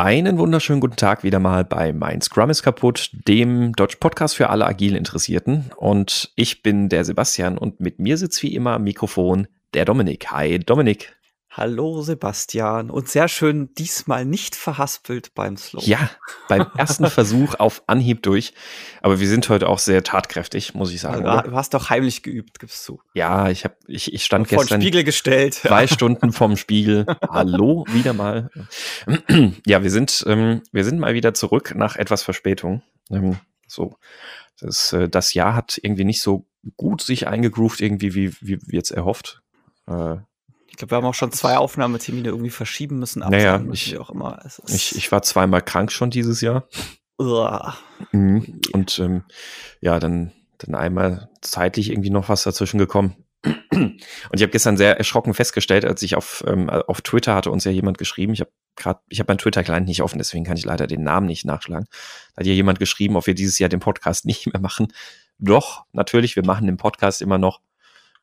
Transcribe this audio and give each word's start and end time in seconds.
Einen 0.00 0.38
wunderschönen 0.38 0.80
guten 0.80 0.94
Tag 0.94 1.24
wieder 1.24 1.40
mal 1.40 1.64
bei 1.64 1.92
Mein 1.92 2.20
Scrum 2.20 2.50
ist 2.50 2.62
kaputt, 2.62 3.10
dem 3.26 3.72
deutschen 3.72 3.98
Podcast 3.98 4.36
für 4.36 4.48
alle 4.48 4.64
agil 4.64 4.94
Interessierten. 4.94 5.72
Und 5.74 6.30
ich 6.36 6.62
bin 6.62 6.88
der 6.88 7.04
Sebastian 7.04 7.58
und 7.58 7.80
mit 7.80 7.98
mir 7.98 8.16
sitzt 8.16 8.40
wie 8.44 8.54
immer 8.54 8.74
am 8.74 8.84
Mikrofon 8.84 9.48
der 9.74 9.84
Dominik. 9.84 10.30
Hi 10.30 10.60
Dominik. 10.60 11.17
Hallo 11.58 12.02
Sebastian 12.02 12.88
und 12.88 13.08
sehr 13.08 13.26
schön 13.26 13.74
diesmal 13.74 14.24
nicht 14.24 14.54
verhaspelt 14.54 15.34
beim 15.34 15.56
Slow. 15.56 15.82
Ja, 15.84 16.08
beim 16.48 16.68
ersten 16.76 17.06
Versuch 17.10 17.56
auf 17.56 17.82
Anhieb 17.88 18.22
durch. 18.22 18.54
Aber 19.02 19.18
wir 19.18 19.26
sind 19.26 19.48
heute 19.48 19.68
auch 19.68 19.80
sehr 19.80 20.04
tatkräftig, 20.04 20.74
muss 20.74 20.92
ich 20.92 21.00
sagen. 21.00 21.26
Ja, 21.26 21.42
du 21.42 21.50
hast 21.56 21.74
doch 21.74 21.90
heimlich 21.90 22.22
geübt, 22.22 22.60
gibst 22.60 22.88
du. 22.88 23.00
Ja, 23.12 23.48
ich 23.48 23.64
habe 23.64 23.74
ich, 23.88 24.14
ich 24.14 24.24
stand 24.24 24.46
Vor 24.46 24.58
gestern 24.58 24.80
Spiegel 24.80 25.02
gestellt. 25.02 25.54
zwei 25.54 25.88
Stunden 25.88 26.30
vorm 26.30 26.56
Spiegel. 26.56 27.06
Hallo, 27.28 27.84
wieder 27.88 28.12
mal. 28.12 28.50
Ja, 29.66 29.82
wir 29.82 29.90
sind 29.90 30.22
ähm, 30.28 30.62
wir 30.70 30.84
sind 30.84 31.00
mal 31.00 31.14
wieder 31.14 31.34
zurück 31.34 31.74
nach 31.74 31.96
etwas 31.96 32.22
Verspätung. 32.22 32.82
Ähm, 33.10 33.36
so, 33.66 33.96
das, 34.60 34.92
äh, 34.92 35.08
das 35.08 35.34
Jahr 35.34 35.56
hat 35.56 35.76
irgendwie 35.82 36.04
nicht 36.04 36.22
so 36.22 36.46
gut 36.76 37.02
sich 37.02 37.26
eingegroovt 37.26 37.80
irgendwie 37.80 38.14
wie 38.14 38.32
wie 38.40 38.60
wie 38.64 38.76
jetzt 38.76 38.92
erhofft. 38.92 39.42
Äh, 39.88 40.18
glaube, 40.78 40.92
wir 40.92 40.96
haben 40.96 41.04
auch 41.04 41.14
schon 41.14 41.32
zwei 41.32 41.56
Aufnahmetermine 41.56 42.28
irgendwie 42.28 42.50
verschieben 42.50 42.98
müssen. 42.98 43.20
Naja, 43.20 43.62
ich- 43.72 43.98
auch 43.98 44.10
immer. 44.10 44.38
Ich 44.68 44.96
ich 44.96 45.12
war 45.12 45.22
zweimal 45.22 45.62
krank 45.62 45.92
schon 45.92 46.10
dieses 46.10 46.40
Jahr. 46.40 46.66
Uah. 47.18 47.76
Mhm. 48.12 48.60
Und 48.72 48.98
ähm, 48.98 49.24
ja, 49.80 49.98
dann, 49.98 50.32
dann 50.58 50.74
einmal 50.74 51.28
zeitlich 51.42 51.90
irgendwie 51.90 52.10
noch 52.10 52.28
was 52.28 52.44
dazwischen 52.44 52.78
gekommen. 52.78 53.16
Und 53.44 54.00
ich 54.34 54.42
habe 54.42 54.50
gestern 54.50 54.76
sehr 54.76 54.98
erschrocken 54.98 55.32
festgestellt, 55.32 55.84
als 55.84 56.02
ich 56.02 56.16
auf, 56.16 56.42
ähm, 56.46 56.68
auf 56.68 57.02
Twitter 57.02 57.34
hatte 57.36 57.50
uns 57.52 57.64
ja 57.64 57.70
jemand 57.70 57.96
geschrieben, 57.98 58.32
ich 58.32 58.40
habe 58.40 58.50
gerade, 58.74 59.00
ich 59.08 59.20
habe 59.20 59.30
mein 59.30 59.38
Twitter-Client 59.38 59.86
nicht 59.86 60.02
offen, 60.02 60.18
deswegen 60.18 60.44
kann 60.44 60.56
ich 60.56 60.64
leider 60.64 60.86
den 60.88 61.02
Namen 61.04 61.26
nicht 61.26 61.44
nachschlagen. 61.44 61.86
Da 62.34 62.40
hat 62.40 62.46
ja 62.46 62.52
jemand 62.52 62.78
geschrieben, 62.80 63.16
ob 63.16 63.26
wir 63.26 63.34
dieses 63.34 63.58
Jahr 63.58 63.68
den 63.68 63.80
Podcast 63.80 64.24
nicht 64.26 64.46
mehr 64.52 64.60
machen. 64.60 64.88
Doch, 65.38 65.84
natürlich, 65.92 66.34
wir 66.34 66.44
machen 66.44 66.66
den 66.66 66.76
Podcast 66.76 67.22
immer 67.22 67.38
noch. 67.38 67.60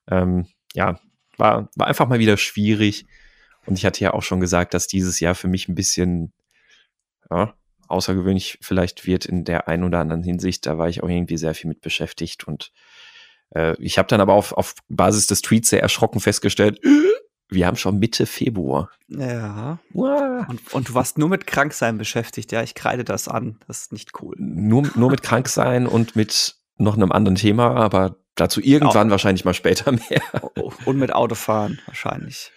Ähm, 0.10 0.48
ja, 0.74 1.00
war, 1.38 1.70
war 1.76 1.88
einfach 1.88 2.08
mal 2.08 2.20
wieder 2.20 2.38
schwierig. 2.38 3.06
Und 3.66 3.78
ich 3.78 3.86
hatte 3.86 4.04
ja 4.04 4.14
auch 4.14 4.24
schon 4.24 4.40
gesagt, 4.40 4.74
dass 4.74 4.88
dieses 4.88 5.20
Jahr 5.20 5.36
für 5.36 5.48
mich 5.48 5.68
ein 5.68 5.76
bisschen, 5.76 6.34
ja, 7.30 7.56
außergewöhnlich 7.88 8.58
vielleicht 8.62 9.06
wird 9.06 9.26
in 9.26 9.44
der 9.44 9.68
einen 9.68 9.84
oder 9.84 10.00
anderen 10.00 10.24
Hinsicht. 10.24 10.66
Da 10.66 10.78
war 10.78 10.90
ich 10.90 11.04
auch 11.04 11.10
irgendwie 11.10 11.38
sehr 11.38 11.54
viel 11.54 11.68
mit 11.68 11.82
beschäftigt 11.82 12.48
und 12.48 12.72
äh, 13.56 13.76
ich 13.80 13.98
habe 13.98 14.08
dann 14.08 14.22
aber 14.22 14.34
auf, 14.34 14.54
auf 14.54 14.76
Basis 14.90 15.28
des 15.28 15.42
Tweets 15.42 15.70
sehr 15.70 15.82
erschrocken 15.82 16.20
festgestellt, 16.20 16.80
wir 17.50 17.68
haben 17.68 17.78
schon 17.78 18.00
Mitte 18.00 18.26
Februar. 18.26 18.90
Ja. 19.08 19.80
Und, 20.48 20.74
und 20.74 20.90
du 20.90 20.94
warst 20.94 21.18
nur 21.18 21.30
mit 21.30 21.46
Kranksein 21.46 21.98
beschäftigt. 21.98 22.52
Ja, 22.52 22.64
ich 22.64 22.74
kreide 22.74 23.04
das 23.04 23.28
an. 23.28 23.60
Das 23.68 23.82
ist 23.82 23.94
nicht 23.94 24.20
cool. 24.22 24.36
Nur, 24.40 24.90
nur 24.96 25.12
mit 25.12 25.22
krank 25.22 25.48
sein 25.48 25.86
und 25.86 26.16
mit 26.16 26.56
noch 26.78 26.96
einem 26.96 27.12
anderen 27.12 27.36
Thema, 27.36 27.76
aber 27.76 28.18
dazu 28.36 28.62
irgendwann 28.62 29.10
wahrscheinlich 29.12 29.46
mal 29.46 29.54
später 29.54 29.92
mehr. 30.10 30.22
Oh, 30.56 30.72
Und 30.86 30.98
mit 30.98 31.14
Autofahren 31.14 31.82
wahrscheinlich. 31.86 32.52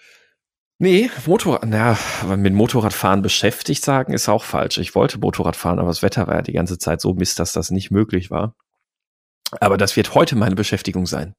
Nee, 0.81 1.11
Motorrad, 1.27 1.65
na, 1.67 1.99
aber 2.23 2.37
mit 2.37 2.55
Motorradfahren 2.55 3.21
beschäftigt 3.21 3.85
sagen 3.85 4.13
ist 4.13 4.29
auch 4.29 4.45
falsch. 4.45 4.79
Ich 4.79 4.95
wollte 4.95 5.19
Motorrad 5.19 5.57
fahren, 5.57 5.81
aber 5.81 5.89
das 5.89 6.03
Wetter 6.03 6.29
war 6.29 6.37
ja 6.37 6.43
die 6.43 6.53
ganze 6.53 6.79
Zeit 6.79 7.01
so 7.01 7.15
Mist, 7.15 7.41
dass 7.41 7.53
das 7.53 7.71
nicht 7.71 7.91
möglich 7.91 8.31
war. 8.31 8.55
Aber 9.61 9.77
das 9.77 9.97
wird 9.97 10.15
heute 10.15 10.37
meine 10.37 10.55
Beschäftigung 10.55 11.07
sein. 11.07 11.35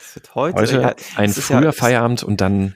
Es 0.00 0.14
wird 0.14 0.34
heute, 0.34 0.56
Heute 0.58 0.80
ja, 0.80 0.94
ein 1.16 1.30
früher 1.30 1.62
ja, 1.64 1.72
Feierabend 1.72 2.22
und 2.22 2.40
dann, 2.40 2.74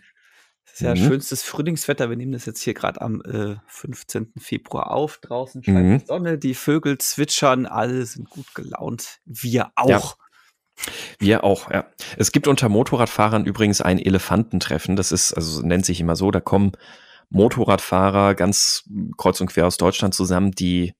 Es 0.66 0.74
ist 0.74 0.80
ja 0.80 0.94
Mhm. 0.94 1.06
schönstes 1.08 1.42
Frühlingswetter. 1.42 2.10
Wir 2.10 2.16
nehmen 2.18 2.32
das 2.32 2.44
jetzt 2.44 2.60
hier 2.60 2.74
gerade 2.74 3.00
am 3.00 3.22
äh, 3.22 3.56
15. 3.68 4.34
Februar 4.38 4.90
auf. 4.90 5.18
Draußen 5.22 5.64
scheint 5.64 5.76
Mhm. 5.86 5.98
die 6.00 6.06
Sonne, 6.06 6.38
die 6.38 6.54
Vögel 6.54 6.98
zwitschern, 6.98 7.64
alle 7.64 8.04
sind 8.04 8.28
gut 8.28 8.54
gelaunt. 8.54 9.20
Wir 9.24 9.70
auch. 9.76 9.88
Ja. 9.88 10.02
Wir 11.18 11.44
auch, 11.44 11.70
ja. 11.70 11.86
Es 12.16 12.32
gibt 12.32 12.48
unter 12.48 12.68
Motorradfahrern 12.68 13.44
übrigens 13.44 13.80
ein 13.80 13.98
Elefantentreffen. 13.98 14.96
Das 14.96 15.12
ist, 15.12 15.32
also 15.32 15.62
nennt 15.62 15.86
sich 15.86 16.00
immer 16.00 16.16
so, 16.16 16.30
da 16.30 16.40
kommen 16.40 16.72
Motorradfahrer 17.30 18.34
ganz 18.34 18.88
kreuz 19.16 19.40
und 19.40 19.48
quer 19.48 19.66
aus 19.66 19.76
Deutschland 19.76 20.14
zusammen, 20.14 20.52
die, 20.52 20.94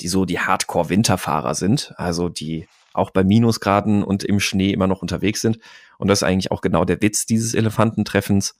die 0.00 0.08
so 0.08 0.24
die 0.24 0.38
Hardcore-Winterfahrer 0.38 1.54
sind. 1.54 1.92
Also 1.96 2.28
die 2.28 2.66
auch 2.94 3.10
bei 3.10 3.24
Minusgraden 3.24 4.02
und 4.02 4.24
im 4.24 4.40
Schnee 4.40 4.70
immer 4.70 4.86
noch 4.86 5.02
unterwegs 5.02 5.40
sind. 5.40 5.58
Und 5.98 6.08
das 6.08 6.20
ist 6.20 6.22
eigentlich 6.22 6.52
auch 6.52 6.60
genau 6.60 6.84
der 6.84 7.02
Witz 7.02 7.26
dieses 7.26 7.54
Elefantentreffens. 7.54 8.56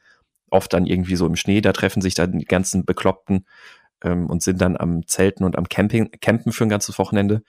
Oft 0.50 0.72
dann 0.72 0.86
irgendwie 0.86 1.16
so 1.16 1.26
im 1.26 1.36
Schnee, 1.36 1.60
da 1.60 1.72
treffen 1.72 2.02
sich 2.02 2.14
dann 2.14 2.38
die 2.38 2.44
ganzen 2.44 2.84
Bekloppten 2.84 3.46
ähm, 4.02 4.26
und 4.26 4.42
sind 4.42 4.60
dann 4.60 4.76
am 4.76 5.06
Zelten 5.06 5.44
und 5.44 5.56
am 5.56 5.68
Camping, 5.68 6.10
Campen 6.20 6.52
für 6.52 6.64
ein 6.64 6.68
ganzes 6.68 6.98
Wochenende. 6.98 7.42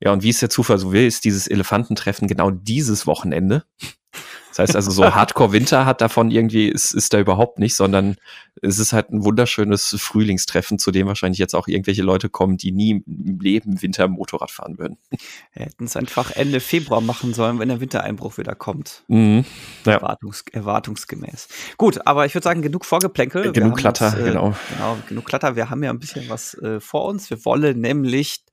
Ja, 0.00 0.12
und 0.12 0.22
wie 0.22 0.30
es 0.30 0.40
der 0.40 0.50
Zufall 0.50 0.78
so 0.78 0.92
will, 0.92 1.06
ist 1.06 1.24
dieses 1.24 1.46
Elefantentreffen 1.46 2.26
genau 2.26 2.50
dieses 2.50 3.06
Wochenende. 3.06 3.64
Das 4.50 4.58
heißt 4.58 4.76
also, 4.76 4.90
so 4.90 5.04
Hardcore-Winter 5.14 5.86
hat 5.86 6.00
davon 6.00 6.30
irgendwie, 6.30 6.68
ist, 6.68 6.92
ist 6.92 7.12
da 7.12 7.20
überhaupt 7.20 7.58
nicht, 7.58 7.76
sondern 7.76 8.16
es 8.62 8.78
ist 8.78 8.92
halt 8.92 9.10
ein 9.10 9.24
wunderschönes 9.24 9.96
Frühlingstreffen, 9.98 10.78
zu 10.78 10.90
dem 10.90 11.06
wahrscheinlich 11.06 11.38
jetzt 11.38 11.54
auch 11.54 11.68
irgendwelche 11.68 12.02
Leute 12.02 12.28
kommen, 12.28 12.56
die 12.56 12.72
nie 12.72 13.02
im 13.06 13.38
Leben 13.40 13.80
Winter 13.80 14.08
Motorrad 14.08 14.50
fahren 14.50 14.78
würden. 14.78 14.98
Wir 15.52 15.66
hätten 15.66 15.84
es 15.84 15.96
einfach 15.96 16.32
Ende 16.32 16.60
Februar 16.60 17.00
machen 17.00 17.32
sollen, 17.32 17.58
wenn 17.58 17.68
der 17.68 17.80
Wintereinbruch 17.80 18.38
wieder 18.38 18.54
kommt. 18.54 19.04
Mhm. 19.08 19.44
Ja. 19.86 19.92
Erwartungs 19.92 20.44
erwartungsgemäß. 20.50 21.48
Gut, 21.76 22.06
aber 22.06 22.26
ich 22.26 22.34
würde 22.34 22.44
sagen, 22.44 22.62
genug 22.62 22.84
Vorgeplänkel. 22.84 23.52
Genug 23.52 23.78
Klatter, 23.78 24.06
uns, 24.06 24.14
äh, 24.16 24.24
genau. 24.24 24.54
Genau, 24.70 24.98
genug 25.08 25.26
Klatter. 25.26 25.54
Wir 25.54 25.70
haben 25.70 25.82
ja 25.82 25.90
ein 25.90 25.98
bisschen 25.98 26.28
was 26.28 26.54
äh, 26.54 26.80
vor 26.80 27.04
uns. 27.04 27.30
Wir 27.30 27.44
wollen 27.44 27.80
nämlich 27.80 28.44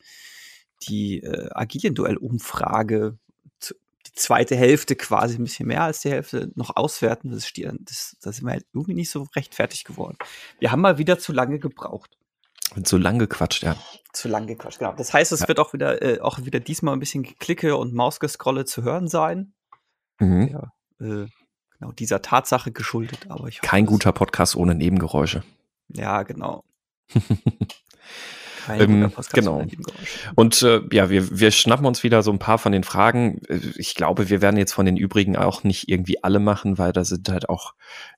die 0.84 1.22
äh, 1.24 1.50
agilen 1.54 1.96
Duell-Umfrage, 1.96 3.18
zu- 3.60 3.76
die 4.06 4.14
zweite 4.14 4.56
Hälfte 4.56 4.96
quasi, 4.96 5.36
ein 5.38 5.44
bisschen 5.44 5.68
mehr 5.68 5.84
als 5.84 6.02
die 6.02 6.10
Hälfte, 6.12 6.52
noch 6.56 6.76
auswerten. 6.76 7.32
Das, 7.32 7.52
das, 7.54 8.18
da 8.22 8.32
sind 8.32 8.46
wir 8.46 8.52
halt 8.54 8.66
irgendwie 8.74 8.94
nicht 8.94 9.10
so 9.12 9.28
recht 9.36 9.56
fertig 9.56 9.84
geworden. 9.84 10.18
Wir 10.60 10.72
haben 10.72 10.82
mal 10.82 10.98
wieder 10.98 11.18
zu 11.20 11.34
lange 11.34 11.60
gebraucht. 11.60 12.18
Und 12.76 12.88
so 12.88 12.98
lang 12.98 13.18
gequatscht, 13.18 13.64
ja. 13.64 13.78
Zu 14.14 14.28
lange 14.28 14.48
gequatscht, 14.48 14.80
genau. 14.80 14.94
Das 14.94 15.14
heißt, 15.14 15.32
es 15.32 15.40
Ja. 15.42 15.48
wird 15.48 15.60
auch 15.60 15.74
wieder, 15.74 16.02
äh, 16.02 16.20
auch 16.20 16.40
wieder 16.44 16.60
diesmal 16.60 16.94
ein 16.94 17.00
bisschen 17.00 17.24
Geklicke 17.24 17.78
und 17.78 17.94
Mausgescrolle 17.94 18.66
zu 18.66 18.84
hören 18.84 19.08
sein. 19.08 19.54
Mhm. 20.20 20.48
Ja, 20.50 20.74
äh, 21.00 21.28
genau 21.80 21.92
dieser 21.94 22.22
Tatsache 22.22 22.72
geschuldet, 22.72 23.28
aber 23.30 23.48
ich 23.48 23.60
hoffe, 23.60 23.68
Kein 23.70 23.86
guter 23.86 24.12
Podcast 24.12 24.56
ohne 24.58 24.76
Nebengeräusche. 24.76 25.44
Ja, 25.90 26.24
genau. 26.24 26.64
Ähm, 28.70 29.12
genau. 29.34 29.62
Und 30.36 30.62
äh, 30.62 30.82
ja, 30.92 31.10
wir, 31.10 31.40
wir 31.40 31.52
schnappen 31.52 31.86
uns 31.86 32.04
wieder 32.04 32.22
so 32.24 32.32
ein 32.32 32.40
paar 32.40 32.58
von 32.58 32.72
den 32.72 32.84
Fragen. 32.84 33.40
Äh, 33.48 33.60
Ich 33.78 33.96
glaube, 33.96 34.30
wir 34.30 34.42
werden 34.42 34.58
jetzt 34.58 34.74
von 34.74 34.86
den 34.86 34.98
übrigen 34.98 35.36
auch 35.36 35.64
nicht 35.64 35.90
irgendwie 35.90 36.24
alle 36.24 36.40
machen, 36.40 36.78
weil 36.78 36.92
da 36.94 37.04
sind 37.06 37.30
halt 37.30 37.50
auch, 37.50 37.74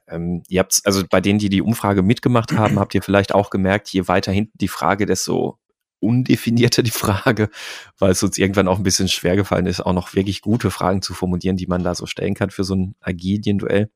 ähm, 0.07 0.43
ihr 0.47 0.59
habt's, 0.59 0.83
also 0.85 1.03
bei 1.09 1.21
denen, 1.21 1.39
die 1.39 1.49
die 1.49 1.61
Umfrage 1.61 2.01
mitgemacht 2.03 2.51
haben, 2.53 2.79
habt 2.79 2.93
ihr 2.95 3.01
vielleicht 3.01 3.33
auch 3.33 3.49
gemerkt, 3.49 3.89
je 3.89 4.07
weiter 4.07 4.31
hinten 4.31 4.57
die 4.57 4.67
Frage, 4.67 5.05
desto 5.05 5.57
undefinierter 6.01 6.81
die 6.81 6.91
Frage, 6.91 7.49
weil 7.97 8.11
es 8.11 8.23
uns 8.23 8.37
irgendwann 8.37 8.67
auch 8.69 8.77
ein 8.77 8.83
bisschen 8.83 9.09
schwer 9.09 9.35
gefallen 9.35 9.65
ist, 9.65 9.81
auch 9.81 9.91
noch 9.93 10.15
wirklich 10.15 10.41
gute 10.41 10.71
Fragen 10.71 11.01
zu 11.01 11.13
formulieren, 11.13 11.57
die 11.57 11.67
man 11.67 11.83
da 11.83 11.93
so 11.93 12.05
stellen 12.05 12.35
kann 12.35 12.51
für 12.51 12.63
so 12.63 12.73
ein 12.75 12.95
Agilien-Duell. 13.01 13.91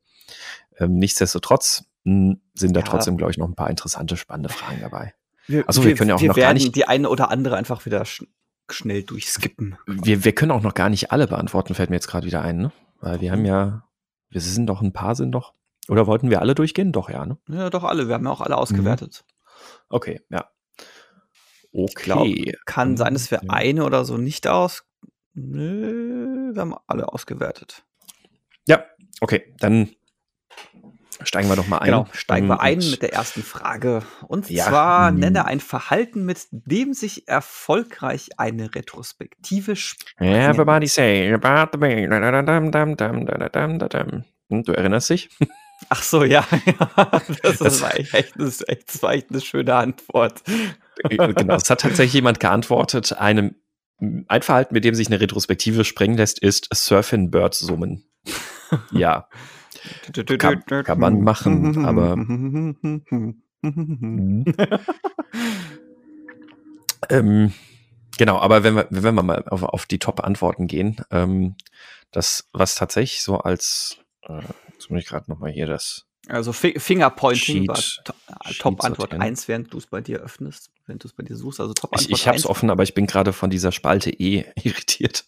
Ähm, 0.79 0.95
nichtsdestotrotz 0.95 1.85
mh, 2.03 2.35
sind 2.55 2.73
da 2.75 2.81
Ja. 2.81 2.85
trotzdem, 2.85 3.15
glaube 3.15 3.31
ich, 3.31 3.37
noch 3.37 3.47
ein 3.47 3.55
paar 3.55 3.69
interessante, 3.69 4.17
spannende 4.17 4.49
Fragen 4.49 4.81
dabei. 4.81 5.13
Wir, 5.47 5.63
Ach 5.67 5.73
so, 5.73 5.83
wir 5.83 5.95
können 5.95 6.09
ja 6.09 6.15
auch 6.15 6.21
noch 6.21 6.35
gar 6.35 6.53
nicht- 6.53 6.75
die 6.75 6.85
eine 6.87 7.09
oder 7.09 7.29
andere 7.31 7.57
einfach 7.57 7.85
wieder 7.85 8.05
sch 8.05 8.23
schnell 8.71 9.03
durchskippen. 9.03 9.77
Wir, 9.87 10.23
wir 10.23 10.33
können 10.33 10.51
auch 10.51 10.61
noch 10.61 10.73
gar 10.73 10.89
nicht 10.89 11.11
alle 11.11 11.27
beantworten, 11.27 11.75
fällt 11.75 11.89
mir 11.89 11.97
jetzt 11.97 12.07
gerade 12.07 12.25
wieder 12.25 12.41
ein, 12.41 12.57
ne? 12.57 12.71
Weil 13.01 13.19
wir 13.19 13.31
haben 13.31 13.43
ja, 13.45 13.83
wir 14.29 14.39
sind 14.41 14.67
doch 14.67 14.81
ein 14.81 14.93
paar 14.93 15.15
sind 15.15 15.31
doch. 15.33 15.53
Oder 15.89 16.07
wollten 16.07 16.29
wir 16.29 16.39
alle 16.41 16.55
durchgehen? 16.55 16.93
Doch, 16.93 17.09
ja, 17.09 17.25
ne? 17.25 17.37
Ja, 17.49 17.69
doch 17.69 17.83
alle. 17.83 18.07
Wir 18.07 18.15
haben 18.15 18.23
ja 18.25 18.31
auch 18.31 18.39
Mhm. 18.39 18.45
alle 18.45 18.57
ausgewertet. 18.57 19.25
Okay, 19.89 20.21
ja. 20.29 20.49
Ich 21.73 21.93
glaube, 21.95 22.21
Okay. 22.29 22.57
kann 22.65 22.95
sein, 22.97 23.13
dass 23.13 23.31
wir 23.31 23.41
Ja. 23.43 23.49
eine 23.49 23.83
oder 23.83 24.05
so 24.05 24.17
nicht 24.17 24.47
aus. 24.47 24.85
Nö, 25.33 26.51
wir 26.53 26.61
haben 26.61 26.75
alle 26.87 27.09
ausgewertet. 27.11 27.83
Ja, 28.67 28.85
okay, 29.19 29.53
dann 29.59 29.89
steigen 31.23 31.49
wir 31.49 31.55
doch 31.55 31.67
mal 31.67 31.79
ein. 31.79 31.85
Genau, 31.85 32.07
steigen 32.13 32.47
wir 32.47 32.55
Ähm, 32.55 32.59
ein 32.59 32.77
mit 32.79 33.01
der 33.01 33.13
ersten 33.13 33.43
Frage. 33.43 34.01
Und 34.27 34.49
Ja, 34.49 34.65
zwar 34.65 35.11
mm. 35.11 35.15
nenne 35.19 35.45
ein 35.45 35.59
Verhalten, 35.59 36.25
mit 36.25 36.39
dem 36.51 36.93
sich 36.93 37.27
erfolgreich 37.27 38.29
eine 38.37 38.73
Retrospektive 38.75 39.75
Everybody 40.19 40.87
say 40.87 41.31
about 41.33 41.71
the 41.73 41.77
dam. 43.89 44.23
Hm, 44.49 44.63
Du 44.63 44.71
erinnerst 44.73 45.09
dich? 45.09 45.29
Ach 45.89 46.01
so, 46.01 46.23
ja. 46.25 46.45
das, 47.41 47.57
Das- 47.59 47.81
war 47.81 47.93
echt, 47.99 48.13
echt, 48.13 48.33
das, 48.37 48.47
ist 48.61 48.69
echt, 48.69 48.93
das 48.93 49.03
war 49.03 49.13
echt 49.13 49.29
eine 49.31 49.41
schöne 49.41 49.75
Antwort. 49.75 50.41
genau, 51.09 51.55
es 51.55 51.69
hat 51.69 51.81
tatsächlich 51.81 52.13
jemand 52.13 52.39
geantwortet. 52.39 53.13
Einem, 53.13 53.55
ein 54.27 54.41
Verhalten, 54.41 54.73
mit 54.73 54.85
dem 54.85 54.95
sich 54.95 55.07
eine 55.07 55.19
Retrospektive 55.19 55.83
sprengen 55.83 56.17
lässt, 56.17 56.39
ist 56.39 56.67
Surfing 56.73 57.31
Bird 57.31 57.53
summen. 57.53 58.05
Ja. 58.91 59.27
Kann- 60.37 60.63
kann 60.83 60.99
man 60.99 61.21
machen, 61.21 61.85
aber- 61.85 62.15
Ähm, 67.09 67.53
genau, 68.17 68.37
aber 68.39 68.63
wenn 68.63 68.75
wir, 68.75 68.87
wenn 68.89 69.15
wir 69.15 69.23
mal 69.23 69.43
auf, 69.49 69.63
auf 69.63 69.85
die 69.85 69.99
Top-Antworten 69.99 70.67
gehen, 70.67 70.97
ähm, 71.11 71.55
das, 72.11 72.47
was 72.53 72.75
tatsächlich 72.75 73.21
so 73.21 73.37
als, 73.39 73.97
äh, 74.23 74.39
jetzt 74.73 74.89
muss 74.89 75.01
ich 75.01 75.07
gerade 75.07 75.29
nochmal 75.29 75.51
hier 75.51 75.67
das. 75.67 76.05
Also 76.29 76.53
Fi 76.53 76.79
Fingerpointing 76.79 77.63
Sheet- 77.63 77.67
war 77.67 77.75
to 77.75 78.13
Top-Antwort 78.59 79.11
sortieren. 79.11 79.21
1, 79.21 79.47
während 79.49 79.73
du 79.73 79.77
es 79.77 79.87
bei 79.87 79.99
dir 79.99 80.19
öffnest, 80.19 80.71
wenn 80.87 80.97
du 80.97 81.07
es 81.07 81.13
bei 81.13 81.23
dir 81.23 81.35
suchst. 81.35 81.59
Also 81.59 81.71
Ich, 81.71 81.81
Top-Antwort 81.81 82.11
ich 82.17 82.27
habe 82.27 82.35
1. 82.35 82.41
es 82.43 82.49
offen, 82.49 82.69
aber 82.69 82.83
ich 82.83 82.93
bin 82.93 83.07
gerade 83.07 83.33
von 83.33 83.49
dieser 83.49 83.73
Spalte 83.73 84.09
E 84.09 84.45
irritiert. 84.63 85.25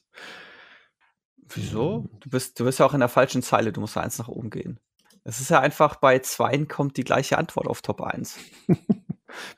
Wieso? 1.49 2.05
Du 2.19 2.29
bist, 2.29 2.59
du 2.59 2.65
bist 2.65 2.79
ja 2.79 2.85
auch 2.85 2.93
in 2.93 2.99
der 2.99 3.09
falschen 3.09 3.43
Zeile, 3.43 3.71
du 3.71 3.81
musst 3.81 3.95
ja 3.95 4.01
eins 4.01 4.17
nach 4.17 4.27
oben 4.27 4.49
gehen. 4.49 4.79
Es 5.23 5.39
ist 5.41 5.49
ja 5.49 5.59
einfach, 5.59 5.95
bei 5.95 6.19
zweien 6.19 6.67
kommt 6.67 6.97
die 6.97 7.03
gleiche 7.03 7.37
Antwort 7.37 7.67
auf 7.67 7.81
Top 7.81 8.01
1. 8.01 8.37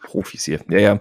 Profis 0.03 0.45
hier. 0.45 0.61
Ja, 0.69 0.79
ja. 0.79 0.99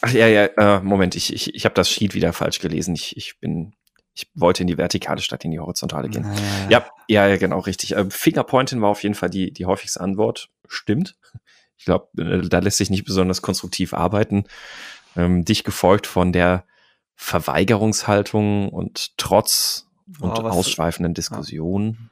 Ach 0.00 0.12
ja, 0.12 0.28
ja, 0.28 0.44
äh, 0.44 0.80
Moment, 0.80 1.14
ich, 1.14 1.32
ich, 1.32 1.54
ich 1.54 1.64
habe 1.64 1.74
das 1.74 1.90
Sheet 1.90 2.14
wieder 2.14 2.32
falsch 2.32 2.60
gelesen. 2.60 2.94
Ich, 2.94 3.16
ich 3.16 3.38
bin, 3.40 3.74
ich 4.14 4.30
wollte 4.34 4.62
in 4.62 4.66
die 4.66 4.78
Vertikale 4.78 5.20
statt 5.20 5.44
in 5.44 5.50
die 5.50 5.58
Horizontale 5.58 6.08
gehen. 6.08 6.26
Ja, 6.68 6.86
ja, 7.08 7.26
ja, 7.26 7.36
genau, 7.36 7.58
richtig. 7.58 7.96
Äh, 7.96 8.06
Fingerpointing 8.08 8.80
war 8.80 8.90
auf 8.90 9.02
jeden 9.02 9.14
Fall 9.14 9.30
die, 9.30 9.52
die 9.52 9.66
häufigste 9.66 10.00
Antwort. 10.00 10.50
Stimmt. 10.68 11.16
Ich 11.76 11.86
glaube, 11.86 12.08
äh, 12.22 12.48
da 12.48 12.60
lässt 12.60 12.78
sich 12.78 12.90
nicht 12.90 13.04
besonders 13.04 13.42
konstruktiv 13.42 13.94
arbeiten. 13.94 14.44
Ähm, 15.16 15.44
dich 15.44 15.64
gefolgt 15.64 16.06
von 16.06 16.32
der 16.32 16.64
Verweigerungshaltung 17.16 18.68
und 18.68 19.16
Trotz 19.16 19.86
und 20.20 20.34
Boah, 20.34 20.44
was- 20.44 20.56
ausschweifenden 20.56 21.14
Diskussionen. 21.14 22.10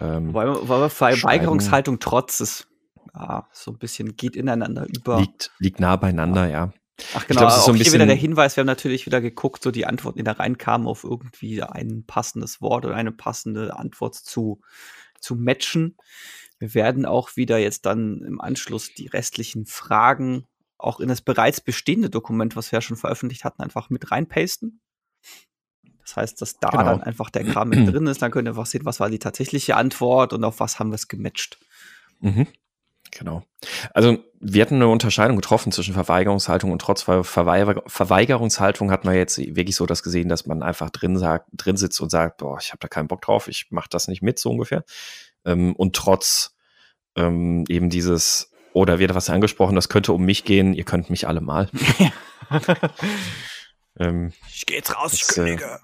Ähm, 0.00 0.34
Weil, 0.34 0.68
weil 0.68 0.88
Verweigerungshaltung 0.90 2.00
trotz 2.00 2.40
ist, 2.40 2.68
ja, 3.14 3.46
so 3.52 3.70
ein 3.70 3.78
bisschen 3.78 4.16
geht 4.16 4.36
ineinander 4.36 4.86
über. 4.88 5.20
liegt, 5.20 5.50
liegt 5.58 5.80
nah 5.80 5.96
beieinander, 5.96 6.48
ja. 6.48 6.72
Ach 7.14 7.22
Ich 7.22 7.28
genau, 7.28 7.40
glaub, 7.40 7.50
es 7.50 7.56
ist 7.56 7.60
auch 7.62 7.66
so 7.66 7.72
ein 7.72 7.76
hier 7.78 7.92
wieder 7.92 8.06
der 8.06 8.14
Hinweis, 8.14 8.56
wir 8.56 8.62
haben 8.62 8.66
natürlich 8.66 9.06
wieder 9.06 9.20
geguckt, 9.20 9.62
so 9.62 9.70
die 9.70 9.86
Antworten, 9.86 10.18
die 10.18 10.24
da 10.24 10.32
reinkamen, 10.32 10.86
auf 10.86 11.04
irgendwie 11.04 11.62
ein 11.62 12.04
passendes 12.06 12.60
Wort 12.60 12.84
oder 12.84 12.94
eine 12.94 13.12
passende 13.12 13.76
Antwort 13.76 14.14
zu, 14.14 14.60
zu 15.20 15.34
matchen. 15.34 15.96
Wir 16.58 16.74
werden 16.74 17.06
auch 17.06 17.36
wieder 17.36 17.58
jetzt 17.58 17.86
dann 17.86 18.22
im 18.22 18.40
Anschluss 18.40 18.94
die 18.94 19.08
restlichen 19.08 19.66
Fragen 19.66 20.46
auch 20.82 21.00
in 21.00 21.08
das 21.08 21.20
bereits 21.22 21.60
bestehende 21.60 22.10
Dokument, 22.10 22.56
was 22.56 22.72
wir 22.72 22.78
ja 22.78 22.80
schon 22.82 22.96
veröffentlicht 22.96 23.44
hatten, 23.44 23.62
einfach 23.62 23.90
mit 23.90 24.10
reinpasten. 24.10 24.80
Das 26.00 26.16
heißt, 26.16 26.40
dass 26.42 26.58
da 26.58 26.70
Genau. 26.70 26.84
dann 26.84 27.02
einfach 27.02 27.30
der 27.30 27.44
Kram 27.44 27.68
mit 27.68 27.92
drin 27.92 28.06
ist, 28.08 28.20
dann 28.22 28.30
könnt 28.32 28.48
ihr 28.48 28.50
einfach 28.50 28.66
sehen, 28.66 28.84
was 28.84 28.98
war 28.98 29.08
die 29.08 29.20
tatsächliche 29.20 29.76
Antwort 29.76 30.32
und 30.32 30.42
auf 30.44 30.58
was 30.60 30.78
haben 30.78 30.90
wir 30.90 30.96
es 30.96 31.08
gematcht. 31.08 31.58
Mhm. 32.20 32.46
Genau. 33.12 33.44
Also 33.92 34.18
wir 34.40 34.62
hatten 34.62 34.76
eine 34.76 34.88
Unterscheidung 34.88 35.36
getroffen 35.36 35.70
zwischen 35.70 35.92
Verweigerungshaltung 35.92 36.72
und 36.72 36.80
trotz 36.80 37.02
Ver- 37.02 37.24
Verweiger 37.24 37.82
Verweigerungshaltung 37.86 38.90
hat 38.90 39.04
man 39.04 39.14
jetzt 39.14 39.38
wirklich 39.38 39.76
so 39.76 39.84
das 39.86 40.02
gesehen, 40.02 40.28
dass 40.30 40.46
man 40.46 40.62
einfach 40.62 40.88
drin 40.90 41.18
sagt, 41.18 41.48
drin 41.52 41.76
sitzt 41.76 42.00
und 42.00 42.10
sagt, 42.10 42.38
boah, 42.38 42.58
ich 42.58 42.70
habe 42.70 42.78
da 42.80 42.88
keinen 42.88 43.08
Bock 43.08 43.20
drauf, 43.20 43.48
ich 43.48 43.66
mache 43.70 43.88
das 43.90 44.08
nicht 44.08 44.22
mit, 44.22 44.38
so 44.38 44.50
ungefähr. 44.50 44.84
Ähm, 45.44 45.76
und 45.76 45.94
trotz 45.94 46.56
ähm, 47.14 47.64
eben 47.68 47.90
dieses, 47.90 48.50
oder 48.72 48.98
wird 48.98 49.14
was 49.14 49.28
angesprochen, 49.30 49.74
das 49.74 49.88
könnte 49.88 50.12
um 50.12 50.22
mich 50.24 50.44
gehen, 50.44 50.74
ihr 50.74 50.84
könnt 50.84 51.10
mich 51.10 51.26
alle 51.28 51.40
mal. 51.40 51.68
ähm, 53.98 54.32
Ich 54.54 54.66
geh 54.66 54.74
jetzt 54.76 54.96
raus, 54.96 55.12
ich 55.14 55.26
kündige. 55.26 55.80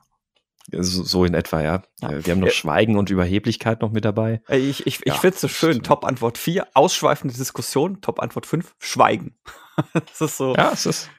so, 0.72 1.02
so 1.02 1.24
in 1.24 1.34
etwa, 1.34 1.60
ja. 1.62 1.82
Ja. 2.00 2.10
Äh, 2.10 2.24
Wir 2.26 2.32
haben 2.32 2.40
noch 2.40 2.48
Ja. 2.48 2.52
Schweigen 2.54 2.96
und 2.96 3.10
Überheblichkeit 3.10 3.80
noch 3.80 3.90
mit 3.92 4.04
dabei. 4.04 4.40
Ich, 4.48 4.86
ich, 4.86 5.00
ich 5.00 5.02
Ja, 5.06 5.14
finde 5.14 5.34
es 5.34 5.40
so 5.40 5.48
schön. 5.48 5.72
stimmt. 5.72 5.86
Top-Antwort 5.86 6.38
4, 6.38 6.66
ausschweifende 6.74 7.34
Diskussion. 7.34 8.00
Top-Antwort 8.00 8.46
5, 8.46 8.74
Schweigen. 8.78 9.36
das 9.92 10.20
ist 10.20 10.36
so. 10.36 10.54
Ja, 10.54 10.72
es 10.72 10.86
ist. 10.86 11.10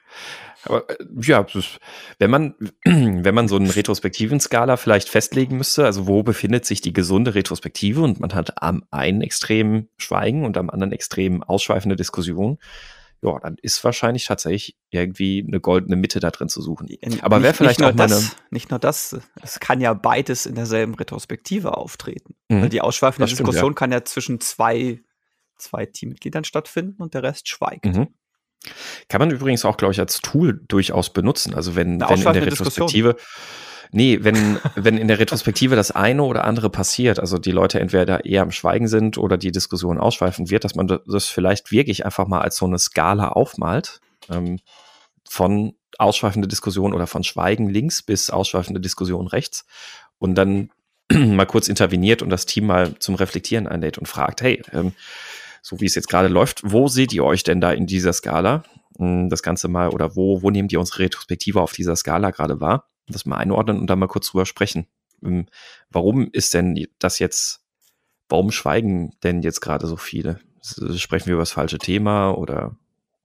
Aber 0.64 0.88
äh, 0.90 0.96
ja, 1.22 1.46
wenn 2.18 2.30
man, 2.30 2.54
wenn 2.84 3.34
man 3.34 3.48
so 3.48 3.56
einen 3.56 3.70
retrospektiven 3.70 4.40
Skala 4.40 4.76
vielleicht 4.76 5.08
festlegen 5.08 5.56
müsste, 5.56 5.84
also 5.84 6.06
wo 6.06 6.22
befindet 6.22 6.66
sich 6.66 6.80
die 6.80 6.92
gesunde 6.92 7.34
Retrospektive 7.34 8.02
und 8.02 8.20
man 8.20 8.34
hat 8.34 8.62
am 8.62 8.84
einen 8.90 9.22
Extrem 9.22 9.88
Schweigen 9.96 10.44
und 10.44 10.56
am 10.58 10.70
anderen 10.70 10.92
Extrem 10.92 11.42
ausschweifende 11.42 11.96
Diskussion, 11.96 12.58
ja, 13.22 13.38
dann 13.38 13.56
ist 13.60 13.84
wahrscheinlich 13.84 14.24
tatsächlich 14.24 14.78
irgendwie 14.88 15.44
eine 15.46 15.60
goldene 15.60 15.96
Mitte 15.96 16.20
da 16.20 16.30
drin 16.30 16.48
zu 16.48 16.62
suchen. 16.62 16.88
Aber 17.20 17.42
wäre 17.42 17.50
nicht- 17.50 17.56
vielleicht 17.58 17.80
nicht 17.80 17.88
auch 17.90 17.94
das, 17.94 18.36
Nicht 18.50 18.70
nur 18.70 18.78
das, 18.78 19.18
es 19.42 19.60
kann 19.60 19.80
ja 19.82 19.92
beides 19.92 20.46
in 20.46 20.54
derselben 20.54 20.94
Retrospektive 20.94 21.76
auftreten. 21.76 22.34
Mhm. 22.48 22.62
Weil 22.62 22.68
die 22.70 22.80
ausschweifende 22.80 23.24
Das 23.24 23.30
stimmt, 23.30 23.48
Diskussion 23.48 23.74
kann 23.74 23.92
ja 23.92 24.04
zwischen 24.04 24.40
zwei, 24.40 25.00
zwei 25.56 25.84
Teammitgliedern 25.84 26.44
stattfinden 26.44 27.02
und 27.02 27.12
der 27.12 27.22
Rest 27.22 27.48
schweigt. 27.50 27.84
Mhm. 27.84 28.08
Kann 29.08 29.20
man 29.20 29.30
übrigens 29.30 29.64
auch, 29.64 29.76
glaube 29.76 29.92
ich, 29.92 30.00
als 30.00 30.20
Tool 30.20 30.60
durchaus 30.68 31.10
benutzen. 31.10 31.54
Also 31.54 31.76
wenn, 31.76 32.02
Eine 32.02 32.24
wenn 32.24 32.34
in 32.34 32.40
der 32.40 32.50
Diskussion. 32.50 32.88
Retrospektive, 32.88 33.16
nee, 33.92 34.18
wenn, 34.22 34.58
wenn 34.74 34.98
in 34.98 35.08
der 35.08 35.18
Retrospektive 35.18 35.76
das 35.76 35.90
eine 35.90 36.22
oder 36.22 36.44
andere 36.44 36.70
passiert, 36.70 37.18
also 37.18 37.38
die 37.38 37.52
Leute 37.52 37.80
entweder 37.80 38.24
eher 38.24 38.42
am 38.42 38.50
Schweigen 38.50 38.88
sind 38.88 39.18
oder 39.18 39.38
die 39.38 39.52
Diskussion 39.52 39.98
ausschweifen 39.98 40.50
wird, 40.50 40.64
dass 40.64 40.74
man 40.74 41.00
das 41.06 41.26
vielleicht 41.26 41.70
wirklich 41.72 42.04
einfach 42.04 42.26
mal 42.26 42.42
als 42.42 42.56
so 42.56 42.66
eine 42.66 42.78
Skala 42.78 43.28
aufmalt, 43.28 44.00
ähm, 44.28 44.58
von 45.28 45.74
ausschweifende 45.98 46.48
Diskussion 46.48 46.92
oder 46.92 47.06
von 47.06 47.24
Schweigen 47.24 47.68
links 47.68 48.02
bis 48.02 48.30
ausschweifende 48.30 48.80
Diskussion 48.80 49.26
rechts 49.26 49.64
und 50.18 50.34
dann 50.34 50.70
mal 51.12 51.46
kurz 51.46 51.68
interveniert 51.68 52.22
und 52.22 52.30
das 52.30 52.46
Team 52.46 52.66
mal 52.66 52.94
zum 52.98 53.14
Reflektieren 53.14 53.66
einlädt 53.66 53.98
und 53.98 54.06
fragt, 54.06 54.42
hey, 54.42 54.62
ähm, 54.72 54.92
so 55.62 55.80
wie 55.80 55.86
es 55.86 55.94
jetzt 55.94 56.08
gerade 56.08 56.28
läuft, 56.28 56.60
wo 56.64 56.88
seht 56.88 57.12
ihr 57.12 57.24
euch 57.24 57.42
denn 57.42 57.60
da 57.60 57.72
in 57.72 57.86
dieser 57.86 58.12
Skala? 58.12 58.62
Hm, 58.98 59.28
Das 59.28 59.42
Ganze 59.42 59.68
mal, 59.68 59.90
oder 59.90 60.16
wo, 60.16 60.42
wo 60.42 60.50
nehmt 60.50 60.72
ihr 60.72 60.80
unsere 60.80 61.00
Retrospektive 61.00 61.60
auf 61.60 61.72
dieser 61.72 61.96
Skala 61.96 62.30
gerade 62.30 62.60
wahr? 62.60 62.86
Das 63.08 63.26
mal 63.26 63.36
einordnen 63.36 63.78
und 63.78 63.88
dann 63.88 63.98
mal 63.98 64.06
kurz 64.06 64.28
drüber 64.30 64.46
sprechen. 64.46 64.86
Ähm, 65.22 65.46
Warum 65.90 66.28
ist 66.32 66.54
denn 66.54 66.86
das 66.98 67.18
jetzt, 67.18 67.60
warum 68.28 68.50
schweigen 68.52 69.12
denn 69.22 69.42
jetzt 69.42 69.60
gerade 69.60 69.86
so 69.86 69.96
viele? 69.96 70.40
Sprechen 70.96 71.26
wir 71.26 71.34
über 71.34 71.42
das 71.42 71.52
falsche 71.52 71.78
Thema 71.78 72.30
oder 72.32 72.76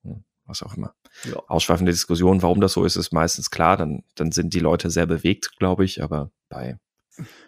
hm, 0.03 0.23
was 0.45 0.63
auch 0.63 0.75
immer? 0.75 0.93
Ja. 1.23 1.37
Ausschweifende 1.47 1.91
Diskussion, 1.91 2.41
warum 2.41 2.59
das 2.59 2.73
so 2.73 2.83
ist, 2.83 2.95
ist 2.97 3.13
meistens 3.13 3.49
klar. 3.49 3.77
Dann, 3.77 4.03
dann 4.15 4.31
sind 4.31 4.53
die 4.53 4.59
Leute 4.59 4.89
sehr 4.89 5.05
bewegt, 5.05 5.57
glaube 5.57 5.85
ich. 5.85 6.03
Aber 6.03 6.31
bei 6.49 6.77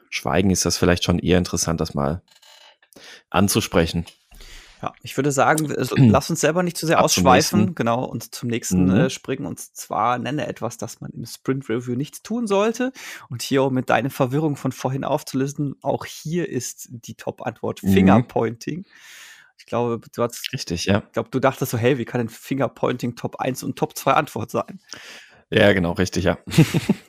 Schweigen 0.09 0.51
ist 0.51 0.65
das 0.65 0.77
vielleicht 0.77 1.03
schon 1.03 1.19
eher 1.19 1.37
interessant, 1.37 1.81
das 1.81 1.93
mal 1.93 2.21
anzusprechen. 3.29 4.05
Ja, 4.81 4.93
ich 5.01 5.17
würde 5.17 5.31
sagen, 5.31 5.75
also, 5.75 5.95
lass 5.97 6.29
uns 6.29 6.39
selber 6.41 6.61
nicht 6.63 6.77
zu 6.77 6.85
sehr 6.85 6.99
Ab 6.99 7.05
ausschweifen, 7.05 7.73
genau, 7.75 8.03
und 8.05 8.35
zum 8.35 8.49
nächsten 8.49 8.85
Mhm. 8.85 8.91
äh, 8.91 9.09
springen. 9.09 9.45
Und 9.45 9.59
zwar 9.59 10.19
nenne 10.19 10.45
etwas, 10.47 10.77
das 10.77 11.01
man 11.01 11.11
im 11.11 11.25
Sprint 11.25 11.67
Review 11.69 11.95
nicht 11.95 12.23
tun 12.23 12.45
sollte. 12.47 12.91
Und 13.29 13.41
hier, 13.41 13.63
um 13.63 13.73
mit 13.73 13.89
deiner 13.89 14.09
Verwirrung 14.11 14.55
von 14.55 14.71
vorhin 14.71 15.03
aufzulösen, 15.03 15.75
auch 15.81 16.05
hier 16.05 16.47
ist 16.49 16.87
die 16.91 17.15
Top-Antwort 17.15 17.81
Mhm. 17.83 17.93
Fingerpointing. 17.93 18.85
Ich 19.59 19.65
glaube, 19.65 19.99
du 20.15 20.21
hast, 20.23 20.53
Richtig, 20.53 20.85
ja. 20.85 21.03
ich 21.07 21.11
glaube, 21.13 21.29
du 21.31 21.39
dachtest 21.39 21.71
so, 21.71 21.77
hey, 21.79 21.97
wie 21.97 22.05
kann 22.05 22.19
denn 22.19 22.29
Fingerpointing 22.29 23.15
Top 23.15 23.37
1 23.39 23.63
und 23.63 23.77
Top 23.77 23.97
2 23.97 24.13
Antwort 24.13 24.51
sein? 24.51 24.79
Ja, 25.49 25.73
genau, 25.73 25.93
richtig, 25.93 26.25
ja. 26.25 26.37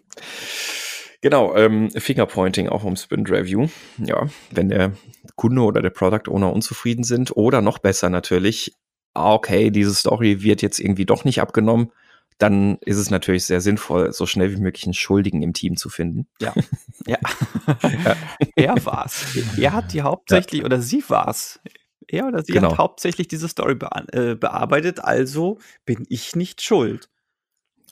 genau, 1.20 1.54
ähm, 1.56 1.90
Fingerpointing 1.90 2.68
auch 2.68 2.84
im 2.84 2.96
Sprint 2.96 3.30
Review. 3.30 3.68
Ja, 3.98 4.26
wenn 4.50 4.68
der 4.68 4.92
Kunde 5.36 5.62
oder 5.62 5.82
der 5.82 5.90
Product 5.90 6.30
Owner 6.30 6.52
unzufrieden 6.52 7.04
sind 7.04 7.36
oder 7.36 7.60
noch 7.60 7.78
besser 7.78 8.10
natürlich, 8.10 8.72
ah, 9.14 9.34
okay, 9.34 9.70
diese 9.70 9.94
Story 9.94 10.42
wird 10.42 10.62
jetzt 10.62 10.78
irgendwie 10.78 11.06
doch 11.06 11.24
nicht 11.24 11.40
abgenommen, 11.40 11.92
dann 12.38 12.78
ist 12.82 12.98
es 12.98 13.10
natürlich 13.10 13.44
sehr 13.44 13.60
sinnvoll, 13.60 14.12
so 14.12 14.24
schnell 14.24 14.52
wie 14.52 14.60
möglich 14.60 14.84
einen 14.84 14.94
Schuldigen 14.94 15.42
im 15.42 15.52
Team 15.52 15.76
zu 15.76 15.88
finden. 15.88 16.28
Ja. 16.40 16.54
ja. 17.06 17.18
er 18.54 18.86
war's. 18.86 19.36
Er 19.58 19.72
hat 19.72 19.92
die 19.92 20.02
hauptsächlich, 20.02 20.64
oder 20.64 20.80
sie 20.80 21.02
war's. 21.08 21.58
Er 22.06 22.26
oder 22.28 22.44
sie 22.44 22.52
Genau. 22.52 22.70
hat 22.70 22.78
hauptsächlich 22.78 23.28
diese 23.28 23.48
Story 23.48 23.74
bea 23.74 24.04
äh, 24.12 24.34
bearbeitet, 24.36 25.00
also 25.00 25.58
bin 25.84 26.06
ich 26.08 26.36
nicht 26.36 26.62
schuld. 26.62 27.10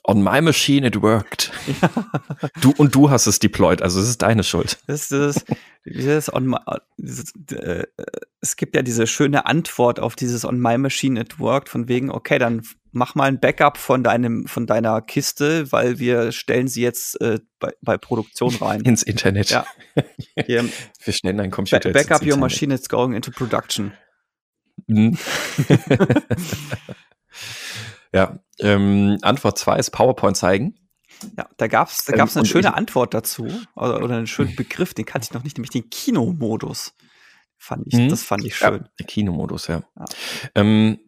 On 0.09 0.23
my 0.23 0.39
machine 0.41 0.87
it 0.87 1.01
worked. 1.01 1.51
Du 2.61 2.71
und 2.77 2.95
du 2.95 3.09
hast 3.09 3.27
es 3.27 3.39
deployed, 3.39 3.81
also 3.81 3.99
es 3.99 4.07
ist 4.07 4.21
deine 4.21 4.43
Schuld. 4.43 4.77
Das 4.87 5.11
ist 5.11 5.43
dieses 5.85 6.33
on 6.33 6.45
my, 6.47 6.57
dieses, 6.97 7.33
äh, 7.51 7.83
es 8.39 8.55
gibt 8.55 8.75
ja 8.75 8.81
diese 8.83 9.05
schöne 9.05 9.45
Antwort 9.45 9.99
auf 9.99 10.15
dieses 10.15 10.45
on 10.45 10.59
my 10.61 10.77
machine 10.77 11.19
it 11.19 11.39
worked 11.39 11.67
von 11.69 11.87
wegen 11.89 12.09
okay 12.09 12.39
dann 12.39 12.61
mach 12.91 13.15
mal 13.15 13.25
ein 13.25 13.39
Backup 13.41 13.77
von 13.77 14.01
deinem 14.03 14.47
von 14.47 14.65
deiner 14.65 15.01
Kiste 15.01 15.71
weil 15.71 15.99
wir 15.99 16.31
stellen 16.31 16.67
sie 16.69 16.81
jetzt 16.83 17.19
äh, 17.21 17.39
bei, 17.59 17.73
bei 17.81 17.97
Produktion 17.97 18.55
rein 18.55 18.81
Ins 18.81 19.03
Internet. 19.03 19.49
Ja. 19.49 19.65
Hier, 20.45 20.65
Wir 21.03 21.13
stellen 21.13 21.39
einen 21.39 21.49
ba 21.51 21.55
Computer. 21.57 21.89
jetzt 21.89 21.93
Backup 22.07 22.21
your 22.21 22.33
Internet. 22.35 22.39
machine 22.39 22.73
it's 22.73 22.87
going 22.89 23.13
into 23.13 23.31
production 23.31 23.91
Mhm. 24.85 25.17
ja, 28.13 28.39
ähm, 28.59 29.17
Antwort 29.21 29.57
2 29.57 29.77
ist 29.77 29.91
PowerPoint 29.91 30.37
zeigen. 30.37 30.75
ja 31.37 31.47
da 31.57 31.67
gab's 31.67 32.05
da 32.05 32.13
Ähm, 32.13 32.19
gab's 32.19 32.35
eine 32.35 32.41
und 32.41 32.47
schöne 32.47 32.73
Antwort 32.73 33.13
dazu 33.13 33.47
oder, 33.75 34.03
oder 34.03 34.15
einen 34.17 34.27
schönen 34.27 34.55
Begriff 34.55 34.93
den 34.93 35.05
kannte 35.05 35.25
ich 35.29 35.33
noch 35.33 35.43
nicht 35.43 35.57
nämlich 35.57 35.71
den 35.71 35.89
Kinomodus 35.89 36.93
fand 37.57 37.87
ich 37.87 37.93
Mhm. 37.99 38.09
das 38.09 38.23
fand 38.23 38.45
ich 38.45 38.55
schön 38.55 38.81
Ja, 38.83 38.89
der 38.99 39.05
Kinomodus, 39.05 39.67
ja. 39.67 39.81
Ja. 39.97 40.05
Ähm, 40.55 40.99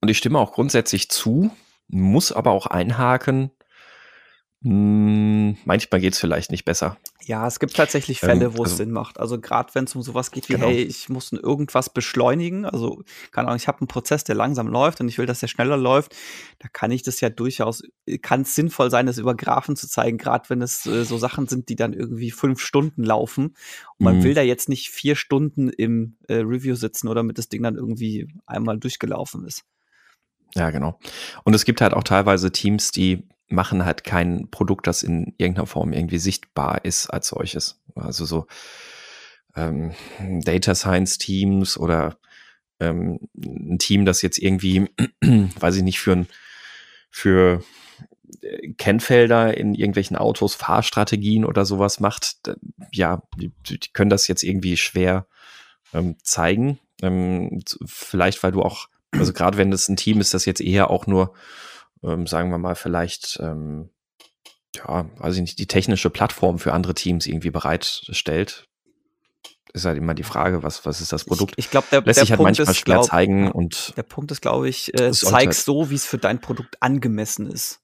und 0.00 0.08
ich 0.08 0.18
stimme 0.18 0.38
auch 0.38 0.52
grundsätzlich 0.52 1.10
zu, 1.10 1.50
muss 1.88 2.32
aber 2.32 2.52
auch 2.52 2.66
einhaken. 2.66 3.50
Hm, 4.62 5.56
manchmal 5.64 6.00
geht's 6.00 6.18
vielleicht 6.18 6.50
nicht 6.50 6.64
besser. 6.64 6.96
Ja, 7.26 7.46
es 7.46 7.60
gibt 7.60 7.76
tatsächlich 7.76 8.18
Fälle, 8.20 8.46
Ähm, 8.46 8.52
wo 8.54 8.62
es 8.62 8.70
also 8.70 8.76
Sinn 8.76 8.90
macht. 8.92 9.20
Also 9.20 9.38
gerade 9.38 9.74
wenn 9.74 9.84
es 9.84 9.94
um 9.94 10.02
sowas 10.02 10.30
geht 10.30 10.48
wie, 10.48 10.54
Genau. 10.54 10.68
hey, 10.68 10.82
ich 10.82 11.08
muss 11.10 11.32
irgendwas 11.32 11.92
beschleunigen. 11.92 12.64
Also 12.64 13.02
keine 13.30 13.48
Ahnung, 13.48 13.58
ich 13.58 13.68
habe 13.68 13.80
einen 13.80 13.88
Prozess, 13.88 14.24
der 14.24 14.34
langsam 14.34 14.68
läuft 14.68 15.00
und 15.00 15.08
ich 15.08 15.18
will, 15.18 15.26
dass 15.26 15.40
der 15.40 15.48
schneller 15.48 15.76
läuft. 15.76 16.16
Da 16.60 16.68
kann 16.68 16.90
ich 16.90 17.02
das 17.02 17.20
ja 17.20 17.28
durchaus, 17.28 17.82
kann 18.22 18.42
es 18.42 18.54
sinnvoll 18.54 18.90
sein, 18.90 19.06
das 19.06 19.18
über 19.18 19.34
Graphen 19.34 19.76
zu 19.76 19.86
zeigen, 19.86 20.16
gerade 20.16 20.48
wenn 20.48 20.62
es 20.62 20.86
äh, 20.86 21.04
so 21.04 21.18
Sachen 21.18 21.46
sind, 21.46 21.68
die 21.68 21.76
dann 21.76 21.92
irgendwie 21.92 22.30
fünf 22.30 22.60
Stunden 22.60 23.04
laufen. 23.04 23.48
Und 23.98 24.04
man 24.04 24.16
Mhm. 24.18 24.22
will 24.22 24.34
da 24.34 24.42
jetzt 24.42 24.68
nicht 24.70 24.88
vier 24.88 25.14
Stunden 25.14 25.68
im 25.68 26.16
äh, 26.28 26.36
Review 26.36 26.74
sitzen 26.74 27.06
oder 27.08 27.16
damit 27.20 27.36
das 27.38 27.48
Ding 27.48 27.62
dann 27.62 27.76
irgendwie 27.76 28.28
einmal 28.46 28.78
durchgelaufen 28.78 29.44
ist. 29.44 29.64
Ja, 30.54 30.70
genau. 30.70 30.98
Und 31.44 31.54
es 31.54 31.64
gibt 31.64 31.80
halt 31.80 31.92
auch 31.94 32.02
teilweise 32.02 32.50
Teams, 32.50 32.90
die 32.90 33.28
machen 33.50 33.84
halt 33.84 34.04
kein 34.04 34.48
Produkt, 34.50 34.86
das 34.86 35.02
in 35.02 35.34
irgendeiner 35.36 35.66
Form 35.66 35.92
irgendwie 35.92 36.18
sichtbar 36.18 36.84
ist 36.84 37.08
als 37.08 37.28
solches. 37.28 37.80
Also 37.94 38.24
so 38.24 38.46
ähm, 39.56 39.92
Data 40.18 40.74
Science 40.74 41.18
Teams 41.18 41.76
oder 41.76 42.16
ähm, 42.78 43.20
ein 43.36 43.78
Team, 43.78 44.04
das 44.04 44.22
jetzt 44.22 44.38
irgendwie, 44.38 44.88
weiß 45.60 45.76
ich 45.76 45.82
nicht, 45.82 46.00
für 46.00 46.12
ein, 46.12 46.28
für 47.10 47.62
äh, 48.42 48.72
Kennfelder 48.74 49.56
in 49.56 49.74
irgendwelchen 49.74 50.16
Autos, 50.16 50.54
Fahrstrategien 50.54 51.44
oder 51.44 51.64
sowas 51.64 52.00
macht, 52.00 52.52
ja, 52.92 53.22
die, 53.36 53.52
die 53.68 53.78
können 53.92 54.10
das 54.10 54.28
jetzt 54.28 54.42
irgendwie 54.42 54.76
schwer 54.76 55.26
ähm, 55.92 56.16
zeigen. 56.22 56.78
Ähm, 57.02 57.62
vielleicht, 57.84 58.42
weil 58.42 58.52
du 58.52 58.62
auch, 58.62 58.88
also 59.10 59.32
gerade 59.32 59.58
wenn 59.58 59.72
es 59.72 59.88
ein 59.88 59.96
Team 59.96 60.20
ist, 60.20 60.34
das 60.34 60.44
jetzt 60.44 60.60
eher 60.60 60.90
auch 60.90 61.06
nur, 61.06 61.34
ähm, 62.02 62.26
sagen 62.26 62.50
wir 62.50 62.58
mal, 62.58 62.74
vielleicht, 62.74 63.38
ähm, 63.42 63.90
ja, 64.76 65.08
weiß 65.18 65.34
ich 65.36 65.40
nicht, 65.40 65.58
die 65.58 65.66
technische 65.66 66.10
Plattform 66.10 66.58
für 66.58 66.72
andere 66.72 66.94
Teams 66.94 67.26
irgendwie 67.26 67.50
bereitstellt, 67.50 68.66
ist 69.72 69.84
halt 69.84 69.98
immer 69.98 70.14
die 70.14 70.24
Frage, 70.24 70.62
was, 70.62 70.84
was 70.84 71.00
ist 71.00 71.12
das 71.12 71.24
Produkt? 71.24 71.54
Ich, 71.56 71.66
ich 71.66 71.70
glaube, 71.70 71.86
der, 71.90 72.00
Lässt 72.02 72.18
der 72.18 72.24
sich 72.24 72.30
halt 72.30 72.38
Punkt 72.38 72.58
manchmal 72.58 72.72
ist, 72.72 72.78
schwer 72.78 72.94
glaub, 72.96 73.06
zeigen 73.06 73.44
ja, 73.44 73.50
und 73.52 73.94
der 73.96 74.02
Punkt 74.02 74.30
ist, 74.32 74.40
glaube 74.40 74.68
ich, 74.68 74.92
äh, 74.98 75.12
zeig 75.12 75.54
so, 75.54 75.90
wie 75.90 75.94
es 75.94 76.06
für 76.06 76.18
dein 76.18 76.40
Produkt 76.40 76.76
angemessen 76.80 77.50
ist. 77.50 77.80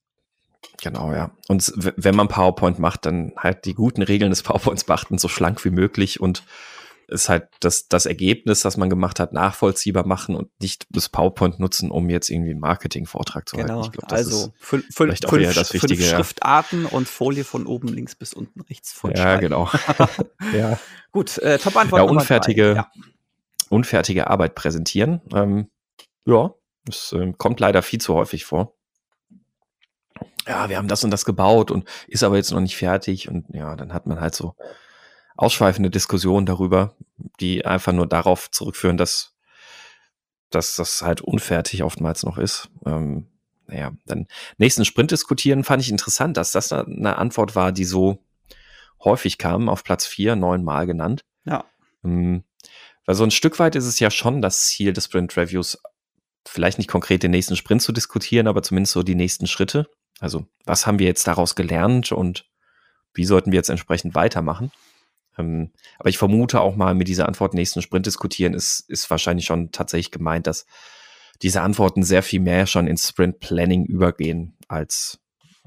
Genau, 0.82 1.12
ja. 1.12 1.30
Und 1.49 1.73
wenn 1.76 2.16
man 2.16 2.28
PowerPoint 2.28 2.78
macht, 2.78 3.06
dann 3.06 3.32
halt 3.37 3.64
die 3.64 3.75
guten 3.75 4.02
Regeln 4.02 4.30
des 4.30 4.42
PowerPoints 4.44 4.85
beachten, 4.85 5.18
so 5.18 5.28
schlank 5.28 5.64
wie 5.64 5.70
möglich 5.70 6.20
und 6.20 6.42
ist 7.08 7.28
halt 7.28 7.48
das, 7.60 7.88
das 7.88 8.06
Ergebnis, 8.06 8.60
das 8.60 8.76
man 8.76 8.90
gemacht 8.90 9.20
hat, 9.20 9.32
nachvollziehbar 9.32 10.06
machen 10.06 10.34
und 10.34 10.50
nicht 10.60 10.86
das 10.90 11.08
PowerPoint 11.08 11.60
nutzen, 11.60 11.90
um 11.90 12.10
jetzt 12.10 12.30
irgendwie 12.30 12.50
einen 12.50 12.60
Marketing-Vortrag 12.60 13.48
zu 13.48 13.56
halten. 13.56 13.68
Genau, 13.68 13.82
Ich 13.82 13.92
glaub, 13.92 14.08
das 14.08 14.18
also 14.26 14.36
ist, 14.46 14.52
fün- 14.64 14.80
fün- 14.80 14.84
vielleicht 14.92 15.26
auch 15.26 15.30
fünf, 15.30 15.42
eher 15.44 15.52
das 15.52 15.70
fünf 15.70 15.82
Wichtige, 15.84 16.04
ja. 16.04 16.16
Schriftarten 16.16 16.84
und 16.86 17.08
Folie 17.08 17.44
von 17.44 17.66
oben 17.66 17.88
links 17.88 18.14
bis 18.14 18.34
unten 18.34 18.60
rechts 18.62 18.92
voll 18.92 19.12
ja, 19.16 19.36
genau. 19.36 19.70
ja. 20.52 20.78
Gut, 21.12 21.38
äh, 21.38 21.58
Top-Antwort 21.58 22.02
Ja, 22.02 22.08
unfertige. 22.08 22.75
Ja. 22.75 22.90
unfertige 23.68 24.28
Arbeit 24.28 24.54
präsentieren. 24.54 25.20
Ähm, 25.32 25.70
ja, 26.25 26.50
das 26.84 27.12
ähm, 27.12 27.38
kommt 27.38 27.60
leider 27.60 27.82
viel 27.82 28.00
zu 28.00 28.14
häufig 28.14 28.44
vor. 28.44 28.75
Ja, 30.48 30.68
wir 30.68 30.76
haben 30.76 30.88
das 30.88 31.02
und 31.04 31.10
das 31.10 31.25
gebaut 31.25 31.70
und 31.70 31.88
ist 32.06 32.22
aber 32.22 32.36
jetzt 32.36 32.52
noch 32.52 32.60
nicht 32.60 32.76
fertig. 32.76 33.28
Und 33.28 33.46
ja, 33.52 33.75
dann 33.76 33.92
hat 33.92 34.06
man 34.06 34.20
halt 34.20 34.34
so 34.34 34.54
ausschweifende 35.37 35.90
Diskussionen 35.90 36.47
darüber, 36.47 36.95
die 37.40 37.64
einfach 37.64 37.93
nur 37.93 38.07
darauf 38.07 38.50
zurückführen, 38.50 38.97
dass, 38.97 39.35
dass 40.50 40.76
das 40.76 41.02
halt 41.02 41.21
unfertig 41.21 41.83
oftmals 41.83 42.23
noch 42.23 42.38
ist. 42.38 42.71
Ähm, 42.85 43.26
naja, 43.66 43.93
dann 44.07 44.26
nächsten 44.59 44.85
Sprint 44.85 45.11
diskutieren 45.11 45.64
fand 45.64 45.83
ich 45.83 45.90
interessant, 45.90 46.37
dass 46.37 46.52
das 46.52 46.73
eine 46.73 47.16
Antwort 47.16 47.57
war, 47.57 47.73
die 47.73 47.85
so 47.85 48.23
häufig 49.02 49.38
kam, 49.38 49.69
auf 49.69 49.85
Platz 49.85 50.07
vier 50.07 50.37
neunmal 50.37 50.87
genannt. 50.87 51.25
ja. 51.45 51.64
Ähm, 52.05 52.45
Weil 53.05 53.14
so 53.14 53.25
ein 53.25 53.31
Stück 53.31 53.59
weit 53.59 53.76
ist 53.76 53.87
es 53.87 53.99
ja 53.99 54.11
schon 54.11 54.40
das 54.40 54.66
Ziel 54.66 54.93
des 54.93 55.05
Sprint 55.05 55.37
Reviews, 55.37 55.78
vielleicht 56.47 56.78
nicht 56.78 56.88
konkret 56.88 57.23
den 57.23 57.33
nächsten 57.33 57.57
Sprint 57.57 57.83
zu 57.83 57.93
diskutieren, 57.93 58.47
aber 58.47 58.62
zumindest 58.62 58.93
so 58.93 59.02
die 59.02 59.14
nächsten 59.14 59.47
Schritte. 59.47 59.88
Also, 60.21 60.47
was 60.64 60.87
haben 60.87 60.99
wir 60.99 61.07
jetzt 61.07 61.26
daraus 61.26 61.57
gelernt 61.57 62.12
und 62.12 62.47
wie 63.12 63.25
sollten 63.25 63.52
wir 63.52 63.57
jetzt 63.57 63.71
entsprechend 63.71 64.14
weitermachen? 64.14 64.71
Ähm, 65.38 65.73
aber 65.99 66.09
ich 66.09 66.19
vermute 66.19 66.61
auch 66.61 66.76
mal 66.76 66.95
mit 66.95 67.09
dieser 67.09 67.26
Antwort 67.26 67.55
nächsten 67.55 67.83
Sprint 67.83 68.07
diskutieren 68.07 68.55
ist, 68.55 68.81
ist 68.88 69.11
wahrscheinlich 69.11 69.47
schon 69.47 69.73
tatsächlich 69.73 70.11
gemeint, 70.11 70.47
dass 70.47 70.66
diese 71.43 71.61
Antworten 71.61 72.02
sehr 72.02 72.23
viel 72.23 72.40
mehr 72.40 72.66
schon 72.66 72.87
ins 72.87 73.09
Sprint 73.09 73.40
Planning 73.40 73.85
übergehen 73.85 74.57
als, 74.69 75.19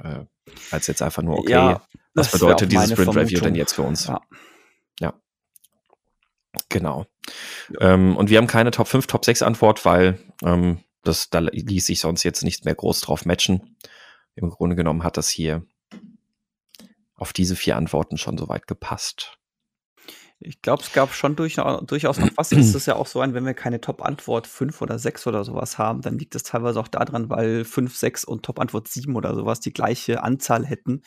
äh, 0.01 0.25
als 0.71 0.87
jetzt 0.87 1.01
einfach 1.01 1.21
nur, 1.21 1.39
okay, 1.39 1.51
Ja, 1.51 1.81
was 2.13 2.31
bedeutet 2.31 2.71
dieses 2.71 2.89
meine 2.89 3.01
Sprint 3.01 3.15
Review 3.15 3.39
denn 3.41 3.55
jetzt 3.55 3.73
für 3.73 3.83
uns? 3.83 4.07
Ja. 4.07 4.21
Genau. 6.69 7.05
Ähm, 7.79 8.15
und 8.17 8.29
wir 8.29 8.37
haben 8.37 8.47
keine 8.47 8.71
Top 8.71 8.87
5, 8.87 9.07
Top 9.07 9.25
6 9.25 9.41
Antwort, 9.41 9.85
weil 9.85 10.19
ähm, 10.43 10.79
das, 11.03 11.29
da 11.29 11.39
ließ 11.39 11.85
sich 11.85 11.99
sonst 11.99 12.23
jetzt 12.23 12.43
nicht 12.43 12.65
mehr 12.65 12.75
groß 12.75 13.01
drauf 13.01 13.25
matchen. 13.25 13.77
Im 14.35 14.49
Grunde 14.49 14.75
genommen 14.75 15.03
hat 15.03 15.17
das 15.17 15.29
hier 15.29 15.65
auf 17.15 17.33
diese 17.33 17.55
vier 17.55 17.75
Antworten 17.75 18.17
schon 18.17 18.37
soweit 18.37 18.67
gepasst. 18.67 19.37
Ich 20.41 20.61
glaube, 20.61 20.81
es 20.83 20.93
gab 20.93 21.13
schon 21.13 21.35
durch, 21.35 21.55
durchaus 21.81 22.17
noch 22.17 22.29
was. 22.37 22.53
Es 22.53 22.73
ist 22.73 22.85
ja 22.85 22.95
auch 22.95 23.07
so 23.07 23.19
ein, 23.19 23.33
wenn 23.33 23.45
wir 23.45 23.53
keine 23.53 23.81
Top-Antwort 23.81 24.47
5 24.47 24.81
oder 24.81 24.97
6 24.97 25.27
oder 25.27 25.43
sowas 25.43 25.77
haben, 25.77 26.01
dann 26.01 26.17
liegt 26.17 26.33
es 26.33 26.43
teilweise 26.43 26.79
auch 26.79 26.87
daran, 26.87 27.29
weil 27.29 27.65
5, 27.65 27.93
6 27.97 28.23
und 28.23 28.43
Top-Antwort 28.43 28.87
7 28.87 29.17
oder 29.17 29.35
sowas 29.35 29.59
die 29.59 29.73
gleiche 29.73 30.23
Anzahl 30.23 30.65
hätten 30.65 31.01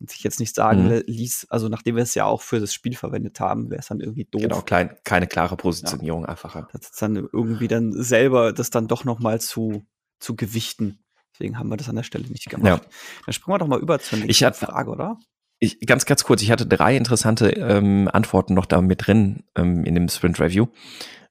und 0.00 0.10
sich 0.10 0.24
jetzt 0.24 0.40
nicht 0.40 0.56
sagen 0.56 0.88
Mhm. 0.88 1.02
ließ, 1.06 1.46
also 1.48 1.68
nachdem 1.68 1.94
wir 1.94 2.02
es 2.02 2.16
ja 2.16 2.24
auch 2.24 2.42
für 2.42 2.58
das 2.58 2.74
Spiel 2.74 2.96
verwendet 2.96 3.38
haben, 3.38 3.70
wäre 3.70 3.78
es 3.80 3.86
dann 3.86 4.00
irgendwie 4.00 4.24
doof. 4.24 4.42
Genau, 4.42 4.62
klein, 4.62 4.96
keine 5.04 5.28
klare 5.28 5.56
Positionierung 5.56 6.26
einfacher. 6.26 6.66
Das 6.72 6.90
ist 6.90 7.00
dann 7.00 7.14
irgendwie 7.14 7.68
dann 7.68 7.92
selber 7.92 8.52
das 8.52 8.70
dann 8.70 8.88
doch 8.88 9.04
noch 9.04 9.20
mal 9.20 9.40
zu, 9.40 9.84
zu 10.18 10.34
gewichten. 10.34 10.98
Deswegen 11.34 11.56
haben 11.56 11.68
wir 11.68 11.76
das 11.76 11.88
an 11.88 11.94
der 11.96 12.02
Stelle 12.02 12.26
nicht 12.26 12.50
gemacht. 12.50 12.82
Dann 13.26 13.32
springen 13.32 13.54
wir 13.54 13.58
doch 13.60 13.68
mal 13.68 13.78
über 13.80 14.00
zur 14.00 14.18
nächsten 14.18 14.30
Ich 14.30 14.42
hab- 14.42 14.56
Frage, 14.56 14.90
oder? 14.90 15.18
Ich, 15.62 15.78
ganz, 15.86 16.06
ganz 16.06 16.24
kurz, 16.24 16.42
ich 16.42 16.50
hatte 16.50 16.66
drei 16.66 16.96
interessante 16.96 17.50
ähm, 17.50 18.10
Antworten 18.12 18.52
noch 18.52 18.66
da 18.66 18.80
mit 18.80 19.06
drin 19.06 19.44
ähm, 19.54 19.84
in 19.84 19.94
dem 19.94 20.08
Sprint 20.08 20.40
Review, 20.40 20.66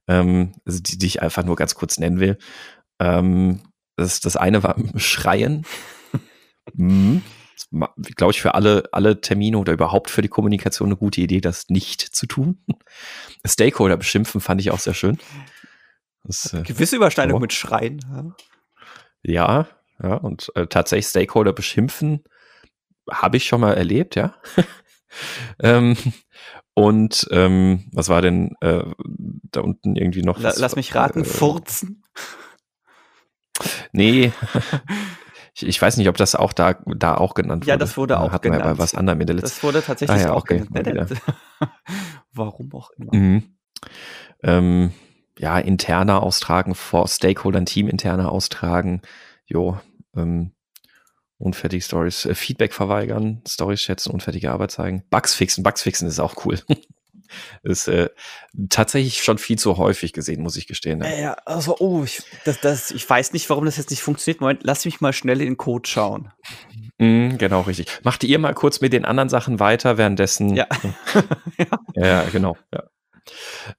ähm, 0.08 0.54
also 0.66 0.80
die, 0.80 0.98
die 0.98 1.06
ich 1.06 1.22
einfach 1.22 1.44
nur 1.44 1.58
ganz 1.58 1.76
kurz 1.76 2.00
nennen 2.00 2.22
will. 2.22 2.38
Ähm, 2.98 3.60
das, 3.98 4.22
das 4.22 4.38
eine 4.38 4.64
war 4.64 4.78
Schreien. 4.96 5.66
Mhm. 6.74 7.24
Glaube 8.16 8.32
ich, 8.32 8.42
für 8.42 8.56
alle, 8.56 8.86
alle 8.94 9.20
Termine 9.20 9.58
oder 9.58 9.74
überhaupt 9.74 10.10
für 10.10 10.22
die 10.22 10.30
Kommunikation 10.30 10.88
eine 10.88 10.96
gute 10.96 11.20
Idee, 11.20 11.42
das 11.42 11.68
nicht 11.68 12.00
zu 12.00 12.26
tun. 12.26 12.64
Stakeholder 13.46 13.98
beschimpfen 13.98 14.40
fand 14.40 14.62
ich 14.62 14.72
auch 14.72 14.80
sehr 14.80 14.94
schön. 14.94 15.18
Das, 16.24 16.54
äh, 16.54 16.62
Gewisse 16.62 16.96
Überschneidung 16.96 17.36
oh. 17.36 17.42
mit 17.42 17.52
Schreien. 17.52 18.00
Ja. 18.10 18.36
ja, 19.24 19.68
ja, 20.02 20.14
und 20.14 20.54
äh, 20.56 20.68
tatsächlich 20.68 21.08
Stakeholder 21.08 21.52
beschimpfen 21.52 22.24
habe 23.10 23.38
ich 23.38 23.46
schon 23.46 23.62
mal 23.62 23.74
erlebt, 23.74 24.16
ja. 24.16 24.36
ähm, 25.60 25.98
und 26.74 27.28
ähm, 27.32 27.86
was 27.92 28.10
war 28.10 28.22
denn 28.22 28.56
äh, 28.62 28.84
da 29.52 29.62
unten 29.62 29.96
irgendwie 29.96 30.22
noch? 30.24 30.42
Was- 30.42 30.58
lass 30.60 30.76
mich 30.76 30.96
raten, 30.96 31.22
äh, 31.22 31.26
furzen. 31.26 32.04
Nee. 33.92 34.32
ich, 35.54 35.68
ich 35.68 35.82
weiß 35.82 35.98
nicht, 35.98 36.08
ob 36.08 36.18
das 36.18 36.36
auch 36.36 36.54
da, 36.54 36.74
da 36.86 37.16
auch 37.16 37.34
genannt 37.34 37.64
wurde. 37.64 37.70
Ja, 37.70 37.78
das 37.78 37.98
wurde 37.98 38.20
auch 38.20 38.32
Hatten 38.32 38.46
wir 38.46 38.52
genannt. 38.52 38.78
bei 38.78 38.84
was 38.84 38.96
anderem 38.96 39.22
in 39.22 39.28
der 39.28 39.36
letzten. 39.36 39.50
Das 39.50 39.64
wurde 39.64 39.82
tatsächlich 39.84 40.18
Ah 40.18 40.22
ja, 40.22 40.32
auch 40.34 40.42
okay, 40.42 40.64
genannt. 40.72 41.14
Warum 42.34 42.74
auch 42.74 42.92
immer. 42.92 43.14
Mhm. 43.14 43.56
Ähm, 44.44 44.92
ja, 45.38 45.60
interner 45.60 46.24
austragen, 46.24 46.76
vor 46.76 47.08
Stakeholdern, 47.08 47.66
Team 47.66 47.88
interner 47.88 48.32
austragen, 48.32 49.02
jo, 49.46 49.80
ähm, 50.16 50.52
unfertige 51.42 51.82
Stories, 51.82 52.26
äh, 52.26 52.36
Feedback 52.36 52.74
verweigern, 52.74 53.42
Stories 53.48 53.82
schätzen, 53.82 54.12
unfertige 54.12 54.52
Arbeit 54.52 54.72
zeigen, 54.72 55.04
Bugs 55.10 55.34
fixen, 55.34 55.64
Bugs 55.64 55.82
fixen 55.82 56.08
ist 56.08 56.20
auch 56.20 56.46
cool. 56.46 56.60
ist 57.64 57.88
äh, 57.88 58.10
tatsächlich 58.70 59.24
schon 59.24 59.38
viel 59.38 59.58
zu 59.58 59.78
häufig 59.78 60.14
gesehen, 60.14 60.44
muss 60.44 60.58
ich 60.58 60.68
gestehen. 60.68 61.02
Ja. 61.02 61.10
Ja, 61.10 61.20
ja, 61.20 61.34
also, 61.46 61.78
oh, 61.80 62.04
ich, 62.04 62.24
das, 62.46 62.60
das, 62.60 62.92
ich 62.92 63.10
weiß 63.10 63.34
nicht, 63.34 63.50
warum 63.50 63.66
das 63.66 63.78
jetzt 63.78 63.90
nicht 63.90 64.02
funktioniert. 64.02 64.42
Moment, 64.42 64.62
lass 64.64 64.86
mich 64.86 65.02
mal 65.02 65.14
schnell 65.14 65.40
in 65.40 65.48
den 65.48 65.58
Code 65.58 65.88
schauen. 65.88 66.32
Mhm, 66.98 67.38
genau, 67.38 67.62
richtig. 67.62 67.88
Macht 68.04 68.24
ihr 68.24 68.40
mal 68.40 68.54
kurz 68.54 68.82
mit 68.82 68.94
den 68.94 69.06
anderen 69.06 69.30
Sachen 69.30 69.60
weiter, 69.60 69.98
währenddessen. 69.98 70.56
Ja. 70.56 70.68
ja, 71.96 72.06
ja, 72.06 72.24
genau. 72.32 72.58
Ja, 72.74 72.84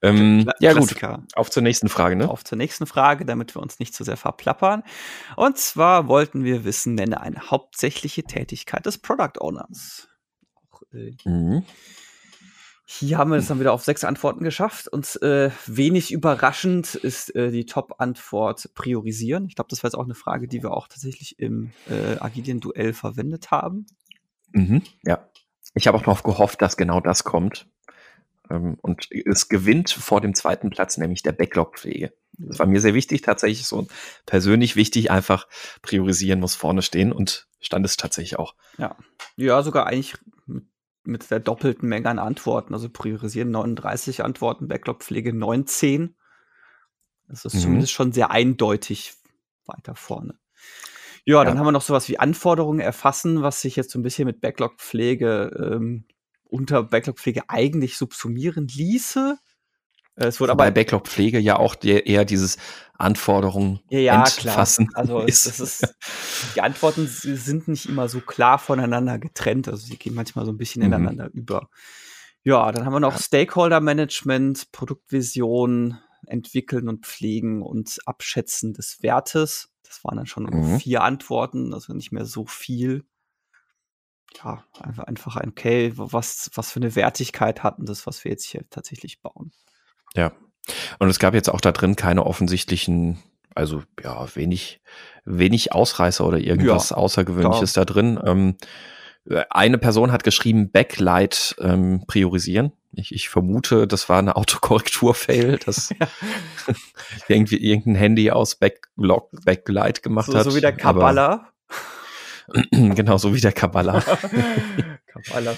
ähm, 0.01 0.49
ja 0.59 0.73
gut, 0.73 0.87
Klassiker. 0.87 1.23
auf 1.35 1.51
zur 1.51 1.63
nächsten 1.63 1.89
Frage, 1.89 2.15
ne? 2.15 2.29
Auf 2.29 2.43
zur 2.43 2.57
nächsten 2.57 2.85
Frage, 2.85 3.25
damit 3.25 3.55
wir 3.55 3.61
uns 3.61 3.79
nicht 3.79 3.93
zu 3.93 4.03
sehr 4.03 4.17
verplappern. 4.17 4.83
Und 5.35 5.57
zwar 5.57 6.07
wollten 6.07 6.43
wir 6.43 6.63
wissen, 6.63 6.95
nenne 6.95 7.21
eine 7.21 7.51
hauptsächliche 7.51 8.23
Tätigkeit 8.23 8.85
des 8.85 8.97
Product 8.97 9.39
Owners. 9.39 10.07
Äh, 10.93 11.11
Mhm. 11.25 11.63
Hier 12.85 13.17
haben 13.17 13.31
wir 13.31 13.37
es 13.37 13.47
dann 13.47 13.59
wieder 13.59 13.73
auf 13.73 13.83
sechs 13.83 14.03
Antworten 14.03 14.43
geschafft 14.43 14.87
und 14.87 15.19
äh, 15.23 15.49
wenig 15.65 16.11
überraschend 16.11 16.93
ist 16.93 17.33
äh, 17.33 17.49
die 17.49 17.65
Top-Antwort 17.65 18.69
priorisieren. 18.75 19.47
Ich 19.47 19.55
glaube, 19.55 19.69
das 19.69 19.81
war 19.81 19.87
jetzt 19.87 19.95
auch 19.95 20.03
eine 20.03 20.15
Frage, 20.15 20.47
die 20.47 20.61
wir 20.61 20.71
auch 20.71 20.87
tatsächlich 20.87 21.39
im 21.39 21.71
äh, 21.89 22.19
Agilien-Duell 22.19 22.93
verwendet 22.93 23.51
haben. 23.51 23.87
Mhm, 24.51 24.83
ja. 25.03 25.27
Ich 25.73 25.87
habe 25.87 25.97
auch 25.97 26.03
darauf 26.03 26.21
gehofft, 26.21 26.61
dass 26.61 26.77
genau 26.77 26.99
das 26.99 27.23
kommt. 27.23 27.67
Ähm, 28.49 28.77
und 28.81 29.09
es 29.11 29.49
gewinnt 29.49 29.91
vor 29.91 30.21
dem 30.21 30.33
zweiten 30.33 30.69
Platz, 30.69 30.97
nämlich 30.97 31.23
der 31.23 31.31
Backlog-Pflege. 31.31 32.13
Das 32.37 32.59
war 32.59 32.65
mir 32.65 32.81
sehr 32.81 32.93
wichtig, 32.93 33.21
tatsächlich 33.21 33.67
so 33.67 33.87
persönlich 34.25 34.75
wichtig, 34.75 35.11
einfach 35.11 35.47
priorisieren 35.81 36.39
muss 36.39 36.55
vorne 36.55 36.81
stehen 36.81 37.11
und 37.11 37.47
stand 37.59 37.85
es 37.85 37.95
tatsächlich 37.95 38.39
auch. 38.39 38.55
Ja, 38.77 38.97
ja 39.35 39.61
sogar 39.61 39.85
eigentlich 39.85 40.15
mit, 40.47 40.65
mit 41.03 41.29
der 41.29 41.39
doppelten 41.39 41.87
Menge 41.87 42.09
an 42.09 42.19
Antworten. 42.19 42.73
Also 42.73 42.89
priorisieren 42.89 43.51
39 43.51 44.23
Antworten, 44.23 44.67
Backlog-Pflege 44.67 45.31
19. 45.33 46.15
Das 47.27 47.45
ist 47.45 47.55
mhm. 47.55 47.59
zumindest 47.59 47.91
schon 47.91 48.11
sehr 48.11 48.31
eindeutig 48.31 49.13
weiter 49.65 49.95
vorne. 49.95 50.37
Ja, 51.25 51.37
ja, 51.37 51.43
dann 51.45 51.57
haben 51.57 51.65
wir 51.65 51.71
noch 51.71 51.81
sowas 51.81 52.09
wie 52.09 52.19
Anforderungen 52.19 52.81
erfassen, 52.81 53.43
was 53.43 53.61
sich 53.61 53.75
jetzt 53.75 53.91
so 53.91 53.99
ein 53.99 54.03
bisschen 54.03 54.25
mit 54.25 54.41
Backlog-Pflege 54.41 55.71
ähm, 55.73 56.05
unter 56.53 56.83
Backlog-Pflege 56.83 57.43
eigentlich 57.49 57.97
subsumieren 57.97 58.67
ließe. 58.67 59.37
Es 60.15 60.39
wurde 60.39 60.51
aber 60.51 60.65
bei 60.65 60.71
Backlog-Pflege 60.71 61.39
ja 61.39 61.57
auch 61.57 61.73
die, 61.73 61.89
eher 61.89 62.23
dieses 62.23 62.57
Anforderungen 62.95 63.79
ja, 63.89 63.99
ja, 63.99 64.19
entfassen. 64.19 64.87
Klar. 64.89 64.99
Also 64.99 65.21
ist. 65.21 65.47
Das 65.47 65.59
ist, 65.59 65.95
die 66.55 66.61
Antworten 66.61 67.07
sind 67.07 67.67
nicht 67.67 67.87
immer 67.87 68.07
so 68.07 68.21
klar 68.21 68.59
voneinander 68.59 69.17
getrennt. 69.17 69.67
Also 69.67 69.87
sie 69.87 69.97
gehen 69.97 70.13
manchmal 70.13 70.45
so 70.45 70.51
ein 70.51 70.57
bisschen 70.57 70.81
mhm. 70.81 70.87
ineinander 70.87 71.29
über. 71.33 71.69
Ja, 72.43 72.71
dann 72.71 72.85
haben 72.85 72.93
wir 72.93 72.99
noch 72.99 73.13
ja. 73.13 73.19
Stakeholder-Management, 73.19 74.71
Produktvision, 74.71 75.97
entwickeln 76.27 76.87
und 76.87 77.05
pflegen 77.05 77.63
und 77.63 77.97
abschätzen 78.05 78.73
des 78.73 79.01
Wertes. 79.01 79.69
Das 79.83 80.03
waren 80.03 80.17
dann 80.17 80.27
schon 80.27 80.43
mhm. 80.43 80.79
vier 80.79 81.01
Antworten, 81.01 81.73
also 81.73 81.93
nicht 81.93 82.11
mehr 82.11 82.25
so 82.25 82.45
viel. 82.45 83.05
Ja, 84.43 84.63
einfach, 84.81 85.03
einfach 85.03 85.35
ein 85.37 85.49
Okay, 85.49 85.93
was, 85.95 86.51
was 86.55 86.71
für 86.71 86.79
eine 86.79 86.95
Wertigkeit 86.95 87.63
hatten 87.63 87.85
das, 87.85 88.07
was 88.07 88.23
wir 88.23 88.31
jetzt 88.31 88.45
hier 88.45 88.63
tatsächlich 88.69 89.21
bauen. 89.21 89.51
Ja. 90.15 90.31
Und 90.99 91.09
es 91.09 91.19
gab 91.19 91.33
jetzt 91.33 91.49
auch 91.49 91.61
da 91.61 91.71
drin 91.71 91.95
keine 91.95 92.25
offensichtlichen, 92.25 93.19
also 93.53 93.83
ja, 94.01 94.33
wenig, 94.35 94.81
wenig 95.25 95.73
Ausreißer 95.73 96.25
oder 96.25 96.39
irgendwas 96.39 96.91
ja, 96.91 96.97
Außergewöhnliches 96.97 97.73
da, 97.73 97.85
da 97.85 97.93
drin. 97.93 98.19
Ähm, 98.23 98.57
eine 99.49 99.77
Person 99.77 100.11
hat 100.11 100.23
geschrieben, 100.23 100.71
Backlight 100.71 101.55
ähm, 101.59 102.03
priorisieren. 102.07 102.73
Ich, 102.91 103.13
ich 103.13 103.29
vermute, 103.29 103.87
das 103.87 104.09
war 104.09 104.19
eine 104.19 104.35
Autokorrektur-Fail, 104.35 105.57
dass 105.65 105.89
irgendwie 107.27 107.57
irgendein 107.57 107.95
Handy 107.95 108.31
aus 108.31 108.55
Backlog, 108.55 109.29
Backlight 109.45 110.03
gemacht 110.03 110.27
so, 110.27 110.37
hat. 110.37 110.43
So 110.43 110.55
wie 110.55 110.61
der 110.61 110.73
Kabbalah. 110.73 111.52
genau, 112.71 113.17
so 113.17 113.33
wie 113.33 113.41
der 113.41 113.53
Kabbalah. 113.53 114.01
Kabbalah. 115.07 115.55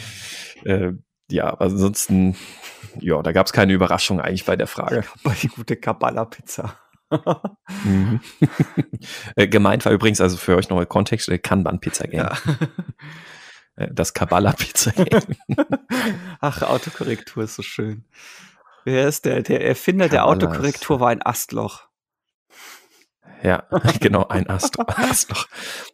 äh, 0.64 0.92
ja, 1.30 1.48
aber 1.48 1.66
ansonsten 1.66 2.36
ja, 3.00 3.22
da 3.22 3.32
gab 3.32 3.48
es 3.48 3.54
keine 3.54 3.74
Überraschung 3.74 4.20
eigentlich 4.20 4.46
bei 4.46 4.56
der 4.56 4.68
Frage. 4.68 5.04
Bei 5.24 5.34
die 5.34 5.48
gute 5.48 5.76
Kabbalah-Pizza. 5.76 6.78
mhm. 7.84 8.20
Äh, 9.36 9.48
gemeint 9.48 9.86
war 9.86 9.92
übrigens, 9.92 10.22
also 10.22 10.38
für 10.38 10.56
euch 10.56 10.70
nochmal 10.70 10.86
Kontext, 10.86 11.28
der 11.28 11.40
Kanban-Pizza-Game. 11.40 12.20
Ja. 12.20 12.38
Äh, 13.76 13.90
das 13.92 14.14
Kabbalah-Pizza-Game. 14.14 15.36
Ach, 16.40 16.62
Autokorrektur 16.62 17.44
ist 17.44 17.56
so 17.56 17.62
schön. 17.62 18.06
Wer 18.86 19.08
ist 19.08 19.26
der? 19.26 19.42
Der 19.44 19.66
Erfinder 19.66 20.08
Kabbalah 20.08 20.36
der 20.38 20.48
Autokorrektur 20.48 21.00
war 21.00 21.10
ein 21.10 21.22
Astloch. 21.22 21.88
Ja, 23.44 23.64
genau, 24.00 24.28
ein 24.28 24.50
Astro 24.50 24.84
Astloch. 24.88 25.48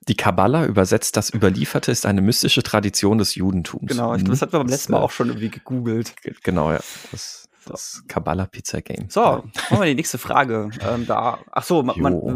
Die 0.08 0.15
Kabbala 0.15 0.65
übersetzt, 0.65 1.17
das 1.17 1.34
Überlieferte 1.34 1.91
ist 1.91 2.06
eine 2.06 2.21
mystische 2.21 2.63
Tradition 2.63 3.17
des 3.17 3.36
Judentums. 3.36 3.88
Genau, 3.88 4.15
ich, 4.15 4.23
das 4.23 4.41
hatten 4.41 4.54
wir 4.54 4.60
beim 4.60 4.67
letzten 4.67 4.93
Mal 4.93 4.99
auch 4.99 5.12
schon 5.12 5.27
irgendwie 5.27 5.49
gegoogelt. 5.49 6.13
Genau, 6.43 6.71
ja. 6.71 6.80
Das, 7.12 7.49
das 7.65 8.04
Kabbala 8.08 8.45
Pizza 8.45 8.82
Game. 8.82 9.10
So, 9.10 9.21
machen 9.21 9.80
wir 9.80 9.86
die 9.86 9.95
nächste 9.95 10.17
Frage. 10.17 10.69
Ähm, 10.82 11.06
da, 11.06 11.39
ach 11.51 11.63
so, 11.63 11.84
man, 11.84 11.99
man, 11.99 12.36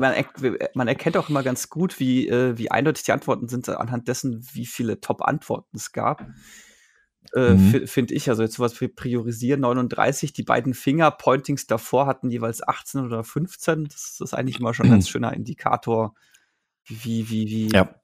man, 0.73 0.87
erkennt 0.87 1.17
auch 1.17 1.29
immer 1.29 1.43
ganz 1.43 1.69
gut, 1.69 1.99
wie, 1.99 2.27
äh, 2.27 2.57
wie 2.57 2.69
eindeutig 2.69 3.03
die 3.03 3.11
Antworten 3.11 3.47
sind 3.47 3.67
anhand 3.69 4.07
dessen, 4.07 4.45
wie 4.53 4.65
viele 4.65 5.01
Top-Antworten 5.01 5.77
es 5.77 5.91
gab 5.91 6.25
äh, 7.33 7.53
mhm. 7.53 7.87
finde 7.87 8.13
ich. 8.13 8.29
Also 8.29 8.43
jetzt 8.43 8.55
sowas 8.55 8.79
wie 8.81 8.87
Priorisieren 8.87 9.61
39. 9.61 10.33
Die 10.33 10.43
beiden 10.43 10.73
Finger-Pointings 10.73 11.67
davor 11.67 12.05
hatten 12.05 12.29
jeweils 12.29 12.65
18 12.65 13.05
oder 13.05 13.23
15. 13.23 13.85
Das 13.85 14.19
ist 14.19 14.33
eigentlich 14.33 14.59
immer 14.59 14.73
schon 14.73 14.87
ein 14.87 14.91
ganz 14.91 15.09
schöner 15.09 15.33
Indikator, 15.33 16.13
wie, 16.87 17.29
wie, 17.29 17.47
wie, 17.49 17.69
ja. 17.73 17.95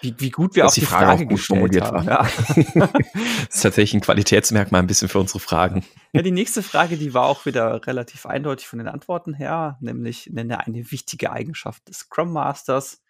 wie, 0.00 0.14
wie 0.18 0.30
gut 0.30 0.54
wir 0.54 0.66
auch 0.66 0.72
die 0.72 0.82
Frage, 0.82 1.06
Frage 1.06 1.24
auch 1.24 1.28
gut 1.28 1.40
formuliert 1.40 1.84
haben. 1.84 2.06
Ja. 2.06 2.22
das 2.74 3.56
ist 3.56 3.62
tatsächlich 3.62 3.94
ein 3.94 4.00
Qualitätsmerkmal 4.00 4.80
ein 4.80 4.86
bisschen 4.86 5.08
für 5.08 5.18
unsere 5.18 5.40
Fragen. 5.40 5.84
Ja, 6.12 6.22
die 6.22 6.30
nächste 6.30 6.62
Frage, 6.62 6.96
die 6.96 7.14
war 7.14 7.26
auch 7.26 7.46
wieder 7.46 7.86
relativ 7.86 8.26
eindeutig 8.26 8.68
von 8.68 8.78
den 8.78 8.88
Antworten 8.88 9.34
her, 9.34 9.76
nämlich 9.80 10.30
nenne 10.32 10.64
eine 10.64 10.90
wichtige 10.90 11.32
Eigenschaft 11.32 11.88
des 11.88 11.98
Scrum 11.98 12.32
Masters. 12.32 13.02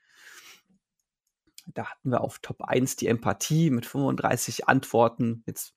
Da 1.74 1.86
hatten 1.86 2.10
wir 2.10 2.20
auf 2.22 2.38
Top 2.40 2.62
1 2.62 2.96
die 2.96 3.06
Empathie 3.06 3.70
mit 3.70 3.86
35 3.86 4.68
Antworten. 4.68 5.42
Jetzt 5.46 5.74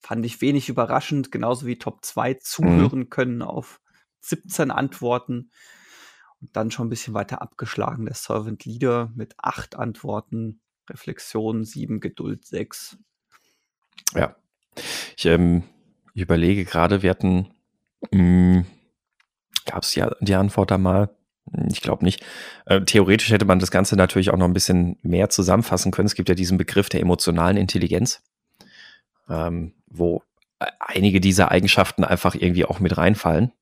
fand 0.00 0.24
ich 0.24 0.40
wenig 0.40 0.68
überraschend, 0.68 1.32
genauso 1.32 1.66
wie 1.66 1.78
Top 1.78 2.04
2 2.04 2.34
mhm. 2.34 2.38
zuhören 2.40 2.98
mhm. 3.00 3.10
können 3.10 3.42
auf 3.42 3.80
17 4.20 4.70
Antworten. 4.70 5.50
Und 6.40 6.56
dann 6.56 6.70
schon 6.70 6.86
ein 6.86 6.90
bisschen 6.90 7.14
weiter 7.14 7.40
abgeschlagen 7.40 8.04
der 8.04 8.14
Servant 8.14 8.64
Leader 8.64 9.10
mit 9.14 9.34
8 9.38 9.76
Antworten, 9.76 10.60
Reflexion 10.90 11.64
7, 11.64 12.00
Geduld 12.00 12.44
6. 12.44 12.98
Ja. 14.14 14.36
Ich, 15.16 15.24
ähm, 15.24 15.62
ich 16.12 16.22
überlege 16.22 16.64
gerade, 16.64 17.02
wir 17.02 17.10
hatten, 17.10 17.54
hm, 18.12 18.66
gab 19.64 19.84
es 19.84 19.94
ja 19.94 20.14
die 20.20 20.34
Antwort 20.34 20.70
da 20.70 20.78
mal, 20.78 21.16
ich 21.68 21.80
glaube 21.80 22.04
nicht. 22.04 22.24
Äh, 22.66 22.82
theoretisch 22.82 23.30
hätte 23.30 23.44
man 23.44 23.58
das 23.58 23.70
Ganze 23.70 23.96
natürlich 23.96 24.30
auch 24.30 24.36
noch 24.36 24.46
ein 24.46 24.54
bisschen 24.54 24.98
mehr 25.02 25.28
zusammenfassen 25.30 25.92
können. 25.92 26.06
Es 26.06 26.14
gibt 26.14 26.28
ja 26.28 26.34
diesen 26.34 26.58
Begriff 26.58 26.88
der 26.88 27.00
emotionalen 27.00 27.56
Intelligenz, 27.56 28.22
ähm, 29.28 29.74
wo 29.86 30.22
äh, 30.58 30.66
einige 30.78 31.20
dieser 31.20 31.50
Eigenschaften 31.50 32.04
einfach 32.04 32.34
irgendwie 32.34 32.64
auch 32.64 32.80
mit 32.80 32.96
reinfallen. 32.96 33.52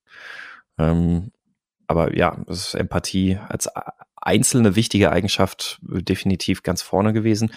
Ähm, 0.78 1.32
aber 1.86 2.16
ja, 2.16 2.38
das 2.46 2.68
ist 2.68 2.74
Empathie 2.74 3.38
als 3.48 3.68
einzelne 4.16 4.76
wichtige 4.76 5.10
Eigenschaft 5.10 5.80
definitiv 5.82 6.62
ganz 6.62 6.80
vorne 6.80 7.12
gewesen. 7.12 7.52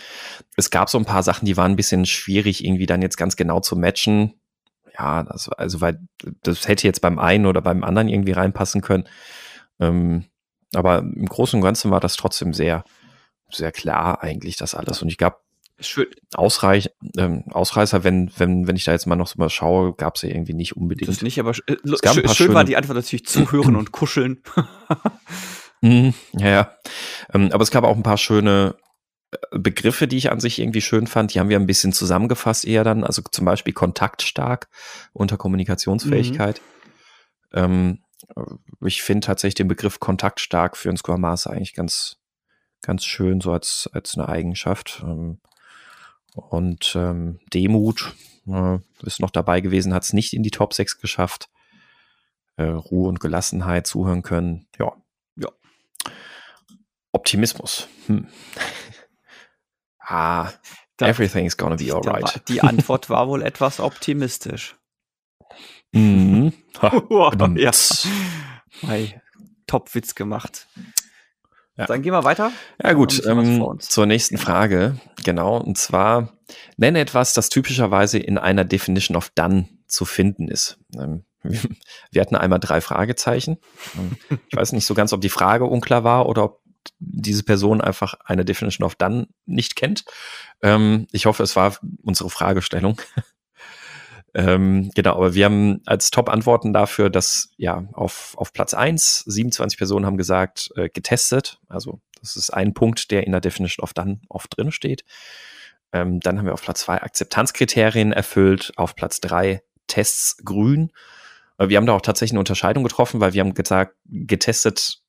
Es 0.57 0.71
gab 0.71 0.89
so 0.89 0.97
ein 0.97 1.05
paar 1.05 1.23
Sachen, 1.23 1.45
die 1.45 1.57
waren 1.57 1.71
ein 1.71 1.77
bisschen 1.77 2.05
schwierig, 2.05 2.65
irgendwie 2.65 2.87
dann 2.87 3.03
jetzt 3.03 3.17
ganz 3.17 3.35
genau 3.35 3.59
zu 3.59 3.75
matchen. 3.75 4.33
Ja, 4.97 5.23
das, 5.23 5.49
also 5.49 5.79
weil 5.81 5.99
das 6.41 6.67
hätte 6.67 6.87
jetzt 6.87 7.01
beim 7.01 7.19
einen 7.19 7.45
oder 7.45 7.61
beim 7.61 7.83
anderen 7.83 8.09
irgendwie 8.09 8.31
reinpassen 8.31 8.81
können. 8.81 9.07
Ähm, 9.79 10.25
aber 10.73 10.99
im 10.99 11.25
Großen 11.25 11.57
und 11.57 11.63
Ganzen 11.63 11.91
war 11.91 11.99
das 11.99 12.15
trotzdem 12.15 12.53
sehr, 12.53 12.83
sehr 13.49 13.71
klar 13.71 14.21
eigentlich, 14.21 14.57
das 14.57 14.75
alles. 14.75 15.01
Und 15.01 15.09
ich 15.09 15.17
gab 15.17 15.45
Ausreich, 16.33 16.89
ähm, 17.17 17.43
Ausreißer, 17.51 18.05
wenn, 18.05 18.31
wenn, 18.37 18.65
wenn 18.65 18.77
ich 18.77 18.85
da 18.85 18.93
jetzt 18.93 19.07
mal 19.07 19.17
noch 19.17 19.27
so 19.27 19.35
mal 19.37 19.49
schaue, 19.49 19.93
gab 19.93 20.15
es 20.15 20.21
ja 20.21 20.29
irgendwie 20.29 20.53
nicht 20.53 20.77
unbedingt. 20.77 21.09
Das 21.09 21.21
nicht, 21.21 21.39
aber 21.39 21.51
äh, 21.67 21.75
schön, 22.13 22.29
schön 22.29 22.53
war 22.53 22.63
die 22.63 22.77
Antwort 22.77 22.95
natürlich 22.95 23.25
zuhören 23.25 23.75
und 23.75 23.91
kuscheln. 23.91 24.41
mm, 25.81 26.09
ja, 26.33 26.47
ja. 26.47 26.71
Ähm, 27.33 27.49
aber 27.51 27.63
es 27.63 27.71
gab 27.71 27.83
auch 27.83 27.95
ein 27.95 28.03
paar 28.03 28.17
schöne 28.17 28.75
äh, 29.31 29.59
Begriffe, 29.59 30.07
die 30.07 30.17
ich 30.17 30.31
an 30.31 30.39
sich 30.39 30.59
irgendwie 30.59 30.81
schön 30.81 31.07
fand. 31.07 31.33
Die 31.33 31.41
haben 31.41 31.49
wir 31.49 31.59
ein 31.59 31.67
bisschen 31.67 31.91
zusammengefasst 31.91 32.63
eher 32.63 32.85
dann. 32.85 33.03
Also 33.03 33.21
zum 33.29 33.43
Beispiel 33.43 33.73
kontaktstark 33.73 34.69
unter 35.11 35.35
Kommunikationsfähigkeit. 35.35 36.61
Mhm. 37.51 37.59
Ähm, 37.59 37.99
ich 38.81 39.03
finde 39.03 39.25
tatsächlich 39.25 39.55
den 39.55 39.67
Begriff 39.67 39.99
kontaktstark 39.99 40.77
für 40.77 40.89
einen 40.89 40.97
Scrum 40.97 41.21
Master 41.21 41.51
eigentlich 41.51 41.73
ganz, 41.73 42.17
ganz 42.81 43.05
schön, 43.05 43.41
so 43.41 43.51
als, 43.51 43.89
als 43.93 44.17
eine 44.17 44.27
Eigenschaft. 44.27 45.03
Ähm, 45.03 45.39
und 46.33 46.93
ähm, 46.95 47.39
Demut 47.53 48.13
äh, 48.47 48.77
ist 49.03 49.19
noch 49.19 49.31
dabei 49.31 49.61
gewesen, 49.61 49.93
hat 49.93 50.03
es 50.03 50.13
nicht 50.13 50.33
in 50.33 50.43
die 50.43 50.51
Top 50.51 50.73
6 50.73 50.99
geschafft. 50.99 51.49
Äh, 52.57 52.63
Ruhe 52.63 53.09
und 53.09 53.19
Gelassenheit 53.19 53.87
zuhören 53.87 54.21
können. 54.21 54.67
Ja. 54.79 54.93
ja. 55.35 55.49
Optimismus. 57.11 57.87
Hm. 58.07 58.27
ah, 59.99 60.51
da, 60.97 61.07
everything's 61.07 61.57
gonna 61.57 61.75
be 61.75 61.93
alright. 61.93 62.41
Die 62.47 62.61
Antwort 62.61 63.09
war 63.09 63.27
wohl 63.27 63.41
etwas 63.41 63.79
optimistisch. 63.79 64.75
Mhm. 65.95 66.53
Ha, 66.81 67.01
ja. 67.55 67.71
Hey, 68.81 69.21
Top-Witz 69.65 70.13
gemacht. 70.13 70.67
Ja. 71.77 71.85
Dann 71.85 72.01
gehen 72.01 72.13
wir 72.13 72.23
weiter. 72.23 72.51
Ja 72.81 72.93
gut, 72.93 73.25
ähm, 73.25 73.77
zur 73.79 74.05
nächsten 74.05 74.37
Frage. 74.37 74.99
Genau, 75.23 75.57
und 75.57 75.77
zwar 75.77 76.33
nenne 76.77 76.99
etwas, 76.99 77.33
das 77.33 77.49
typischerweise 77.49 78.19
in 78.19 78.37
einer 78.37 78.63
Definition 78.65 79.17
of 79.17 79.29
Done 79.31 79.67
zu 79.87 80.05
finden 80.05 80.47
ist. 80.47 80.77
Ähm, 80.97 81.23
wir 82.11 82.21
hatten 82.21 82.35
einmal 82.35 82.59
drei 82.59 82.81
Fragezeichen. 82.81 83.57
Ähm, 83.97 84.39
ich 84.49 84.55
weiß 84.55 84.73
nicht 84.73 84.85
so 84.85 84.93
ganz, 84.93 85.13
ob 85.13 85.21
die 85.21 85.29
Frage 85.29 85.65
unklar 85.65 86.03
war 86.03 86.27
oder 86.27 86.43
ob 86.43 86.61
diese 86.99 87.43
Person 87.43 87.81
einfach 87.81 88.15
eine 88.25 88.45
Definition 88.45 88.85
of 88.85 88.95
Done 88.95 89.27
nicht 89.45 89.75
kennt. 89.75 90.05
Ähm, 90.61 91.07
ich 91.11 91.25
hoffe, 91.25 91.43
es 91.43 91.55
war 91.55 91.77
unsere 92.03 92.29
Fragestellung. 92.29 93.01
ähm, 94.35 94.91
genau, 94.93 95.15
aber 95.15 95.33
wir 95.33 95.45
haben 95.45 95.81
als 95.85 96.11
Top-Antworten 96.11 96.73
dafür, 96.73 97.09
dass 97.09 97.51
ja 97.55 97.87
auf, 97.93 98.33
auf 98.37 98.51
Platz 98.51 98.73
eins 98.73 99.19
27 99.19 99.77
Personen 99.77 100.05
haben 100.05 100.17
gesagt, 100.17 100.71
äh, 100.75 100.89
getestet. 100.89 101.59
Also 101.69 102.01
das 102.19 102.35
ist 102.35 102.49
ein 102.49 102.73
Punkt, 102.73 103.11
der 103.11 103.25
in 103.25 103.31
der 103.31 103.39
Definition 103.39 103.81
of 103.81 103.93
Done 103.93 104.19
oft 104.27 104.57
drin 104.57 104.73
steht. 104.73 105.05
Ähm, 105.93 106.19
dann 106.19 106.37
haben 106.37 106.45
wir 106.45 106.53
auf 106.53 106.61
Platz 106.61 106.81
zwei 106.81 107.01
Akzeptanzkriterien 107.01 108.11
erfüllt, 108.11 108.73
auf 108.75 108.97
Platz 108.97 109.21
drei 109.21 109.63
Tests 109.87 110.35
grün. 110.43 110.91
Äh, 111.57 111.69
wir 111.69 111.77
haben 111.77 111.85
da 111.85 111.93
auch 111.93 112.01
tatsächlich 112.01 112.33
eine 112.33 112.39
Unterscheidung 112.39 112.83
getroffen, 112.83 113.21
weil 113.21 113.31
wir 113.31 113.39
haben 113.39 113.53
gesagt, 113.53 113.95
getestet 114.03 114.99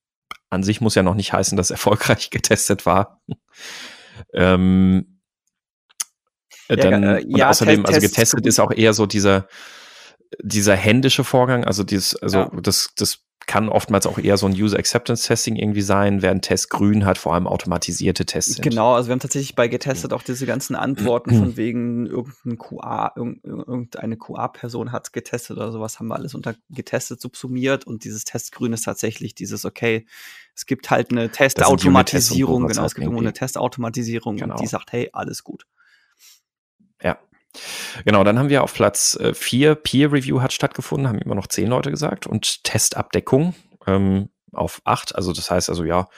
an 0.50 0.62
sich 0.62 0.80
muss 0.80 0.94
ja 0.94 1.02
noch 1.02 1.16
nicht 1.16 1.32
heißen, 1.32 1.56
dass 1.56 1.72
erfolgreich 1.72 2.30
getestet 2.30 2.86
war. 2.86 3.20
ähm, 4.32 5.15
ja, 6.68 6.76
dann, 6.76 7.02
äh, 7.02 7.22
und 7.22 7.36
ja, 7.36 7.50
außerdem, 7.50 7.84
Test, 7.84 7.94
also 7.94 8.08
getestet 8.08 8.46
ist 8.46 8.60
auch 8.60 8.72
eher 8.72 8.92
so 8.92 9.06
dieser, 9.06 9.48
dieser 10.42 10.76
händische 10.76 11.24
Vorgang, 11.24 11.64
also 11.64 11.84
dieses, 11.84 12.16
also 12.16 12.38
ja. 12.38 12.50
das, 12.60 12.90
das 12.96 13.26
kann 13.46 13.68
oftmals 13.68 14.06
auch 14.06 14.18
eher 14.18 14.36
so 14.36 14.46
ein 14.46 14.52
User 14.52 14.76
Acceptance 14.76 15.26
Testing 15.26 15.54
irgendwie 15.54 15.82
sein, 15.82 16.20
während 16.20 16.44
Test 16.44 16.68
grün 16.68 17.06
hat 17.06 17.16
vor 17.16 17.34
allem 17.34 17.46
automatisierte 17.46 18.26
Tests 18.26 18.54
sind. 18.54 18.62
Genau, 18.62 18.94
also 18.94 19.08
wir 19.08 19.12
haben 19.12 19.20
tatsächlich 19.20 19.54
bei 19.54 19.68
getestet 19.68 20.12
auch 20.12 20.22
diese 20.22 20.46
ganzen 20.46 20.74
Antworten 20.74 21.30
von 21.30 21.56
wegen 21.56 22.06
irgendein 22.06 22.58
QA, 22.58 23.12
irgendeine 23.14 24.16
QA-Person 24.16 24.90
hat 24.90 25.12
getestet 25.12 25.56
oder 25.56 25.70
sowas, 25.70 26.00
haben 26.00 26.08
wir 26.08 26.16
alles 26.16 26.34
unter 26.34 26.56
getestet 26.70 27.20
subsumiert 27.20 27.86
und 27.86 28.02
dieses 28.04 28.24
Testgrün 28.24 28.72
ist 28.72 28.82
tatsächlich 28.82 29.34
dieses, 29.34 29.64
okay, 29.64 30.06
es 30.54 30.66
gibt 30.66 30.90
halt 30.90 31.12
eine 31.12 31.30
Testautomatisierung, 31.30 32.66
genau, 32.66 32.84
es 32.84 32.94
gibt 32.94 33.04
irgendwo 33.04 33.22
eine 33.22 33.32
Testautomatisierung 33.32 34.36
genau. 34.36 34.54
und 34.54 34.60
die 34.60 34.66
sagt, 34.66 34.92
hey, 34.92 35.10
alles 35.12 35.44
gut. 35.44 35.66
Genau, 38.04 38.24
dann 38.24 38.38
haben 38.38 38.48
wir 38.48 38.62
auf 38.62 38.74
Platz 38.74 39.18
4 39.32 39.70
äh, 39.70 39.76
Peer 39.76 40.12
Review 40.12 40.40
hat 40.40 40.52
stattgefunden, 40.52 41.08
haben 41.08 41.18
immer 41.18 41.34
noch 41.34 41.46
zehn 41.46 41.68
Leute 41.68 41.90
gesagt 41.90 42.26
und 42.26 42.64
Testabdeckung 42.64 43.54
ähm, 43.86 44.28
auf 44.52 44.80
acht. 44.84 45.14
Also 45.14 45.32
das 45.32 45.50
heißt 45.50 45.68
also 45.68 45.84
ja, 45.84 46.08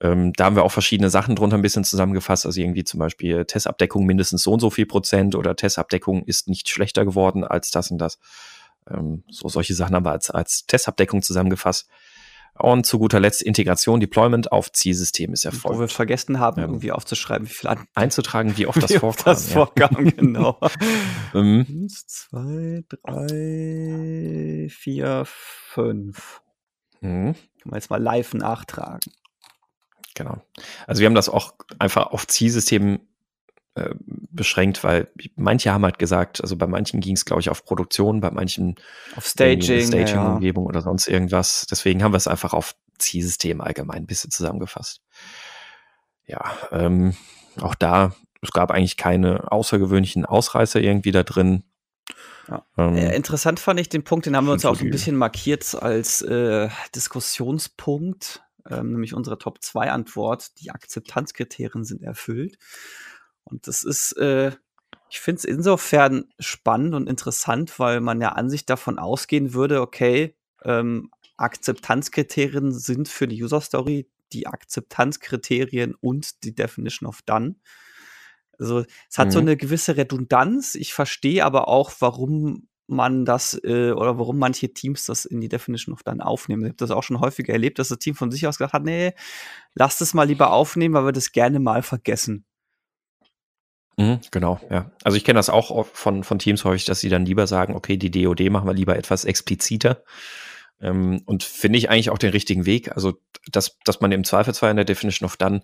ähm, 0.00 0.32
da 0.34 0.44
haben 0.44 0.56
wir 0.56 0.64
auch 0.64 0.72
verschiedene 0.72 1.10
Sachen 1.10 1.34
drunter 1.34 1.56
ein 1.56 1.62
bisschen 1.62 1.84
zusammengefasst. 1.84 2.46
Also 2.46 2.60
irgendwie 2.60 2.84
zum 2.84 3.00
Beispiel 3.00 3.44
Testabdeckung 3.44 4.06
mindestens 4.06 4.42
so 4.42 4.52
und 4.52 4.60
so 4.60 4.70
viel 4.70 4.86
Prozent 4.86 5.34
oder 5.34 5.56
Testabdeckung 5.56 6.24
ist 6.24 6.48
nicht 6.48 6.68
schlechter 6.68 7.04
geworden 7.04 7.44
als 7.44 7.70
das 7.70 7.90
und 7.90 7.98
das. 7.98 8.18
Ähm, 8.88 9.24
so 9.30 9.48
solche 9.48 9.74
Sachen 9.74 9.94
haben 9.94 10.04
wir 10.04 10.12
als, 10.12 10.30
als 10.30 10.66
Testabdeckung 10.66 11.22
zusammengefasst. 11.22 11.88
Und 12.58 12.86
zu 12.86 12.98
guter 12.98 13.20
Letzt 13.20 13.42
Integration, 13.42 14.00
Deployment 14.00 14.52
auf 14.52 14.72
Zielsystem 14.72 15.32
ist 15.32 15.44
erfolgt. 15.44 15.76
Wo 15.76 15.80
wir 15.80 15.88
vergessen 15.88 16.40
haben, 16.40 16.60
ähm, 16.60 16.70
irgendwie 16.70 16.92
aufzuschreiben, 16.92 17.48
wie 17.48 17.52
viel 17.52 17.68
an 17.68 17.86
einzutragen, 17.94 18.56
wie 18.56 18.66
oft 18.66 18.82
das 18.82 18.90
wie 18.90 18.98
vorkam. 18.98 19.24
Das 19.24 19.48
ja. 19.48 19.54
vorkam, 19.54 20.04
genau. 20.16 20.58
Mhm. 21.34 21.66
Eins, 21.68 22.06
zwei, 22.06 22.84
drei, 22.88 24.68
vier, 24.70 25.24
fünf. 25.26 26.40
Mhm. 27.00 27.34
Können 27.34 27.72
wir 27.72 27.76
jetzt 27.76 27.90
mal 27.90 28.02
live 28.02 28.34
nachtragen. 28.34 29.12
Genau. 30.14 30.42
Also 30.86 31.00
wir 31.00 31.06
haben 31.06 31.14
das 31.14 31.28
auch 31.28 31.52
einfach 31.78 32.08
auf 32.08 32.26
Zielsystem 32.26 33.00
äh, 33.78 33.94
beschränkt, 34.30 34.84
weil 34.84 35.08
manche 35.36 35.72
haben 35.72 35.84
halt 35.84 35.98
gesagt, 35.98 36.40
also 36.42 36.56
bei 36.56 36.66
manchen 36.66 37.00
ging 37.00 37.14
es, 37.14 37.24
glaube 37.24 37.40
ich, 37.40 37.50
auf 37.50 37.64
Produktion, 37.64 38.20
bei 38.20 38.30
manchen 38.30 38.76
auf 39.16 39.26
Staging, 39.26 39.86
Staging-Umgebung 39.86 40.64
ja. 40.64 40.68
oder 40.68 40.82
sonst 40.82 41.08
irgendwas. 41.08 41.66
Deswegen 41.70 42.02
haben 42.02 42.12
wir 42.12 42.18
es 42.18 42.28
einfach 42.28 42.52
auf 42.52 42.74
Zielsystem 42.98 43.60
allgemein 43.60 44.02
ein 44.02 44.06
bisschen 44.06 44.30
zusammengefasst. 44.30 45.00
Ja, 46.26 46.52
ähm, 46.72 47.14
auch 47.60 47.74
da, 47.74 48.14
es 48.42 48.52
gab 48.52 48.70
eigentlich 48.70 48.96
keine 48.96 49.50
außergewöhnlichen 49.50 50.24
Ausreißer 50.24 50.80
irgendwie 50.80 51.12
da 51.12 51.22
drin. 51.22 51.64
Ja. 52.48 52.64
Ähm, 52.76 52.96
äh, 52.96 53.14
interessant 53.14 53.60
fand 53.60 53.80
ich 53.80 53.88
den 53.88 54.04
Punkt, 54.04 54.26
den 54.26 54.36
haben 54.36 54.46
wir 54.46 54.52
uns 54.52 54.64
auch 54.64 54.76
so 54.76 54.84
ein 54.84 54.90
bisschen 54.90 55.16
markiert 55.16 55.74
als 55.74 56.22
äh, 56.22 56.68
Diskussionspunkt, 56.94 58.42
ähm, 58.70 58.92
nämlich 58.92 59.14
unsere 59.14 59.38
Top 59.38 59.62
2 59.62 59.90
Antwort. 59.90 60.58
Die 60.60 60.70
Akzeptanzkriterien 60.70 61.84
sind 61.84 62.02
erfüllt. 62.02 62.58
Und 63.50 63.66
das 63.66 63.82
ist, 63.82 64.12
äh, 64.12 64.52
ich 65.10 65.20
finde 65.20 65.38
es 65.38 65.44
insofern 65.44 66.26
spannend 66.38 66.94
und 66.94 67.08
interessant, 67.08 67.78
weil 67.78 68.00
man 68.00 68.20
ja 68.20 68.30
an 68.30 68.50
sich 68.50 68.66
davon 68.66 68.98
ausgehen 68.98 69.54
würde, 69.54 69.80
okay, 69.80 70.36
ähm, 70.64 71.10
Akzeptanzkriterien 71.36 72.72
sind 72.72 73.08
für 73.08 73.28
die 73.28 73.42
User 73.42 73.60
Story 73.60 74.08
die 74.32 74.46
Akzeptanzkriterien 74.46 75.94
und 75.94 76.44
die 76.44 76.54
Definition 76.54 77.08
of 77.08 77.22
Done. 77.22 77.56
Also 78.58 78.84
es 79.08 79.18
hat 79.18 79.28
mhm. 79.28 79.32
so 79.32 79.38
eine 79.38 79.56
gewisse 79.56 79.96
Redundanz. 79.96 80.74
Ich 80.74 80.92
verstehe 80.92 81.44
aber 81.44 81.68
auch, 81.68 81.92
warum 82.00 82.68
man 82.88 83.24
das 83.24 83.58
äh, 83.64 83.92
oder 83.92 84.18
warum 84.18 84.38
manche 84.38 84.72
Teams 84.72 85.04
das 85.04 85.26
in 85.26 85.40
die 85.40 85.48
Definition 85.48 85.94
of 85.94 86.02
Done 86.02 86.24
aufnehmen. 86.24 86.62
Ich 86.62 86.68
habe 86.68 86.76
das 86.76 86.90
auch 86.90 87.02
schon 87.02 87.20
häufiger 87.20 87.52
erlebt, 87.52 87.78
dass 87.78 87.88
das 87.88 87.98
Team 87.98 88.14
von 88.14 88.30
sich 88.30 88.46
aus 88.46 88.58
gesagt 88.58 88.72
hat, 88.72 88.84
nee, 88.84 89.12
lass 89.74 89.98
das 89.98 90.14
mal 90.14 90.26
lieber 90.26 90.52
aufnehmen, 90.52 90.94
weil 90.94 91.04
wir 91.04 91.12
das 91.12 91.32
gerne 91.32 91.60
mal 91.60 91.82
vergessen. 91.82 92.44
Mhm, 93.98 94.20
genau, 94.30 94.60
ja. 94.70 94.92
Also 95.02 95.16
ich 95.16 95.24
kenne 95.24 95.38
das 95.40 95.50
auch 95.50 95.84
von, 95.86 96.22
von 96.22 96.38
Teams 96.38 96.64
häufig, 96.64 96.84
dass 96.84 97.00
sie 97.00 97.08
dann 97.08 97.26
lieber 97.26 97.48
sagen, 97.48 97.74
okay, 97.74 97.96
die 97.96 98.12
DOD 98.12 98.48
machen 98.48 98.68
wir 98.68 98.72
lieber 98.72 98.96
etwas 98.96 99.24
expliziter. 99.24 100.04
Ähm, 100.80 101.22
und 101.26 101.42
finde 101.42 101.78
ich 101.78 101.90
eigentlich 101.90 102.10
auch 102.10 102.18
den 102.18 102.30
richtigen 102.30 102.64
Weg. 102.64 102.92
Also, 102.92 103.20
dass, 103.50 103.76
dass 103.84 104.00
man 104.00 104.12
im 104.12 104.22
Zweifelsfall 104.22 104.70
in 104.70 104.76
der 104.76 104.84
Definition 104.84 105.26
of 105.26 105.36
Done 105.36 105.62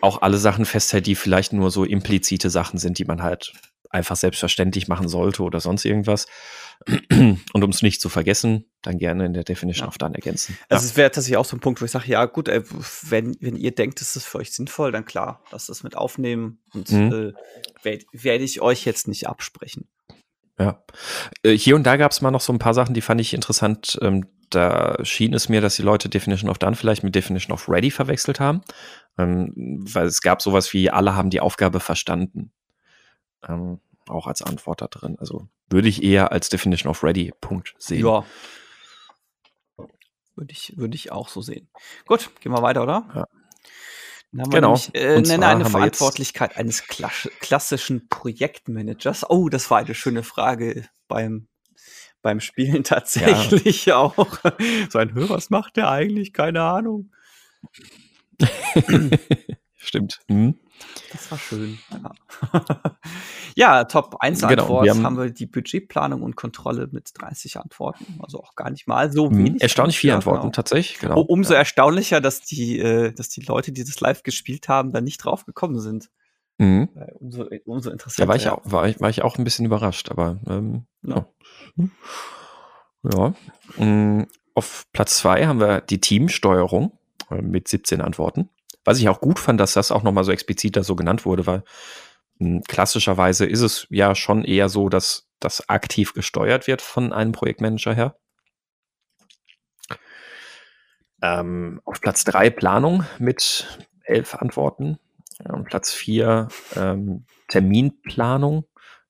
auch 0.00 0.22
alle 0.22 0.38
Sachen 0.38 0.64
festhält, 0.64 1.06
die 1.06 1.14
vielleicht 1.14 1.52
nur 1.52 1.70
so 1.70 1.84
implizite 1.84 2.50
Sachen 2.50 2.78
sind, 2.78 2.98
die 2.98 3.04
man 3.04 3.22
halt 3.22 3.52
einfach 3.94 4.16
selbstverständlich 4.16 4.88
machen 4.88 5.08
sollte 5.08 5.42
oder 5.42 5.60
sonst 5.60 5.84
irgendwas. 5.84 6.26
Und 7.18 7.64
um 7.64 7.70
es 7.70 7.82
nicht 7.82 8.00
zu 8.00 8.08
vergessen, 8.08 8.66
dann 8.82 8.98
gerne 8.98 9.24
in 9.26 9.32
der 9.32 9.44
Definition 9.44 9.86
ja. 9.86 9.88
of 9.88 9.98
Done 9.98 10.16
ergänzen. 10.16 10.58
Also 10.68 10.84
ja. 10.84 10.90
es 10.90 10.96
wäre 10.96 11.10
tatsächlich 11.10 11.36
auch 11.36 11.44
so 11.44 11.56
ein 11.56 11.60
Punkt, 11.60 11.80
wo 11.80 11.84
ich 11.84 11.92
sage, 11.92 12.08
ja 12.08 12.24
gut, 12.26 12.48
ey, 12.48 12.62
wenn, 13.02 13.36
wenn 13.40 13.56
ihr 13.56 13.72
denkt, 13.72 14.00
es 14.00 14.16
ist 14.16 14.26
für 14.26 14.38
euch 14.38 14.52
sinnvoll, 14.52 14.90
dann 14.90 15.04
klar, 15.04 15.42
lasst 15.52 15.68
das 15.68 15.84
mit 15.84 15.96
aufnehmen 15.96 16.58
und 16.74 16.90
mhm. 16.90 17.12
äh, 17.12 17.32
werde 17.84 18.04
werd 18.12 18.42
ich 18.42 18.60
euch 18.60 18.84
jetzt 18.84 19.06
nicht 19.06 19.28
absprechen. 19.28 19.88
Ja. 20.58 20.84
Äh, 21.42 21.52
hier 21.56 21.76
und 21.76 21.84
da 21.84 21.96
gab 21.96 22.10
es 22.10 22.20
mal 22.20 22.32
noch 22.32 22.40
so 22.40 22.52
ein 22.52 22.58
paar 22.58 22.74
Sachen, 22.74 22.94
die 22.94 23.00
fand 23.00 23.20
ich 23.20 23.32
interessant. 23.32 23.98
Da 24.54 24.96
schien 25.04 25.34
es 25.34 25.48
mir, 25.48 25.60
dass 25.60 25.76
die 25.76 25.82
Leute 25.82 26.08
Definition 26.08 26.50
of 26.50 26.58
Done 26.58 26.76
vielleicht 26.76 27.02
mit 27.02 27.14
Definition 27.14 27.52
of 27.52 27.68
Ready 27.68 27.90
verwechselt 27.90 28.40
haben. 28.40 28.62
Ähm, 29.18 29.52
weil 29.56 30.06
es 30.06 30.20
gab 30.20 30.42
sowas 30.42 30.72
wie, 30.72 30.90
alle 30.90 31.14
haben 31.16 31.30
die 31.30 31.40
Aufgabe 31.40 31.80
verstanden. 31.80 32.52
Ähm, 33.48 33.80
auch 34.08 34.26
als 34.26 34.42
Antwort 34.42 34.80
da 34.80 34.88
drin. 34.88 35.16
Also 35.18 35.48
würde 35.68 35.88
ich 35.88 36.02
eher 36.02 36.32
als 36.32 36.48
Definition 36.48 36.90
of 36.90 37.02
Ready 37.02 37.32
Punkt 37.40 37.74
sehen. 37.78 38.06
Ja. 38.06 38.24
Würde 40.36 40.52
ich, 40.52 40.76
würde 40.76 40.94
ich 40.96 41.12
auch 41.12 41.28
so 41.28 41.40
sehen. 41.40 41.68
Gut, 42.06 42.30
gehen 42.40 42.52
wir 42.52 42.62
weiter, 42.62 42.82
oder? 42.82 43.08
Ja. 43.14 43.26
Dann 44.32 44.42
haben 44.42 44.50
genau. 44.50 44.68
Nämlich, 44.68 44.94
äh, 44.94 45.20
nenne 45.20 45.46
eine 45.46 45.64
Verantwortlichkeit 45.64 46.56
eines 46.56 46.82
klassischen 46.86 48.08
Projektmanagers. 48.08 49.30
Oh, 49.30 49.48
das 49.48 49.70
war 49.70 49.78
eine 49.78 49.94
schöne 49.94 50.24
Frage 50.24 50.88
beim, 51.06 51.46
beim 52.24 52.40
Spielen 52.40 52.82
tatsächlich 52.84 53.86
ja. 53.86 53.98
auch. 53.98 54.16
So 54.90 54.98
ein 54.98 55.14
Hörer, 55.14 55.30
was 55.30 55.50
macht 55.50 55.76
der 55.76 55.90
eigentlich? 55.90 56.32
Keine 56.32 56.62
Ahnung. 56.62 57.10
Stimmt. 59.76 60.20
Mhm. 60.28 60.58
Das 61.12 61.30
war 61.30 61.38
schön. 61.38 61.78
Ja, 61.92 62.10
ja 63.54 63.84
Top 63.84 64.16
1 64.20 64.40
genau, 64.40 64.50
Antwort 64.62 64.88
haben, 64.88 65.04
haben, 65.04 65.18
wir 65.18 65.30
die 65.30 65.46
Budgetplanung 65.46 66.22
und 66.22 66.36
Kontrolle 66.36 66.88
mit 66.90 67.10
30 67.14 67.58
Antworten. 67.58 68.18
Also 68.22 68.40
auch 68.40 68.54
gar 68.54 68.70
nicht 68.70 68.88
mal 68.88 69.12
so 69.12 69.30
mhm, 69.30 69.38
wenig. 69.38 69.62
Erstaunlich 69.62 69.98
viele 69.98 70.14
Antworten, 70.14 70.42
genau. 70.42 70.52
tatsächlich. 70.52 70.98
Genau. 70.98 71.20
Umso 71.20 71.52
ja. 71.52 71.60
erstaunlicher, 71.60 72.20
dass 72.20 72.40
die, 72.40 72.78
äh, 72.78 73.12
dass 73.12 73.28
die 73.28 73.42
Leute, 73.42 73.72
die 73.72 73.84
das 73.84 74.00
live 74.00 74.22
gespielt 74.22 74.68
haben, 74.68 74.92
da 74.92 75.00
nicht 75.00 75.18
drauf 75.18 75.44
gekommen 75.44 75.78
sind. 75.80 76.10
Mhm. 76.58 76.88
Umso, 77.18 77.46
umso 77.64 77.90
interessanter. 77.90 78.26
Da 78.26 78.28
war 78.28 78.36
ich, 78.36 78.48
auch, 78.48 78.60
war, 78.64 78.88
ich, 78.88 79.00
war 79.00 79.10
ich 79.10 79.22
auch 79.22 79.38
ein 79.38 79.44
bisschen 79.44 79.66
überrascht, 79.66 80.10
aber 80.10 80.40
ähm, 80.48 80.86
ja. 81.02 81.26
ja. 83.02 83.34
Mhm. 83.76 84.26
Auf 84.54 84.84
Platz 84.92 85.18
2 85.18 85.46
haben 85.46 85.60
wir 85.60 85.80
die 85.80 86.00
Teamsteuerung 86.00 86.96
äh, 87.30 87.42
mit 87.42 87.66
17 87.66 88.00
Antworten. 88.00 88.50
Was 88.84 88.98
ich 88.98 89.08
auch 89.08 89.20
gut 89.20 89.38
fand, 89.38 89.58
dass 89.58 89.72
das 89.72 89.90
auch 89.90 90.02
nochmal 90.02 90.24
so 90.24 90.32
explizit 90.32 90.76
da 90.76 90.84
so 90.84 90.94
genannt 90.94 91.24
wurde, 91.24 91.46
weil 91.46 91.64
mh, 92.38 92.48
hm, 92.48 92.62
klassischerweise 92.62 93.46
ist 93.46 93.60
es 93.60 93.86
ja 93.90 94.14
schon 94.14 94.44
eher 94.44 94.68
so, 94.68 94.88
dass 94.88 95.28
das 95.40 95.68
aktiv 95.68 96.14
gesteuert 96.14 96.66
wird 96.66 96.82
von 96.82 97.12
einem 97.12 97.32
Projektmanager 97.32 97.94
her. 97.94 98.16
Ähm, 101.20 101.80
auf 101.84 102.00
Platz 102.00 102.24
drei 102.24 102.50
Planung 102.50 103.04
mit 103.18 103.66
elf 104.04 104.34
Antworten. 104.34 104.98
Ja, 105.46 105.56
Platz 105.62 105.92
vier 105.92 106.48
ähm, 106.76 107.24
Terminplanung 107.48 108.64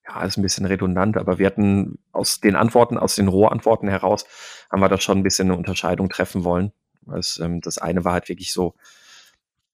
ja, 0.07 0.23
ist 0.23 0.37
ein 0.37 0.43
bisschen 0.43 0.65
redundant, 0.65 1.17
aber 1.17 1.39
wir 1.39 1.47
hatten 1.47 1.97
aus 2.11 2.39
den 2.39 2.55
Antworten, 2.55 2.97
aus 2.97 3.15
den 3.15 3.27
Rohantworten 3.27 3.87
heraus, 3.87 4.25
haben 4.71 4.81
wir 4.81 4.89
da 4.89 4.99
schon 4.99 5.19
ein 5.19 5.23
bisschen 5.23 5.49
eine 5.49 5.57
Unterscheidung 5.57 6.09
treffen 6.09 6.43
wollen. 6.43 6.71
Das, 7.07 7.39
ähm, 7.41 7.61
das 7.61 7.77
eine 7.77 8.05
war 8.05 8.13
halt 8.13 8.29
wirklich 8.29 8.51
so, 8.51 8.75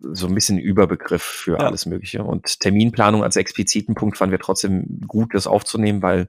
so 0.02 0.28
ein 0.28 0.36
bisschen 0.36 0.58
Überbegriff 0.58 1.22
für 1.22 1.54
ja. 1.60 1.66
alles 1.66 1.86
Mögliche. 1.86 2.24
Und 2.24 2.60
Terminplanung 2.60 3.24
als 3.24 3.36
expliziten 3.36 3.96
Punkt 3.96 4.18
fanden 4.18 4.32
wir 4.32 4.40
trotzdem 4.40 5.02
gut, 5.08 5.34
das 5.34 5.48
aufzunehmen, 5.48 6.02
weil 6.02 6.28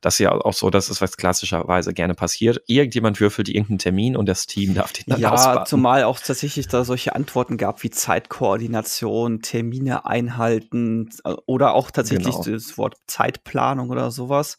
das 0.00 0.18
ja 0.18 0.32
auch 0.32 0.52
so, 0.52 0.70
das 0.70 0.88
ist, 0.88 1.00
was 1.00 1.16
klassischerweise 1.16 1.92
gerne 1.94 2.14
passiert. 2.14 2.62
Irgendjemand 2.66 3.20
würfelt 3.20 3.48
irgendeinen 3.48 3.78
Termin 3.78 4.16
und 4.16 4.26
das 4.26 4.46
Team 4.46 4.74
darf 4.74 4.92
den 4.92 5.04
dann 5.06 5.20
Ja, 5.20 5.32
auswarten. 5.32 5.66
zumal 5.66 6.04
auch 6.04 6.20
tatsächlich 6.20 6.68
da 6.68 6.84
solche 6.84 7.14
Antworten 7.14 7.56
gab 7.56 7.82
wie 7.82 7.90
Zeitkoordination, 7.90 9.42
Termine 9.42 10.06
einhalten 10.06 11.10
oder 11.46 11.74
auch 11.74 11.90
tatsächlich 11.90 12.36
genau. 12.36 12.56
das 12.56 12.78
Wort 12.78 12.96
Zeitplanung 13.06 13.90
oder 13.90 14.10
sowas. 14.10 14.58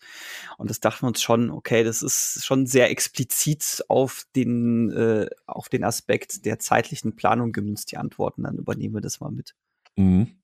Und 0.58 0.70
das 0.70 0.80
dachten 0.80 1.04
wir 1.04 1.10
uns 1.10 1.22
schon, 1.22 1.52
okay, 1.52 1.84
das 1.84 2.02
ist 2.02 2.44
schon 2.44 2.66
sehr 2.66 2.90
explizit 2.90 3.84
auf 3.88 4.24
den, 4.36 4.92
äh, 4.92 5.28
auf 5.46 5.70
den 5.70 5.84
Aspekt 5.84 6.46
der 6.46 6.60
zeitlichen 6.60 7.16
Planung 7.16 7.52
gemünzt, 7.52 7.92
die 7.92 7.98
Antworten. 7.98 8.46
Dann 8.48 8.58
übernehmen 8.58 8.96
wir 8.96 9.02
das 9.02 9.20
mal 9.20 9.32
mit. 9.32 9.54
Mhm. 9.96 10.40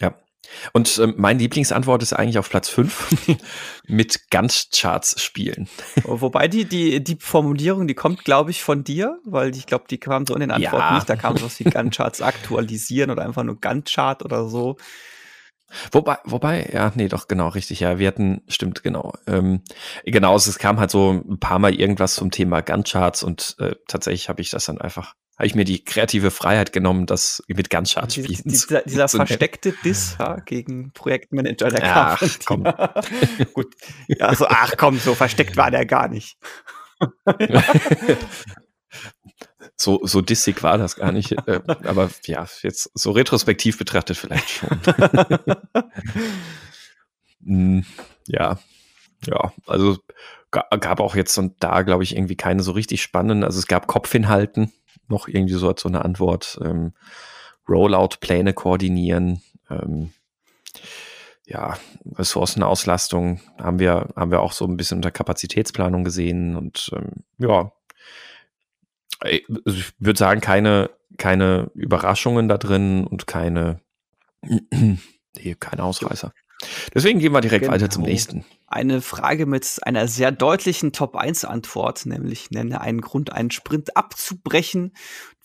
Ja, 0.00 0.14
und 0.72 0.98
ähm, 0.98 1.14
meine 1.16 1.38
Lieblingsantwort 1.40 2.02
ist 2.02 2.12
eigentlich 2.12 2.38
auf 2.38 2.48
Platz 2.48 2.68
5 2.68 3.36
mit 3.86 4.30
Gantt-Charts 4.30 5.22
spielen. 5.22 5.68
Wobei 6.04 6.48
die, 6.48 6.64
die, 6.64 7.02
die 7.02 7.16
Formulierung, 7.20 7.86
die 7.86 7.94
kommt, 7.94 8.24
glaube 8.24 8.50
ich, 8.50 8.62
von 8.62 8.84
dir, 8.84 9.18
weil 9.24 9.54
ich 9.54 9.66
glaube, 9.66 9.84
die 9.90 9.98
kam 9.98 10.26
so 10.26 10.34
in 10.34 10.40
den 10.40 10.50
Antworten 10.50 10.76
ja. 10.76 10.94
nicht. 10.94 11.08
Da 11.08 11.16
kam 11.16 11.36
sowas 11.36 11.58
wie 11.60 11.64
Gantt-Charts 11.64 12.22
aktualisieren 12.22 13.10
oder 13.10 13.24
einfach 13.24 13.42
nur 13.42 13.60
Gantt-Chart 13.60 14.24
oder 14.24 14.48
so. 14.48 14.76
Wobei, 15.92 16.18
wobei, 16.24 16.68
ja, 16.72 16.90
nee, 16.96 17.06
doch, 17.06 17.28
genau, 17.28 17.46
richtig, 17.48 17.78
ja, 17.78 18.00
wir 18.00 18.08
hatten, 18.08 18.42
stimmt, 18.48 18.82
genau. 18.82 19.12
Ähm, 19.28 19.62
genau, 20.04 20.34
es 20.34 20.58
kam 20.58 20.80
halt 20.80 20.90
so 20.90 21.12
ein 21.12 21.38
paar 21.38 21.60
Mal 21.60 21.74
irgendwas 21.74 22.16
zum 22.16 22.32
Thema 22.32 22.60
Gantt-Charts 22.60 23.22
und 23.22 23.54
äh, 23.60 23.76
tatsächlich 23.86 24.28
habe 24.28 24.42
ich 24.42 24.50
das 24.50 24.64
dann 24.64 24.80
einfach 24.80 25.14
habe 25.40 25.46
ich 25.46 25.54
mir 25.54 25.64
die 25.64 25.82
kreative 25.82 26.30
Freiheit 26.30 26.70
genommen, 26.70 27.06
das 27.06 27.42
mit 27.48 27.70
ganz 27.70 27.92
Schad 27.92 28.12
spielen 28.12 28.42
die, 28.44 28.50
Dieser, 28.50 28.82
dieser 28.82 29.08
versteckte 29.08 29.72
Diss 29.82 30.16
ja, 30.18 30.36
gegen 30.40 30.92
Projektmanager 30.92 31.70
der 31.70 31.82
Ach, 31.82 32.22
komm. 32.44 32.64
Gut. 33.54 33.74
Also, 34.18 34.44
ach 34.46 34.74
komm, 34.76 34.98
so 34.98 35.14
versteckt 35.14 35.56
war 35.56 35.70
der 35.70 35.86
gar 35.86 36.08
nicht. 36.08 36.36
so, 39.76 40.00
so 40.02 40.20
dissig 40.20 40.62
war 40.62 40.76
das 40.76 40.96
gar 40.96 41.10
nicht. 41.10 41.32
Äh, 41.32 41.62
aber 41.84 42.10
ja, 42.26 42.46
jetzt 42.60 42.90
so 42.92 43.10
retrospektiv 43.10 43.78
betrachtet 43.78 44.18
vielleicht 44.18 44.50
schon. 44.50 44.78
Hm, 47.42 47.86
ja, 48.26 48.58
ja, 49.24 49.54
also 49.66 49.96
gab 50.50 51.00
auch 51.00 51.14
jetzt 51.14 51.38
und 51.38 51.54
da, 51.60 51.80
glaube 51.80 52.02
ich, 52.02 52.14
irgendwie 52.14 52.36
keine 52.36 52.62
so 52.62 52.72
richtig 52.72 53.00
spannenden. 53.02 53.44
Also 53.44 53.58
es 53.58 53.66
gab 53.66 53.86
Kopfinhalten, 53.86 54.74
noch 55.10 55.28
irgendwie 55.28 55.54
so 55.54 55.68
als 55.68 55.82
so 55.82 55.88
eine 55.88 56.04
Antwort. 56.04 56.58
Ähm, 56.62 56.92
Rollout-Pläne 57.68 58.52
koordinieren, 58.52 59.42
ähm, 59.68 60.12
ja, 61.46 61.76
Ressourcenauslastung 62.14 63.40
haben 63.58 63.78
wir, 63.80 64.08
haben 64.16 64.30
wir 64.30 64.40
auch 64.40 64.52
so 64.52 64.64
ein 64.66 64.76
bisschen 64.76 64.98
unter 64.98 65.10
Kapazitätsplanung 65.10 66.04
gesehen 66.04 66.56
und 66.56 66.90
ähm, 66.94 67.24
ja, 67.38 67.72
also 69.20 69.78
ich 69.78 69.92
würde 69.98 70.18
sagen, 70.18 70.40
keine, 70.40 70.90
keine 71.18 71.70
Überraschungen 71.74 72.48
da 72.48 72.56
drin 72.56 73.06
und 73.06 73.26
keine, 73.26 73.80
nee, 74.42 75.56
keine 75.58 75.82
Ausreißer. 75.82 76.32
Deswegen 76.94 77.18
gehen 77.18 77.32
wir 77.32 77.40
direkt 77.40 77.62
genau. 77.62 77.74
weiter 77.74 77.90
zum 77.90 78.02
genau. 78.02 78.12
nächsten. 78.12 78.44
Eine 78.66 79.00
Frage 79.00 79.46
mit 79.46 79.78
einer 79.82 80.06
sehr 80.08 80.30
deutlichen 80.30 80.92
Top-1-Antwort, 80.92 82.06
nämlich 82.06 82.50
nenne 82.50 82.80
einen 82.80 83.00
Grund, 83.00 83.32
einen 83.32 83.50
Sprint 83.50 83.96
abzubrechen. 83.96 84.92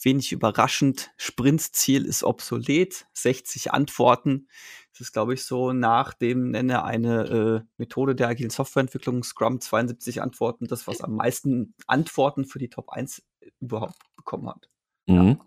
Wenig 0.02 0.32
überraschend, 0.32 1.12
Sprintziel 1.18 2.06
ist 2.06 2.24
obsolet, 2.24 3.08
60 3.14 3.72
Antworten. 3.72 4.48
Das 4.92 5.02
ist, 5.02 5.14
glaube 5.14 5.34
ich, 5.34 5.44
so 5.44 5.74
nach 5.74 6.14
dem 6.14 6.52
nenne 6.52 6.84
eine 6.84 7.24
äh, 7.24 7.68
Methode 7.78 8.16
der 8.16 8.30
agilen 8.30 8.50
Softwareentwicklung, 8.50 9.24
Scrum 9.24 9.60
72 9.60 10.22
Antworten, 10.22 10.68
das, 10.68 10.88
was 10.88 11.02
am 11.02 11.16
meisten 11.16 11.74
Antworten 11.88 12.46
für 12.46 12.60
die 12.60 12.70
Top 12.70 12.90
1 12.90 13.24
überhaupt 13.60 13.98
bekommen 14.16 14.50
hat. 14.50 14.70
Mhm. 15.08 15.40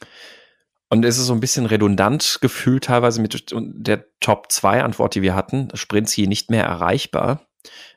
Ja. 0.00 0.08
Und 0.90 1.04
es 1.04 1.18
ist 1.18 1.26
so 1.26 1.32
ein 1.32 1.40
bisschen 1.40 1.66
redundant 1.66 2.38
gefühlt 2.40 2.84
teilweise 2.84 3.22
mit 3.22 3.46
der 3.52 4.04
Top 4.18 4.50
2 4.50 4.82
Antwort, 4.82 5.14
die 5.14 5.22
wir 5.22 5.36
hatten. 5.36 5.68
Sprintziel 5.74 6.26
nicht 6.26 6.50
mehr 6.50 6.64
erreichbar. 6.64 7.46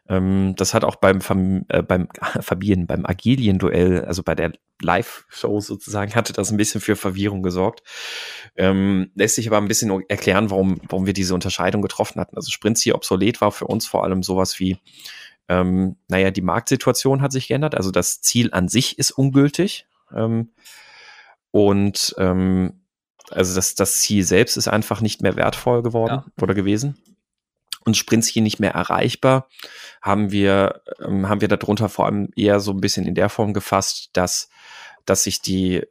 Ähm, 0.07 0.53
das 0.57 0.75
hat 0.75 0.83
auch 0.83 0.97
beim, 0.97 1.19
Fam 1.19 1.65
äh, 1.69 1.81
beim 1.81 2.07
Fabian, 2.41 2.85
beim 2.85 3.05
Agilien-Duell, 3.05 4.05
also 4.05 4.21
bei 4.21 4.35
der 4.35 4.53
Live-Show 4.79 5.59
sozusagen, 5.59 6.13
hatte 6.13 6.33
das 6.33 6.51
ein 6.51 6.57
bisschen 6.57 6.81
für 6.81 6.95
Verwirrung 6.95 7.41
gesorgt. 7.41 7.81
Ähm, 8.55 9.11
lässt 9.15 9.35
sich 9.35 9.47
aber 9.47 9.57
ein 9.57 9.67
bisschen 9.67 10.03
erklären, 10.07 10.51
warum, 10.51 10.79
warum 10.87 11.07
wir 11.07 11.13
diese 11.13 11.33
Unterscheidung 11.33 11.81
getroffen 11.81 12.21
hatten. 12.21 12.35
Also 12.35 12.51
Sprintziel 12.51 12.93
obsolet 12.93 13.41
war 13.41 13.51
für 13.51 13.65
uns 13.65 13.87
vor 13.87 14.03
allem 14.03 14.21
sowas 14.21 14.59
wie, 14.59 14.77
ähm, 15.49 15.95
naja, 16.09 16.29
die 16.29 16.41
Marktsituation 16.41 17.23
hat 17.23 17.31
sich 17.31 17.47
geändert, 17.47 17.73
also 17.73 17.89
das 17.89 18.21
Ziel 18.21 18.53
an 18.53 18.67
sich 18.67 18.99
ist 18.99 19.11
ungültig. 19.11 19.87
Ähm, 20.15 20.51
und 21.51 22.13
ähm, 22.17 22.82
also 23.33 23.55
das, 23.55 23.75
das 23.75 23.99
Ziel 23.99 24.23
selbst 24.23 24.57
ist 24.57 24.67
einfach 24.67 25.01
nicht 25.01 25.21
mehr 25.21 25.35
wertvoll 25.35 25.83
geworden 25.83 26.23
ja. 26.25 26.25
oder 26.41 26.53
gewesen. 26.53 26.97
Und 27.85 27.97
Sprintziel 27.97 28.43
nicht 28.43 28.59
mehr 28.59 28.71
erreichbar, 28.71 29.49
haben 30.01 30.31
wir, 30.31 30.81
ähm, 31.03 31.27
haben 31.27 31.41
wir 31.41 31.49
darunter 31.49 31.89
vor 31.89 32.05
allem 32.05 32.29
eher 32.35 32.61
so 32.61 32.71
ein 32.71 32.79
bisschen 32.79 33.05
in 33.05 33.15
der 33.15 33.27
Form 33.27 33.53
gefasst, 33.53 34.09
dass, 34.13 34.49
dass 35.05 35.23
sich 35.23 35.41
die 35.41 35.83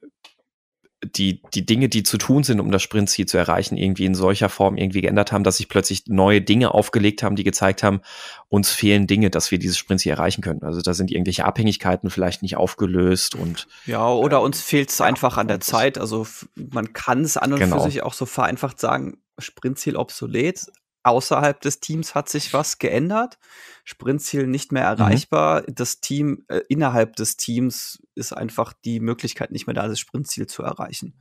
die, 1.05 1.43
die 1.53 1.67
Dinge, 1.67 1.89
die 1.89 2.03
zu 2.03 2.17
tun 2.17 2.45
sind, 2.45 2.61
um 2.61 2.71
das 2.71 2.83
Sprintziel 2.83 3.27
zu 3.27 3.37
erreichen, 3.37 3.77
irgendwie 3.77 4.05
in 4.05 4.15
solcher 4.15 4.49
Form 4.49 4.77
irgendwie 4.77 5.01
geändert 5.01 5.33
haben, 5.33 5.43
dass 5.43 5.57
sich 5.57 5.69
plötzlich 5.69 6.05
neue 6.07 6.41
Dinge 6.41 6.73
aufgelegt 6.73 7.23
haben, 7.23 7.35
die 7.35 7.45
gezeigt 7.45 7.83
haben, 7.83 8.01
uns 8.49 8.71
fehlen 8.71 9.07
Dinge, 9.07 9.31
dass 9.31 9.51
wir 9.51 9.59
dieses 9.59 9.79
Sprintziel 9.79 10.13
erreichen 10.13 10.43
können. 10.43 10.63
Also 10.63 10.81
da 10.81 10.95
sind 10.95 11.11
irgendwelche 11.11 11.45
Abhängigkeiten 11.45 12.11
vielleicht 12.11 12.43
nicht 12.43 12.57
aufgelöst 12.57 13.35
und 13.35 13.67
ja, 13.87 14.09
oder 14.09 14.39
äh, 14.39 14.43
uns 14.43 14.63
fehlt 14.63 14.91
es 14.91 15.01
einfach 15.01 15.37
an 15.37 15.49
der 15.49 15.61
Zeit. 15.61 15.99
Also 15.99 16.27
man 16.55 16.93
kann 16.93 17.23
es 17.23 17.37
an 17.37 17.53
und 17.53 17.59
genau. 17.59 17.79
für 17.79 17.91
sich 17.91 18.03
auch 18.03 18.15
so 18.15 18.27
vereinfacht 18.27 18.79
sagen, 18.79 19.19
Sprintziel 19.39 19.97
obsolet, 19.97 20.67
außerhalb 21.03 21.61
des 21.61 21.81
Teams 21.81 22.15
hat 22.15 22.29
sich 22.29 22.53
was 22.53 22.79
geändert. 22.79 23.39
Sprintziel 23.85 24.47
nicht 24.47 24.73
mehr 24.73 24.93
mhm. 24.95 25.01
erreichbar. 25.01 25.63
Mhm. 25.63 25.75
Das 25.75 26.01
Team, 26.01 26.45
äh, 26.49 26.61
innerhalb 26.69 27.17
des 27.17 27.37
Teams 27.37 28.03
ist 28.15 28.33
einfach 28.33 28.73
die 28.85 29.01
Möglichkeit 29.01 29.51
nicht 29.51 29.67
mehr 29.67 29.75
da, 29.75 29.89
das 29.89 30.01
Sprintziel 30.01 30.47
zu 30.47 30.63
erreichen. 30.63 31.15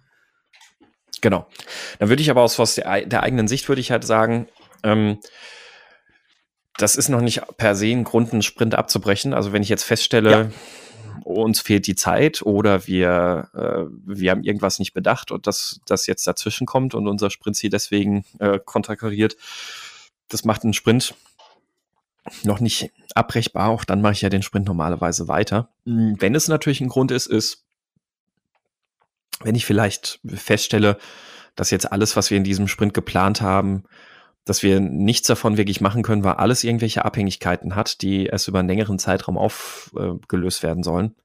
Genau. 1.21 1.47
Dann 1.99 2.09
würde 2.09 2.21
ich 2.21 2.31
aber 2.31 2.41
aus, 2.41 2.59
aus 2.59 2.75
der, 2.75 3.05
der, 3.05 3.23
eigenen 3.23 3.47
Sicht 3.47 3.67
würde 3.69 3.81
ich 3.81 3.91
halt 3.91 4.03
sagen, 4.03 4.47
ähm, 4.83 5.19
das 6.77 6.95
ist 6.95 7.09
noch 7.09 7.21
nicht 7.21 7.41
per 7.57 7.75
se 7.75 7.87
ein 7.87 8.03
Grund, 8.03 8.31
einen 8.31 8.41
Sprint 8.41 8.75
abzubrechen. 8.75 9.33
Also 9.33 9.53
wenn 9.53 9.61
ich 9.61 9.69
jetzt 9.69 9.83
feststelle, 9.83 10.31
ja. 10.31 10.49
uns 11.23 11.61
fehlt 11.61 11.85
die 11.85 11.95
Zeit 11.95 12.41
oder 12.41 12.87
wir, 12.87 13.49
äh, 13.53 13.93
wir 14.05 14.31
haben 14.31 14.43
irgendwas 14.43 14.79
nicht 14.79 14.93
bedacht 14.93 15.31
und 15.31 15.45
das, 15.45 15.79
das 15.85 16.07
jetzt 16.07 16.25
dazwischen 16.25 16.65
kommt 16.65 16.95
und 16.95 17.07
unser 17.07 17.29
Sprintziel 17.29 17.69
deswegen 17.69 18.25
äh, 18.39 18.59
konterkariert, 18.63 19.35
das 20.29 20.45
macht 20.45 20.63
einen 20.63 20.73
Sprint 20.73 21.13
noch 22.43 22.59
nicht 22.59 22.91
abbrechbar, 23.15 23.69
auch 23.69 23.83
dann 23.83 24.01
mache 24.01 24.13
ich 24.13 24.21
ja 24.21 24.29
den 24.29 24.43
Sprint 24.43 24.67
normalerweise 24.67 25.27
weiter. 25.27 25.69
Hm, 25.85 26.15
wenn 26.19 26.35
es 26.35 26.47
natürlich 26.47 26.81
ein 26.81 26.89
Grund 26.89 27.11
ist, 27.11 27.27
ist, 27.27 27.63
wenn 29.43 29.55
ich 29.55 29.65
vielleicht 29.65 30.19
feststelle, 30.25 30.97
dass 31.55 31.71
jetzt 31.71 31.91
alles, 31.91 32.15
was 32.15 32.29
wir 32.29 32.37
in 32.37 32.43
diesem 32.43 32.67
Sprint 32.67 32.93
geplant 32.93 33.41
haben, 33.41 33.83
dass 34.45 34.63
wir 34.63 34.79
nichts 34.79 35.27
davon 35.27 35.57
wirklich 35.57 35.81
machen 35.81 36.03
können, 36.03 36.23
weil 36.23 36.33
alles 36.33 36.63
irgendwelche 36.63 37.05
Abhängigkeiten 37.05 37.75
hat, 37.75 38.01
die 38.01 38.25
erst 38.25 38.47
über 38.47 38.59
einen 38.59 38.67
längeren 38.67 38.99
Zeitraum 38.99 39.37
aufgelöst 39.37 40.63
werden 40.63 40.83
sollen, 40.83 41.15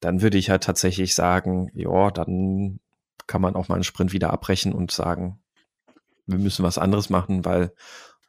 dann 0.00 0.22
würde 0.22 0.38
ich 0.38 0.50
halt 0.50 0.64
tatsächlich 0.64 1.14
sagen, 1.14 1.70
ja, 1.74 2.10
dann 2.10 2.80
kann 3.26 3.40
man 3.40 3.54
auch 3.54 3.68
mal 3.68 3.76
einen 3.76 3.84
Sprint 3.84 4.12
wieder 4.12 4.32
abbrechen 4.32 4.72
und 4.72 4.90
sagen, 4.90 5.38
wir 6.26 6.38
müssen 6.38 6.64
was 6.64 6.78
anderes 6.78 7.10
machen, 7.10 7.44
weil 7.44 7.72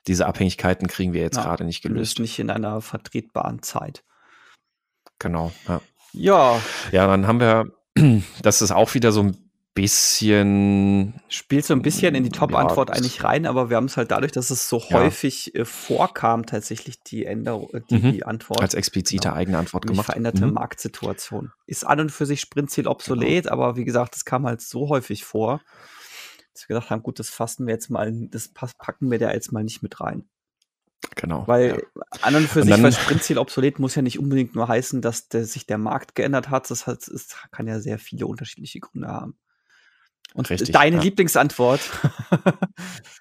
diese 0.07 0.25
Abhängigkeiten 0.25 0.87
kriegen 0.87 1.13
wir 1.13 1.21
jetzt 1.21 1.37
ja, 1.37 1.43
gerade 1.43 1.63
nicht 1.63 1.81
gelöst. 1.81 2.19
Nicht 2.19 2.39
in 2.39 2.49
einer 2.49 2.81
vertretbaren 2.81 3.61
Zeit. 3.61 4.03
Genau, 5.19 5.51
ja. 5.67 5.81
Ja. 6.13 6.61
Ja, 6.91 7.07
dann 7.07 7.27
haben 7.27 7.39
wir, 7.39 7.65
das 8.41 8.61
ist 8.61 8.71
auch 8.71 8.93
wieder 8.93 9.11
so 9.11 9.21
ein 9.23 9.37
bisschen. 9.73 11.15
Spielt 11.29 11.65
so 11.65 11.73
ein 11.73 11.81
bisschen 11.81 12.13
in 12.15 12.23
die 12.23 12.29
Top-Antwort 12.29 12.89
ja, 12.89 12.95
eigentlich 12.95 13.23
rein, 13.23 13.45
aber 13.45 13.69
wir 13.69 13.77
haben 13.77 13.85
es 13.85 13.97
halt 13.97 14.11
dadurch, 14.11 14.31
dass 14.31 14.51
es 14.51 14.69
so 14.69 14.77
ja. 14.89 14.99
häufig 14.99 15.55
äh, 15.55 15.65
vorkam, 15.65 16.45
tatsächlich 16.45 17.01
die 17.01 17.25
Änderung, 17.25 17.69
äh, 17.73 17.81
die, 17.89 17.95
mhm. 17.95 18.11
die, 18.11 18.25
Antwort. 18.25 18.61
Als 18.61 18.75
explizite 18.75 19.29
genau. 19.29 19.35
eigene 19.35 19.57
Antwort 19.57 19.87
gemacht. 19.87 20.05
Veränderte 20.05 20.45
mhm. 20.45 20.53
Marktsituation. 20.53 21.51
Ist 21.65 21.85
an 21.85 21.99
und 21.99 22.11
für 22.11 22.25
sich 22.25 22.41
Sprintziel 22.41 22.87
obsolet, 22.87 23.45
genau. 23.45 23.53
aber 23.53 23.75
wie 23.75 23.85
gesagt, 23.85 24.15
es 24.15 24.25
kam 24.25 24.45
halt 24.45 24.61
so 24.61 24.89
häufig 24.89 25.23
vor, 25.23 25.61
dass 26.53 26.69
wir 26.69 26.75
gesagt 26.75 26.91
haben, 26.91 27.03
gut, 27.03 27.19
das 27.19 27.29
fassen 27.29 27.65
wir 27.65 27.73
jetzt 27.73 27.89
mal, 27.89 28.11
das 28.29 28.49
packen 28.49 29.11
wir 29.11 29.19
da 29.19 29.31
jetzt 29.31 29.51
mal 29.51 29.63
nicht 29.63 29.83
mit 29.83 29.99
rein. 29.99 30.29
Genau. 31.15 31.47
Weil 31.47 31.83
ja. 31.95 32.01
an 32.21 32.35
und 32.35 32.47
für 32.47 32.61
Und 32.61 32.67
sich, 32.67 32.83
weil 32.83 32.93
Sprintziel 32.93 33.37
obsolet 33.37 33.79
muss 33.79 33.95
ja 33.95 34.01
nicht 34.01 34.19
unbedingt 34.19 34.55
nur 34.55 34.67
heißen, 34.67 35.01
dass 35.01 35.27
der, 35.27 35.45
sich 35.45 35.65
der 35.65 35.77
Markt 35.77 36.15
geändert 36.15 36.49
hat. 36.49 36.69
Das 36.71 36.87
hat, 36.87 37.07
es 37.07 37.35
kann 37.51 37.67
ja 37.67 37.79
sehr 37.79 37.99
viele 37.99 38.25
unterschiedliche 38.25 38.79
Gründe 38.79 39.09
haben. 39.09 39.37
Und 40.33 40.49
Richtig, 40.49 40.71
deine 40.71 40.97
ja. 40.97 41.01
Lieblingsantwort. 41.01 41.81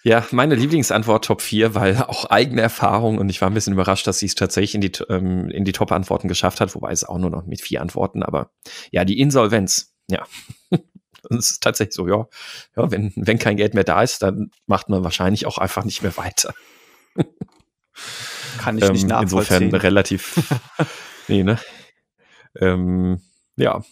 Ja, 0.05 0.27
meine 0.33 0.57
Lieblingsantwort 0.57 1.25
Top 1.25 1.41
4, 1.41 1.77
weil 1.77 1.97
auch 1.97 2.25
eigene 2.25 2.61
Erfahrung 2.61 3.19
und 3.19 3.29
ich 3.29 3.41
war 3.41 3.49
ein 3.49 3.55
bisschen 3.55 3.73
überrascht, 3.73 4.05
dass 4.09 4.19
sie 4.19 4.27
es 4.27 4.35
tatsächlich 4.35 4.75
in 4.75 4.81
die, 4.81 4.91
ähm, 5.09 5.49
in 5.49 5.65
die 5.65 5.71
Top-Antworten 5.71 6.27
geschafft 6.27 6.61
hat, 6.61 6.75
wobei 6.75 6.91
es 6.91 7.05
auch 7.05 7.19
nur 7.19 7.31
noch 7.31 7.47
mit 7.47 7.61
vier 7.61 7.83
Antworten, 7.83 8.25
aber 8.25 8.51
ja, 8.91 9.05
die 9.05 9.21
Insolvenz, 9.21 9.95
ja. 10.11 10.27
Und 11.29 11.39
es 11.39 11.51
ist 11.53 11.63
tatsächlich 11.63 11.95
so, 11.95 12.09
ja, 12.09 12.27
ja 12.77 12.91
wenn, 12.91 13.13
wenn 13.17 13.39
kein 13.39 13.57
Geld 13.57 13.75
mehr 13.75 13.85
da 13.85 14.03
ist, 14.03 14.23
dann 14.23 14.51
macht 14.67 14.89
man 14.89 15.05
wahrscheinlich 15.05 15.47
auch 15.47 15.59
einfach 15.59 15.85
nicht 15.85 16.03
mehr 16.03 16.17
weiter. 16.17 16.55
kann 18.59 18.79
ich 18.79 18.91
nicht 18.91 19.03
Ähm, 19.03 19.09
nachvollziehen. 19.09 19.63
insofern 19.63 19.75
relativ, 19.75 20.53
nee, 21.29 21.43
ne? 21.43 21.59
Ähm, 22.61 23.21
ja, 23.57 23.83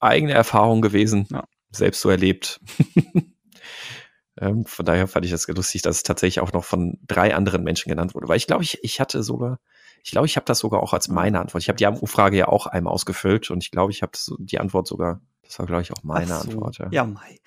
eigene 0.00 0.32
Erfahrung 0.32 0.80
gewesen, 0.82 1.26
Ja. 1.30 1.44
selbst 1.70 2.00
so 2.00 2.10
erlebt. 2.10 2.60
ähm, 4.40 4.64
von 4.66 4.84
daher 4.86 5.08
fand 5.08 5.24
ich 5.24 5.30
das 5.30 5.46
lustig, 5.48 5.82
dass 5.82 5.96
es 5.96 6.02
tatsächlich 6.02 6.40
auch 6.40 6.52
noch 6.52 6.64
von 6.64 6.98
drei 7.06 7.34
anderen 7.34 7.62
Menschen 7.64 7.88
genannt 7.90 8.14
wurde, 8.14 8.28
weil 8.28 8.36
ich 8.36 8.46
glaube, 8.46 8.64
ich, 8.64 8.82
ich 8.82 9.00
hatte 9.00 9.22
sogar, 9.22 9.60
ich 10.02 10.10
glaube, 10.10 10.26
ich 10.26 10.36
habe 10.36 10.46
das 10.46 10.58
sogar 10.58 10.82
auch 10.82 10.92
als 10.94 11.08
meine 11.08 11.40
Antwort. 11.40 11.62
Ich 11.62 11.68
habe 11.68 11.76
die 11.76 11.86
Umfrage 11.86 12.36
ja 12.36 12.48
auch 12.48 12.66
einmal 12.66 12.92
ausgefüllt 12.92 13.50
und 13.50 13.62
ich 13.62 13.70
glaube, 13.70 13.92
ich 13.92 14.02
habe 14.02 14.12
die 14.38 14.58
Antwort 14.58 14.86
sogar, 14.86 15.20
das 15.52 15.58
war, 15.58 15.66
glaube 15.66 15.82
ich, 15.82 15.92
auch 15.92 16.02
meine 16.02 16.28
so. 16.28 16.34
Antwort. 16.34 16.78
Ja. 16.78 16.88
Ja, 16.90 17.04
Mai. 17.04 17.38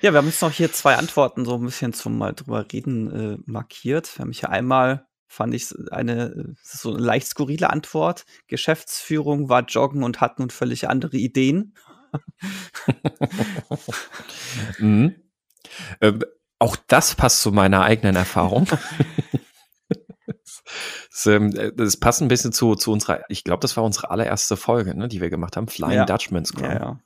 Ja, 0.00 0.12
wir 0.12 0.18
haben 0.18 0.26
jetzt 0.26 0.40
noch 0.40 0.50
hier 0.50 0.72
zwei 0.72 0.96
Antworten 0.96 1.44
so 1.44 1.56
ein 1.56 1.64
bisschen 1.64 1.92
zum 1.92 2.16
mal 2.16 2.32
drüber 2.32 2.64
reden 2.72 3.10
äh, 3.34 3.38
markiert. 3.44 4.16
Wir 4.16 4.22
haben 4.22 4.32
hier 4.32 4.48
einmal, 4.48 5.06
fand 5.26 5.52
ich 5.52 5.74
eine 5.90 6.30
äh, 6.30 6.54
so 6.62 6.94
eine 6.94 7.04
leicht 7.04 7.26
skurrile 7.26 7.68
Antwort. 7.68 8.24
Geschäftsführung 8.46 9.50
war 9.50 9.64
joggen 9.64 10.04
und 10.04 10.22
hat 10.22 10.38
nun 10.38 10.48
völlig 10.48 10.88
andere 10.88 11.18
Ideen. 11.18 11.74
Mhm. 14.78 15.14
Ähm, 16.00 16.24
auch 16.58 16.76
das 16.88 17.14
passt 17.14 17.42
zu 17.42 17.52
meiner 17.52 17.82
eigenen 17.82 18.16
Erfahrung. 18.16 18.66
Das, 21.10 21.26
ähm, 21.26 21.52
das 21.76 21.96
passt 21.96 22.22
ein 22.22 22.28
bisschen 22.28 22.52
zu, 22.52 22.76
zu 22.76 22.92
unserer, 22.92 23.24
ich 23.28 23.42
glaube, 23.42 23.60
das 23.60 23.76
war 23.76 23.82
unsere 23.82 24.10
allererste 24.10 24.56
Folge, 24.56 24.96
ne, 24.96 25.08
die 25.08 25.20
wir 25.20 25.28
gemacht 25.28 25.56
haben, 25.56 25.66
Flying 25.66 25.92
Ja. 25.92 26.04
Dutchman 26.04 26.44
Scrum. 26.44 26.64
Ja, 26.64 26.74
ja. 26.74 27.00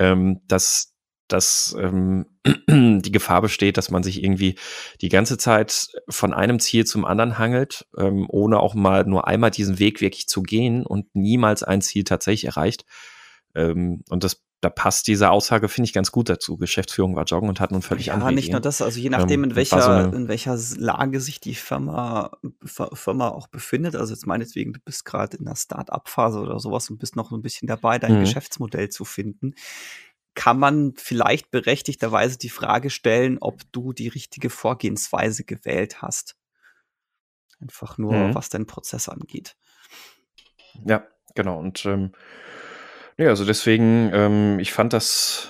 Ähm, 0.00 0.40
dass, 0.48 0.94
dass 1.28 1.76
ähm, 1.78 2.26
die 2.68 3.12
Gefahr 3.12 3.42
besteht, 3.42 3.76
dass 3.76 3.90
man 3.90 4.02
sich 4.02 4.24
irgendwie 4.24 4.56
die 5.02 5.10
ganze 5.10 5.38
Zeit 5.38 5.88
von 6.08 6.32
einem 6.32 6.58
Ziel 6.58 6.86
zum 6.86 7.04
anderen 7.04 7.38
hangelt, 7.38 7.86
ähm, 7.96 8.26
ohne 8.28 8.58
auch 8.58 8.74
mal 8.74 9.04
nur 9.04 9.28
einmal 9.28 9.50
diesen 9.50 9.78
Weg 9.78 10.00
wirklich 10.00 10.26
zu 10.26 10.42
gehen 10.42 10.84
und 10.84 11.14
niemals 11.14 11.62
ein 11.62 11.82
Ziel 11.82 12.02
tatsächlich 12.04 12.46
erreicht. 12.46 12.86
Ähm, 13.54 14.02
und 14.08 14.24
das, 14.24 14.42
da 14.62 14.68
passt 14.68 15.06
diese 15.06 15.30
Aussage, 15.30 15.68
finde 15.68 15.86
ich, 15.86 15.94
ganz 15.94 16.12
gut 16.12 16.28
dazu. 16.28 16.58
Geschäftsführung 16.58 17.16
war 17.16 17.24
joggen 17.24 17.48
und 17.48 17.60
hat 17.60 17.70
nun 17.72 17.80
völlig 17.80 18.06
Ja, 18.06 18.14
andere 18.14 18.32
nicht 18.32 18.48
nur 18.48 18.56
Ideen. 18.58 18.62
das, 18.62 18.82
also 18.82 19.00
je 19.00 19.08
nachdem, 19.08 19.42
Ähm, 19.44 19.50
in 19.50 19.56
welcher, 19.56 19.80
so 19.80 19.90
eine- 19.90 20.14
in 20.14 20.28
welcher 20.28 20.56
Lage 20.76 21.20
sich 21.20 21.40
die 21.40 21.54
Firma, 21.54 22.30
Firma 22.62 23.28
auch 23.28 23.46
befindet. 23.46 23.96
Also 23.96 24.12
jetzt 24.12 24.26
meinetwegen, 24.26 24.74
du 24.74 24.80
bist 24.80 25.04
gerade 25.06 25.38
in 25.38 25.46
der 25.46 25.56
Start-up-Phase 25.56 26.38
oder 26.40 26.58
sowas 26.60 26.90
und 26.90 26.98
bist 26.98 27.16
noch 27.16 27.30
so 27.30 27.36
ein 27.36 27.42
bisschen 27.42 27.68
dabei, 27.68 27.98
dein 27.98 28.16
Mhm. 28.16 28.20
Geschäftsmodell 28.20 28.90
zu 28.90 29.06
finden. 29.06 29.54
Kann 30.34 30.58
man 30.58 30.92
vielleicht 30.96 31.50
berechtigterweise 31.50 32.36
die 32.38 32.50
Frage 32.50 32.90
stellen, 32.90 33.38
ob 33.40 33.62
du 33.72 33.92
die 33.94 34.08
richtige 34.08 34.50
Vorgehensweise 34.50 35.44
gewählt 35.44 36.02
hast. 36.02 36.36
Einfach 37.60 37.96
nur, 37.98 38.12
Mhm. 38.28 38.34
was 38.34 38.50
deinen 38.50 38.66
Prozess 38.66 39.08
angeht. 39.08 39.56
Ja, 40.86 41.02
genau. 41.34 41.58
Und 41.58 41.84
ähm, 41.86 42.12
ja, 43.20 43.28
also 43.28 43.44
deswegen, 43.44 44.10
ähm, 44.14 44.58
ich 44.60 44.72
fand 44.72 44.94
das, 44.94 45.48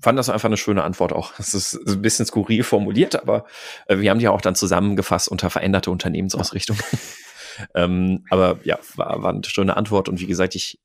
fand 0.00 0.16
das 0.16 0.28
einfach 0.28 0.46
eine 0.46 0.56
schöne 0.56 0.84
Antwort 0.84 1.12
auch. 1.12 1.32
Es 1.40 1.54
ist 1.54 1.74
ein 1.74 2.02
bisschen 2.02 2.24
skurril 2.24 2.62
formuliert, 2.62 3.20
aber 3.20 3.46
äh, 3.86 3.98
wir 3.98 4.10
haben 4.10 4.20
die 4.20 4.28
auch 4.28 4.40
dann 4.40 4.54
zusammengefasst 4.54 5.26
unter 5.26 5.50
veränderte 5.50 5.90
Unternehmensausrichtung. 5.90 6.78
ähm, 7.74 8.24
aber 8.30 8.60
ja, 8.62 8.78
war, 8.94 9.24
war 9.24 9.30
eine 9.30 9.42
schöne 9.44 9.76
Antwort. 9.76 10.08
Und 10.08 10.20
wie 10.20 10.26
gesagt, 10.26 10.54
ich, 10.54 10.78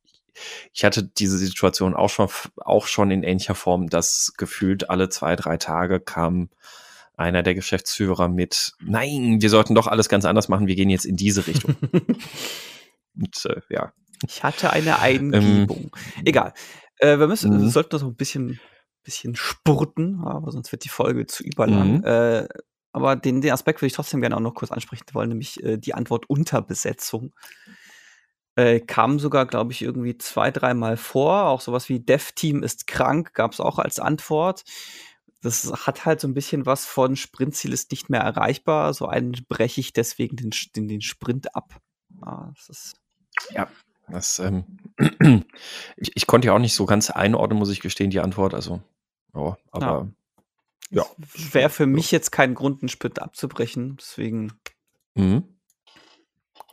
ich 0.73 0.83
hatte 0.83 1.03
diese 1.03 1.37
Situation 1.37 1.93
auch 1.93 2.09
schon, 2.09 2.29
auch 2.57 2.87
schon 2.87 3.11
in 3.11 3.21
ähnlicher 3.21 3.53
Form, 3.53 3.87
dass 3.87 4.33
gefühlt 4.37 4.89
alle 4.89 5.09
zwei, 5.09 5.35
drei 5.35 5.57
Tage 5.57 5.99
kam 5.99 6.49
einer 7.15 7.43
der 7.43 7.53
Geschäftsführer 7.53 8.29
mit, 8.29 8.71
nein, 8.79 9.43
wir 9.43 9.51
sollten 9.51 9.75
doch 9.75 9.85
alles 9.85 10.09
ganz 10.09 10.25
anders 10.25 10.49
machen, 10.49 10.65
wir 10.65 10.75
gehen 10.75 10.89
jetzt 10.89 11.05
in 11.05 11.17
diese 11.17 11.45
Richtung. 11.45 11.75
Und 13.15 13.45
äh, 13.45 13.61
ja, 13.69 13.93
Ich 14.27 14.43
hatte 14.43 14.71
eine 14.71 14.99
Eingebung. 14.99 15.91
Egal. 16.25 16.53
Äh, 16.97 17.17
wir 17.19 17.27
müssen, 17.27 17.51
Mhm. 17.55 17.61
wir 17.63 17.69
sollten 17.69 17.89
das 17.91 18.01
noch 18.01 18.09
ein 18.09 18.15
bisschen, 18.15 18.59
bisschen 19.03 19.35
spurten, 19.35 20.21
aber 20.23 20.51
sonst 20.51 20.71
wird 20.71 20.83
die 20.83 20.89
Folge 20.89 21.25
zu 21.25 21.43
überlang. 21.43 21.97
Mhm. 21.99 22.03
Äh, 22.05 22.47
aber 22.93 23.15
den, 23.15 23.41
den 23.41 23.51
Aspekt 23.53 23.81
würde 23.81 23.87
ich 23.87 23.93
trotzdem 23.93 24.19
gerne 24.21 24.35
auch 24.35 24.41
noch 24.41 24.53
kurz 24.53 24.71
ansprechen 24.71 25.05
wollen, 25.13 25.29
nämlich 25.29 25.63
äh, 25.63 25.77
die 25.77 25.93
Antwort 25.93 26.29
Unterbesetzung. 26.29 27.33
Äh, 28.55 28.81
kam 28.81 29.17
sogar, 29.17 29.45
glaube 29.45 29.71
ich, 29.71 29.81
irgendwie 29.81 30.17
zwei, 30.17 30.51
dreimal 30.51 30.97
vor. 30.97 31.45
Auch 31.45 31.61
sowas 31.61 31.87
wie 31.87 32.01
Dev-Team 32.01 32.63
ist 32.63 32.85
krank, 32.85 33.33
gab 33.33 33.53
es 33.53 33.61
auch 33.61 33.79
als 33.79 33.99
Antwort. 33.99 34.65
Das 35.41 35.71
hat 35.87 36.05
halt 36.05 36.19
so 36.19 36.27
ein 36.27 36.33
bisschen 36.33 36.65
was 36.65 36.85
von 36.85 37.15
Sprintziel 37.15 37.71
ist 37.73 37.91
nicht 37.91 38.09
mehr 38.09 38.19
erreichbar. 38.21 38.93
So 38.93 39.07
einen 39.07 39.31
breche 39.47 39.79
ich 39.79 39.93
deswegen 39.93 40.35
den, 40.35 40.51
den, 40.75 40.87
den 40.89 41.01
Sprint 41.01 41.55
ab. 41.55 41.79
Ah, 42.21 42.51
das 42.55 42.69
ist 42.69 42.95
Das, 44.11 44.39
ähm, 44.39 44.65
ich, 45.97 46.11
ich 46.15 46.27
konnte 46.27 46.47
ja 46.47 46.53
auch 46.53 46.59
nicht 46.59 46.75
so 46.75 46.85
ganz 46.85 47.09
einordnen, 47.09 47.57
muss 47.59 47.69
ich 47.69 47.79
gestehen, 47.79 48.11
die 48.11 48.19
Antwort. 48.19 48.53
Also, 48.53 48.81
ja, 49.35 49.57
aber 49.71 50.09
ja. 50.89 51.05
Wäre 51.51 51.69
für 51.69 51.85
mich 51.85 52.11
jetzt 52.11 52.31
kein 52.31 52.53
Grund, 52.53 52.81
einen 52.81 52.89
Sprint 52.89 53.21
abzubrechen. 53.21 53.97
Deswegen 53.99 54.53
Mhm. 55.15 55.43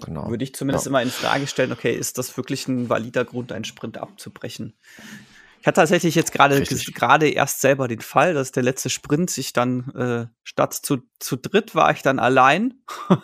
Genau. 0.04 0.28
würde 0.28 0.44
ich 0.44 0.54
zumindest 0.54 0.86
Ja. 0.86 0.90
immer 0.90 1.02
in 1.02 1.10
Frage 1.10 1.46
stellen, 1.46 1.72
okay, 1.72 1.92
ist 1.92 2.18
das 2.18 2.36
wirklich 2.36 2.68
ein 2.68 2.88
valider 2.88 3.24
Grund, 3.24 3.50
einen 3.52 3.64
Sprint 3.64 3.98
abzubrechen? 3.98 4.74
Ich 5.60 5.66
hatte 5.66 5.76
tatsächlich 5.80 6.14
jetzt 6.14 6.30
gerade 6.32 6.62
gerade 6.62 7.28
erst 7.28 7.60
selber 7.60 7.88
den 7.88 8.00
Fall, 8.00 8.32
dass 8.32 8.52
der 8.52 8.62
letzte 8.62 8.90
Sprint 8.90 9.28
sich 9.30 9.52
dann 9.52 9.90
äh, 9.94 10.26
statt 10.44 10.72
zu, 10.74 10.98
zu 11.18 11.36
dritt 11.36 11.74
war 11.74 11.90
ich 11.90 12.02
dann 12.02 12.18
allein. 12.18 12.74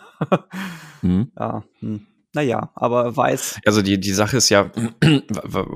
Mhm. 1.01 1.31
ja, 1.37 1.63
hm. 1.81 2.07
Naja, 2.35 2.69
aber 2.75 3.15
weiß, 3.17 3.59
Also 3.65 3.81
die, 3.81 3.99
die 3.99 4.13
Sache 4.13 4.37
ist 4.37 4.49
ja, 4.49 4.69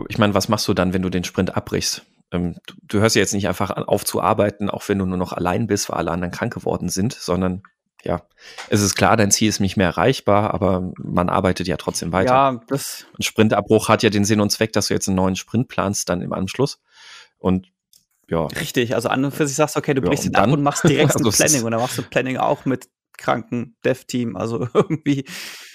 ich 0.09 0.17
meine, 0.17 0.33
was 0.35 0.49
machst 0.49 0.67
du 0.67 0.73
dann, 0.73 0.93
wenn 0.93 1.01
du 1.01 1.09
den 1.09 1.23
Sprint 1.23 1.55
abbrichst? 1.55 2.03
Ähm, 2.31 2.55
du, 2.67 2.73
du 2.83 2.99
hörst 2.99 3.15
ja 3.15 3.21
jetzt 3.21 3.33
nicht 3.33 3.47
einfach 3.47 3.71
auf 3.87 4.05
zu 4.05 4.21
arbeiten, 4.21 4.69
auch 4.69 4.87
wenn 4.87 4.99
du 4.99 5.05
nur 5.05 5.17
noch 5.17 5.33
allein 5.33 5.65
bist, 5.65 5.89
weil 5.89 5.97
alle 5.97 6.11
anderen 6.11 6.31
krank 6.31 6.53
geworden 6.53 6.89
sind, 6.89 7.13
sondern 7.13 7.63
ja, 8.03 8.21
es 8.69 8.81
ist 8.81 8.95
klar, 8.95 9.17
dein 9.17 9.31
Ziel 9.31 9.49
ist 9.49 9.59
nicht 9.59 9.75
mehr 9.75 9.87
erreichbar, 9.87 10.53
aber 10.53 10.91
man 10.97 11.27
arbeitet 11.27 11.67
ja 11.67 11.75
trotzdem 11.75 12.11
weiter. 12.13 12.31
ja, 12.33 12.61
das, 12.67 13.05
Ein 13.17 13.23
Sprintabbruch 13.23 13.89
hat 13.89 14.03
ja 14.03 14.09
den 14.09 14.23
Sinn 14.25 14.39
und 14.41 14.51
Zweck, 14.51 14.71
dass 14.73 14.87
du 14.87 14.93
jetzt 14.93 15.07
einen 15.09 15.15
neuen 15.17 15.35
Sprint 15.35 15.67
planst, 15.67 16.07
dann 16.07 16.21
im 16.21 16.31
Anschluss. 16.31 16.79
Und 17.39 17.67
ja, 18.29 18.45
richtig. 18.45 18.95
Also 18.95 19.09
an 19.09 19.25
und 19.25 19.31
für 19.33 19.47
sich 19.47 19.55
sagst 19.57 19.75
du, 19.75 19.79
okay, 19.79 19.93
du 19.95 20.01
Ja, 20.03 20.09
brichst 20.09 20.25
ihn 20.25 20.35
ab 20.35 20.43
dann- 20.43 20.53
und 20.53 20.61
machst 20.63 20.83
direkt 20.83 21.09
ein 21.15 21.17
Also 21.17 21.29
ist- 21.29 21.37
Planning. 21.37 21.63
Und 21.63 21.71
dann 21.71 21.81
machst 21.81 21.97
du 21.97 22.03
Planning 22.03 22.37
auch 22.37 22.63
mit 22.65 22.87
kranken 23.17 23.75
Dev-Team. 23.83 24.37
Also 24.37 24.67
irgendwie 24.73 25.23
ge- 25.23 25.25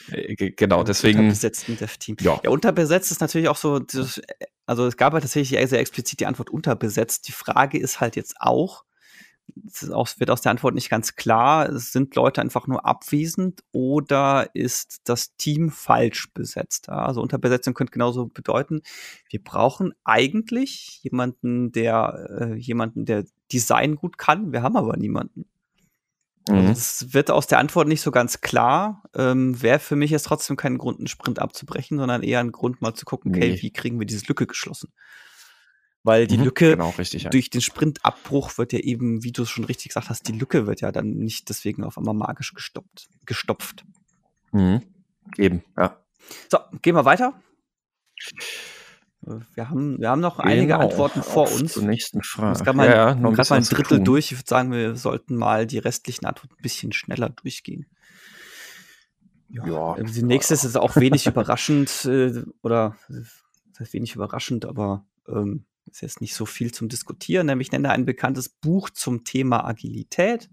genau, 0.08 0.78
Ja, 0.78 0.84
deswegen, 0.84 1.20
Unterbesetzten 1.20 1.76
Dev-Team. 1.76 2.16
ja, 2.20 2.40
Ja, 2.42 2.50
unterbesetzt 2.50 3.10
ist 3.10 3.20
natürlich 3.20 3.48
auch 3.48 3.56
so, 3.56 3.78
das, 3.78 4.20
also 4.66 4.86
es 4.86 4.96
gab 4.96 5.12
halt 5.12 5.22
tatsächlich 5.22 5.68
sehr 5.68 5.80
explizit 5.80 6.20
die 6.20 6.26
Antwort 6.26 6.50
unterbesetzt. 6.50 7.28
Die 7.28 7.32
Frage 7.32 7.78
ist 7.78 8.00
halt 8.00 8.16
jetzt 8.16 8.36
auch, 8.40 8.84
es 9.66 9.90
auch, 9.90 10.08
wird 10.18 10.30
aus 10.30 10.40
der 10.40 10.50
Antwort 10.50 10.74
nicht 10.74 10.90
ganz 10.90 11.16
klar, 11.16 11.68
sind 11.78 12.14
Leute 12.16 12.40
einfach 12.40 12.66
nur 12.66 12.86
abwesend 12.86 13.62
oder 13.72 14.50
ist 14.54 15.02
das 15.04 15.36
Team 15.36 15.70
falsch 15.70 16.32
besetzt? 16.32 16.88
Also 16.88 17.20
Unterbesetzung 17.20 17.74
könnte 17.74 17.92
genauso 17.92 18.26
bedeuten, 18.26 18.82
wir 19.28 19.42
brauchen 19.42 19.92
eigentlich 20.04 21.00
jemanden, 21.02 21.72
der 21.72 22.28
äh, 22.40 22.54
jemanden, 22.54 23.04
der 23.04 23.24
Design 23.52 23.96
gut 23.96 24.18
kann, 24.18 24.52
wir 24.52 24.62
haben 24.62 24.76
aber 24.76 24.96
niemanden. 24.96 25.46
Also 26.48 26.60
mhm. 26.60 26.68
das 26.68 27.14
wird 27.14 27.30
aus 27.30 27.46
der 27.46 27.58
Antwort 27.58 27.88
nicht 27.88 28.02
so 28.02 28.10
ganz 28.10 28.40
klar. 28.42 29.02
Ähm, 29.14 29.60
Wäre 29.62 29.78
für 29.78 29.96
mich 29.96 30.10
jetzt 30.10 30.24
trotzdem 30.24 30.56
kein 30.56 30.76
Grund, 30.78 30.98
einen 30.98 31.06
Sprint 31.06 31.38
abzubrechen, 31.38 31.98
sondern 31.98 32.22
eher 32.22 32.40
ein 32.40 32.52
Grund, 32.52 32.82
mal 32.82 32.94
zu 32.94 33.06
gucken, 33.06 33.34
okay, 33.34 33.52
Nee. 33.52 33.62
wie 33.62 33.70
kriegen 33.72 33.98
wir 33.98 34.06
diese 34.06 34.26
Lücke 34.26 34.46
geschlossen? 34.46 34.92
Weil 36.02 36.26
die 36.26 36.36
Mhm, 36.36 36.44
Lücke 36.44 36.70
genau, 36.72 36.90
richtig, 36.90 37.22
ja. 37.22 37.30
durch 37.30 37.48
den 37.48 37.62
Sprintabbruch 37.62 38.58
wird 38.58 38.74
ja 38.74 38.80
eben, 38.80 39.24
wie 39.24 39.32
du 39.32 39.44
es 39.44 39.48
schon 39.48 39.64
richtig 39.64 39.88
gesagt 39.88 40.10
hast, 40.10 40.28
die 40.28 40.32
Lücke 40.32 40.66
wird 40.66 40.82
ja 40.82 40.92
dann 40.92 41.12
nicht 41.14 41.48
deswegen 41.48 41.82
auf 41.82 41.96
einmal 41.96 42.12
magisch 42.12 42.52
gestoppt, 42.52 43.08
gestopft. 43.24 43.84
Mhm. 44.52 44.82
Eben, 45.38 45.64
ja. 45.78 45.98
So, 46.50 46.58
gehen 46.82 46.94
wir 46.94 47.06
weiter. 47.06 47.40
Äh, 49.26 49.40
Wir 49.54 49.70
haben, 49.70 49.98
wir 50.00 50.10
haben 50.10 50.20
noch 50.20 50.38
einige 50.38 50.68
Genau, 50.68 50.80
Antworten 50.80 51.22
vor 51.22 51.50
uns. 51.50 51.72
Zur 51.72 51.84
nächsten 51.84 52.22
Frage. 52.22 52.52
Es 52.52 52.64
gab 52.64 52.76
mal, 52.76 52.88
ja, 52.88 53.14
noch 53.14 53.32
gerade 53.32 53.50
mal 53.50 53.56
ein 53.56 53.64
zu 53.64 53.74
Drittel 53.74 54.00
durch. 54.00 54.32
Ich 54.32 54.38
würde 54.38 54.48
sagen, 54.48 54.72
wir 54.72 54.96
sollten 54.96 55.36
mal 55.36 55.66
die 55.66 55.78
restlichen 55.78 56.26
Antworten 56.26 56.54
ein 56.58 56.62
bisschen 56.62 56.92
schneller 56.92 57.30
durchgehen. 57.30 57.86
Ja, 59.48 59.66
ja. 59.66 60.02
Die 60.02 60.22
nächste 60.22 60.54
ist 60.54 60.76
auch 60.76 60.96
wenig 60.96 61.26
überraschend 61.26 62.04
äh, 62.06 62.42
oder 62.62 62.96
das 63.08 63.80
heißt 63.80 63.92
wenig 63.92 64.14
überraschend, 64.14 64.64
aber 64.64 65.06
ähm, 65.28 65.66
ist 65.86 66.00
jetzt 66.00 66.20
nicht 66.20 66.34
so 66.34 66.46
viel 66.46 66.72
zum 66.72 66.88
Diskutieren. 66.88 67.46
Nämlich 67.46 67.70
nenne 67.72 67.90
ein 67.90 68.04
bekanntes 68.04 68.48
Buch 68.48 68.90
zum 68.90 69.24
Thema 69.24 69.64
Agilität. 69.64 70.50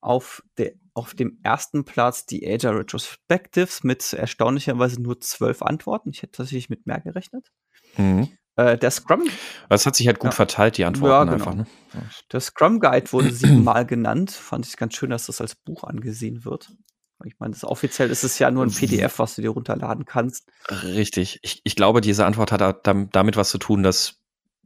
Auf, 0.00 0.44
der, 0.58 0.74
auf 0.94 1.14
dem 1.14 1.40
ersten 1.42 1.84
Platz 1.84 2.24
die 2.24 2.46
Agile 2.46 2.78
Retrospectives 2.78 3.82
mit 3.82 4.12
erstaunlicherweise 4.12 5.02
nur 5.02 5.20
zwölf 5.20 5.60
Antworten. 5.60 6.10
Ich 6.10 6.22
hätte 6.22 6.36
tatsächlich 6.36 6.70
mit 6.70 6.86
mehr 6.86 7.00
gerechnet. 7.00 7.50
Mhm. 7.96 8.28
Äh, 8.56 8.76
der 8.76 8.90
Scrum. 8.90 9.22
Das 9.68 9.86
hat 9.86 9.94
sich 9.94 10.06
halt 10.08 10.18
gut 10.18 10.32
ja. 10.32 10.36
verteilt, 10.36 10.78
die 10.78 10.84
Antworten 10.84 11.12
ja, 11.12 11.24
genau. 11.24 11.34
einfach. 11.34 11.54
Ne? 11.54 11.66
Der 12.32 12.40
Scrum 12.40 12.80
Guide 12.80 13.12
wurde 13.12 13.30
siebenmal 13.32 13.86
genannt. 13.86 14.32
Fand 14.32 14.66
ich 14.66 14.76
ganz 14.76 14.94
schön, 14.94 15.10
dass 15.10 15.26
das 15.26 15.40
als 15.40 15.54
Buch 15.54 15.84
angesehen 15.84 16.44
wird. 16.44 16.70
Ich 17.24 17.34
meine, 17.38 17.52
das 17.52 17.64
offiziell 17.64 18.10
ist 18.10 18.22
es 18.22 18.38
ja 18.38 18.50
nur 18.50 18.64
ein 18.64 18.72
PDF, 18.72 19.18
was 19.18 19.34
du 19.34 19.42
dir 19.42 19.50
runterladen 19.50 20.04
kannst. 20.04 20.48
Richtig. 20.70 21.40
Ich, 21.42 21.60
ich 21.64 21.74
glaube, 21.74 22.00
diese 22.00 22.24
Antwort 22.26 22.52
hat 22.52 22.86
damit 22.86 23.36
was 23.36 23.50
zu 23.50 23.58
tun, 23.58 23.82
dass 23.82 24.20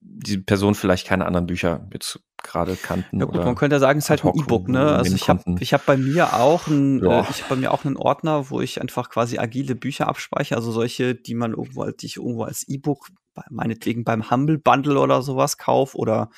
die 0.04 0.38
Person 0.38 0.74
vielleicht 0.74 1.06
keine 1.06 1.26
anderen 1.26 1.46
Bücher 1.46 1.86
jetzt 1.92 2.20
gerade 2.42 2.76
kannten. 2.76 3.20
Ja 3.20 3.26
gut, 3.26 3.36
man 3.36 3.54
könnte 3.54 3.78
sagen, 3.78 3.98
es 3.98 4.06
ist 4.06 4.10
halt 4.10 4.24
ein 4.24 4.34
E-Book, 4.36 4.68
ne? 4.68 4.96
Also 4.96 5.14
ich 5.14 5.28
habe 5.28 5.42
ich 5.60 5.72
hab 5.72 5.86
bei 5.86 5.96
mir 5.96 6.34
auch 6.34 6.66
ein, 6.66 7.02
ja. 7.02 7.20
äh, 7.20 7.30
ich 7.30 7.42
habe 7.42 7.54
bei 7.54 7.56
mir 7.56 7.72
auch 7.72 7.84
einen 7.84 7.96
Ordner, 7.96 8.50
wo 8.50 8.60
ich 8.60 8.80
einfach 8.80 9.10
quasi 9.10 9.38
agile 9.38 9.74
Bücher 9.74 10.08
abspeichere, 10.08 10.56
also 10.56 10.72
solche, 10.72 11.14
die 11.14 11.34
man 11.34 11.52
irgendwo, 11.52 11.84
die 11.90 12.06
ich 12.06 12.16
irgendwo 12.16 12.44
als 12.44 12.66
E-Book, 12.68 13.08
meinetwegen 13.50 14.04
beim 14.04 14.30
Humble 14.30 14.58
Bundle 14.58 14.98
oder 14.98 15.22
sowas 15.22 15.56
kaufe 15.56 15.96
oder 15.96 16.30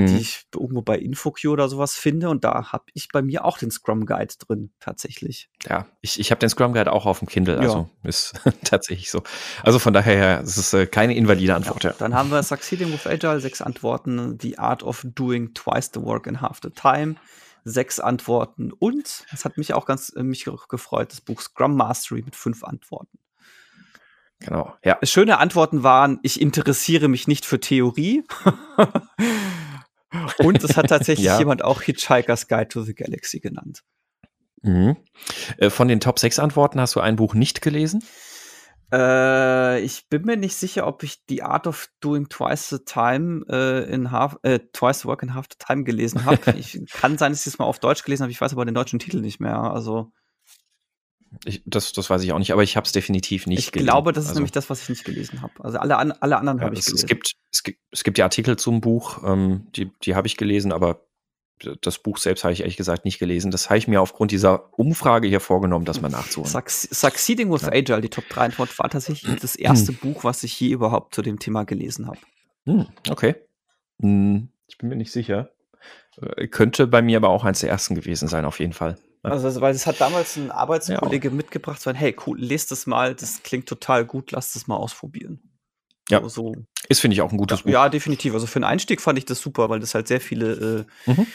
mhm. 0.00 0.06
die 0.06 0.18
ich 0.18 0.46
irgendwo 0.54 0.82
bei 0.82 0.98
InfoQ 0.98 1.46
oder 1.46 1.68
sowas 1.68 1.94
finde. 1.94 2.28
Und 2.28 2.44
da 2.44 2.72
habe 2.72 2.84
ich 2.94 3.08
bei 3.08 3.22
mir 3.22 3.44
auch 3.44 3.58
den 3.58 3.70
Scrum 3.70 4.06
Guide 4.06 4.34
drin, 4.38 4.70
tatsächlich. 4.80 5.48
Ja, 5.68 5.86
ich, 6.00 6.18
ich 6.20 6.30
habe 6.30 6.38
den 6.38 6.48
Scrum 6.48 6.72
Guide 6.72 6.92
auch 6.92 7.06
auf 7.06 7.20
dem 7.20 7.28
Kindle, 7.28 7.58
also 7.58 7.88
ja. 8.02 8.08
ist 8.08 8.34
tatsächlich 8.64 9.10
so. 9.10 9.22
Also 9.62 9.78
von 9.78 9.92
daher, 9.92 10.40
es 10.40 10.56
ist 10.56 10.72
äh, 10.72 10.86
keine 10.86 11.14
invalide 11.14 11.54
Antwort. 11.54 11.84
Ja. 11.84 11.94
Dann 11.98 12.14
haben 12.14 12.30
wir 12.30 12.42
Succeeding 12.42 12.92
with 12.92 13.06
Agile, 13.06 13.40
sechs 13.40 13.62
Antworten, 13.62 14.38
The 14.40 14.58
Art 14.58 14.82
of 14.82 15.04
Doing 15.04 15.54
Twice 15.54 15.90
the 15.94 16.00
Work 16.02 16.26
in 16.26 16.40
Half 16.40 16.60
the 16.62 16.70
Time 16.70 17.16
sechs 17.64 18.00
Antworten 18.00 18.72
und 18.72 19.26
es 19.32 19.44
hat 19.44 19.58
mich 19.58 19.74
auch 19.74 19.84
ganz 19.84 20.10
äh, 20.16 20.22
mich 20.22 20.48
gefreut, 20.68 21.12
das 21.12 21.20
Buch 21.20 21.42
Scrum 21.42 21.76
Mastery 21.76 22.22
mit 22.22 22.36
fünf 22.36 22.64
Antworten. 22.64 23.18
Genau, 24.40 24.74
ja. 24.82 24.98
Schöne 25.02 25.38
Antworten 25.38 25.82
waren, 25.82 26.18
ich 26.22 26.40
interessiere 26.40 27.08
mich 27.08 27.28
nicht 27.28 27.44
für 27.44 27.60
Theorie. 27.60 28.24
Und 30.38 30.62
es 30.64 30.76
hat 30.76 30.88
tatsächlich 30.88 31.26
ja. 31.26 31.38
jemand 31.38 31.62
auch 31.64 31.82
Hitchhiker's 31.82 32.48
Guide 32.48 32.68
to 32.68 32.82
the 32.82 32.94
Galaxy 32.94 33.40
genannt. 33.40 33.82
Mhm. 34.62 34.96
Äh, 35.56 35.70
von 35.70 35.88
den 35.88 36.00
Top 36.00 36.18
6 36.18 36.38
Antworten 36.38 36.80
hast 36.80 36.94
du 36.94 37.00
ein 37.00 37.16
Buch 37.16 37.34
nicht 37.34 37.62
gelesen? 37.62 38.02
Äh, 38.92 39.80
ich 39.80 40.08
bin 40.08 40.22
mir 40.22 40.36
nicht 40.36 40.56
sicher, 40.56 40.86
ob 40.86 41.02
ich 41.02 41.22
The 41.28 41.42
Art 41.42 41.66
of 41.66 41.88
Doing 42.00 42.28
Twice 42.28 42.68
the 42.68 42.78
Time 42.84 43.44
äh, 43.48 43.84
in 43.90 44.10
half, 44.10 44.38
äh, 44.42 44.58
Twice 44.72 45.00
the 45.00 45.04
Work 45.06 45.22
in 45.22 45.34
Half 45.34 45.46
the 45.50 45.64
Time 45.64 45.84
gelesen 45.84 46.24
habe. 46.24 46.38
kann 46.92 47.16
sein, 47.16 47.32
dass 47.32 47.42
ich 47.42 47.46
es 47.46 47.58
mal 47.58 47.66
auf 47.66 47.78
Deutsch 47.78 48.02
gelesen 48.02 48.24
habe. 48.24 48.32
Ich 48.32 48.40
weiß 48.40 48.52
aber 48.52 48.64
den 48.64 48.74
deutschen 48.74 48.98
Titel 48.98 49.20
nicht 49.20 49.40
mehr. 49.40 49.58
Also 49.58 50.12
ich, 51.44 51.62
das, 51.64 51.92
das 51.92 52.10
weiß 52.10 52.22
ich 52.22 52.32
auch 52.32 52.38
nicht, 52.38 52.52
aber 52.52 52.62
ich 52.62 52.76
habe 52.76 52.84
es 52.84 52.92
definitiv 52.92 53.46
nicht 53.46 53.60
ich 53.60 53.72
gelesen. 53.72 53.88
Ich 53.88 53.92
glaube, 53.92 54.12
das 54.12 54.24
ist 54.24 54.30
also, 54.30 54.40
nämlich 54.40 54.52
das, 54.52 54.68
was 54.68 54.82
ich 54.82 54.88
nicht 54.88 55.04
gelesen 55.04 55.42
habe. 55.42 55.52
Also 55.60 55.78
alle, 55.78 55.96
alle 55.96 56.36
anderen 56.38 56.58
ja, 56.58 56.64
habe 56.64 56.74
ich 56.74 56.80
es, 56.80 56.86
gelesen. 56.86 57.04
Es 57.04 57.08
gibt, 57.08 57.32
es, 57.52 57.62
gibt, 57.62 57.78
es 57.90 58.04
gibt 58.04 58.18
ja 58.18 58.24
Artikel 58.24 58.56
zum 58.56 58.80
Buch, 58.80 59.22
ähm, 59.24 59.68
die, 59.76 59.90
die 60.02 60.14
habe 60.14 60.26
ich 60.26 60.36
gelesen, 60.36 60.72
aber 60.72 61.06
das 61.82 61.98
Buch 61.98 62.18
selbst 62.18 62.42
habe 62.44 62.52
ich 62.52 62.60
ehrlich 62.60 62.76
gesagt 62.76 63.04
nicht 63.04 63.18
gelesen. 63.18 63.50
Das 63.50 63.68
habe 63.68 63.78
ich 63.78 63.86
mir 63.86 64.00
aufgrund 64.00 64.30
dieser 64.30 64.72
Umfrage 64.78 65.28
hier 65.28 65.40
vorgenommen, 65.40 65.84
das 65.84 66.00
mal 66.00 66.08
nachzuholen. 66.08 66.50
Succeeding 66.66 67.52
with 67.52 67.62
ja. 67.62 67.72
Agile, 67.72 68.00
die 68.00 68.08
Top 68.08 68.28
3 68.28 68.40
Antwort, 68.40 68.78
war 68.78 68.88
tatsächlich 68.88 69.38
das 69.40 69.56
erste 69.56 69.92
Buch, 69.92 70.24
was 70.24 70.42
ich 70.42 70.58
je 70.58 70.70
überhaupt 70.70 71.14
zu 71.14 71.22
dem 71.22 71.38
Thema 71.38 71.64
gelesen 71.64 72.06
habe. 72.06 72.18
Hm, 72.64 72.86
okay. 73.10 73.36
Hm, 74.00 74.48
ich 74.66 74.78
bin 74.78 74.88
mir 74.88 74.96
nicht 74.96 75.12
sicher. 75.12 75.50
Äh, 76.20 76.48
könnte 76.48 76.86
bei 76.86 77.02
mir 77.02 77.18
aber 77.18 77.28
auch 77.28 77.44
eins 77.44 77.60
der 77.60 77.70
ersten 77.70 77.94
gewesen 77.94 78.28
sein, 78.28 78.44
auf 78.44 78.58
jeden 78.58 78.72
Fall. 78.72 78.96
Also, 79.22 79.60
weil 79.60 79.74
es 79.74 79.86
hat 79.86 80.00
damals 80.00 80.36
ein 80.36 80.50
Arbeitskollege 80.50 81.28
ja. 81.28 81.34
mitgebracht, 81.34 81.80
so, 81.80 81.92
hey, 81.92 82.16
cool, 82.26 82.40
lest 82.40 82.70
das 82.70 82.86
mal, 82.86 83.14
das 83.14 83.42
klingt 83.42 83.68
total 83.68 84.06
gut, 84.06 84.32
lass 84.32 84.54
das 84.54 84.66
mal 84.66 84.76
ausprobieren. 84.76 85.40
Ja, 86.08 86.26
so, 86.28 86.54
ist, 86.88 87.00
finde 87.00 87.14
ich, 87.14 87.20
auch 87.20 87.30
ein 87.30 87.38
gutes 87.38 87.60
ja, 87.60 87.64
Buch. 87.64 87.70
Ja, 87.70 87.88
definitiv. 87.88 88.34
Also 88.34 88.46
für 88.46 88.56
einen 88.56 88.64
Einstieg 88.64 89.00
fand 89.00 89.18
ich 89.18 89.24
das 89.26 89.40
super, 89.40 89.68
weil 89.68 89.78
das 89.78 89.94
halt 89.94 90.08
sehr 90.08 90.20
viele, 90.20 90.86
äh, 91.06 91.10
mhm. 91.10 91.26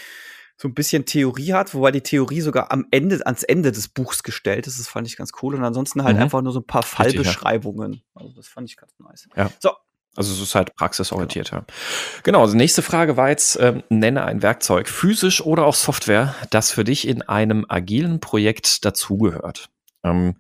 so 0.58 0.68
ein 0.68 0.74
bisschen 0.74 1.06
Theorie 1.06 1.54
hat, 1.54 1.74
wobei 1.74 1.92
die 1.92 2.02
Theorie 2.02 2.42
sogar 2.42 2.72
am 2.72 2.86
Ende, 2.92 3.26
ans 3.26 3.44
Ende 3.44 3.72
des 3.72 3.88
Buchs 3.88 4.24
gestellt 4.24 4.68
ist. 4.68 4.80
Das 4.80 4.88
fand 4.88 5.08
ich 5.08 5.16
ganz 5.16 5.32
cool. 5.42 5.56
Und 5.56 5.64
ansonsten 5.64 6.04
halt 6.04 6.18
mhm. 6.18 6.24
einfach 6.24 6.42
nur 6.42 6.52
so 6.52 6.60
ein 6.60 6.68
paar 6.68 6.84
Fallbeschreibungen. 6.84 7.92
Richtig, 7.94 8.10
ja. 8.16 8.22
Also 8.22 8.36
das 8.36 8.48
fand 8.48 8.70
ich 8.70 8.76
ganz 8.76 8.92
nice. 9.00 9.30
Ja. 9.38 9.50
So, 9.60 9.72
also 10.16 10.34
es 10.34 10.41
ist 10.41 10.55
halt 10.55 10.76
praxisorientiert. 10.76 11.51
Genau, 11.51 11.66
genau 12.24 12.41
also 12.41 12.55
nächste 12.55 12.82
Frage 12.82 13.18
war 13.18 13.30
jetzt, 13.30 13.59
ähm, 13.59 13.84
nenne 13.89 14.24
ein 14.24 14.41
Werkzeug, 14.41 14.89
physisch 14.89 15.41
oder 15.41 15.66
auch 15.66 15.76
Software, 15.76 16.36
das 16.49 16.72
für 16.72 16.84
dich 16.84 17.07
in 17.07 17.22
einem 17.22 17.66
agilen 17.68 18.20
Projekt 18.20 18.86
dazugehört. 18.86 19.70
Ähm, 20.03 20.36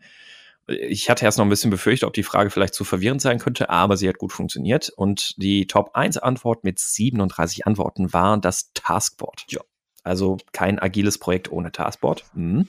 ich 0.67 1.09
hatte 1.09 1.25
erst 1.25 1.37
noch 1.37 1.45
ein 1.45 1.49
bisschen 1.49 1.69
befürchtet, 1.69 2.07
ob 2.07 2.13
die 2.13 2.23
Frage 2.23 2.49
vielleicht 2.49 2.73
zu 2.73 2.83
verwirrend 2.83 3.21
sein 3.21 3.37
könnte, 3.39 3.69
aber 3.69 3.97
sie 3.97 4.09
hat 4.09 4.17
gut 4.17 4.33
funktioniert. 4.33 4.89
Und 4.89 5.35
die 5.41 5.67
Top 5.67 5.91
1 5.93 6.17
Antwort 6.17 6.63
mit 6.63 6.79
37 6.79 7.67
Antworten 7.67 8.13
war 8.13 8.37
das 8.39 8.71
Taskboard. 8.73 9.45
Ja. 9.49 9.61
Also 10.03 10.37
kein 10.53 10.79
agiles 10.79 11.17
Projekt 11.17 11.51
ohne 11.51 11.71
Taskboard. 11.71 12.25
Mhm. 12.33 12.67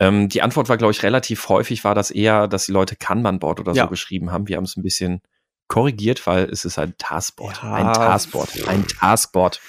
Ähm, 0.00 0.28
die 0.28 0.42
Antwort 0.42 0.68
war, 0.68 0.76
glaube 0.76 0.92
ich, 0.92 1.02
relativ 1.02 1.48
häufig, 1.48 1.84
war 1.84 1.94
das 1.94 2.10
eher, 2.10 2.48
dass 2.48 2.66
die 2.66 2.72
Leute 2.72 2.96
Kanban-Board 2.96 3.60
oder 3.60 3.72
ja. 3.72 3.84
so 3.84 3.90
geschrieben 3.90 4.32
haben. 4.32 4.48
Wir 4.48 4.56
haben 4.56 4.64
es 4.64 4.76
ein 4.76 4.82
bisschen 4.82 5.22
korrigiert, 5.68 6.26
weil 6.26 6.44
es 6.44 6.64
ist 6.64 6.78
ein 6.78 6.94
Taskboard. 6.98 7.62
Ja. 7.62 7.74
Ein 7.74 7.92
Taskboard. 7.92 8.68
Ein 8.68 8.86
Taskboard. 8.86 9.60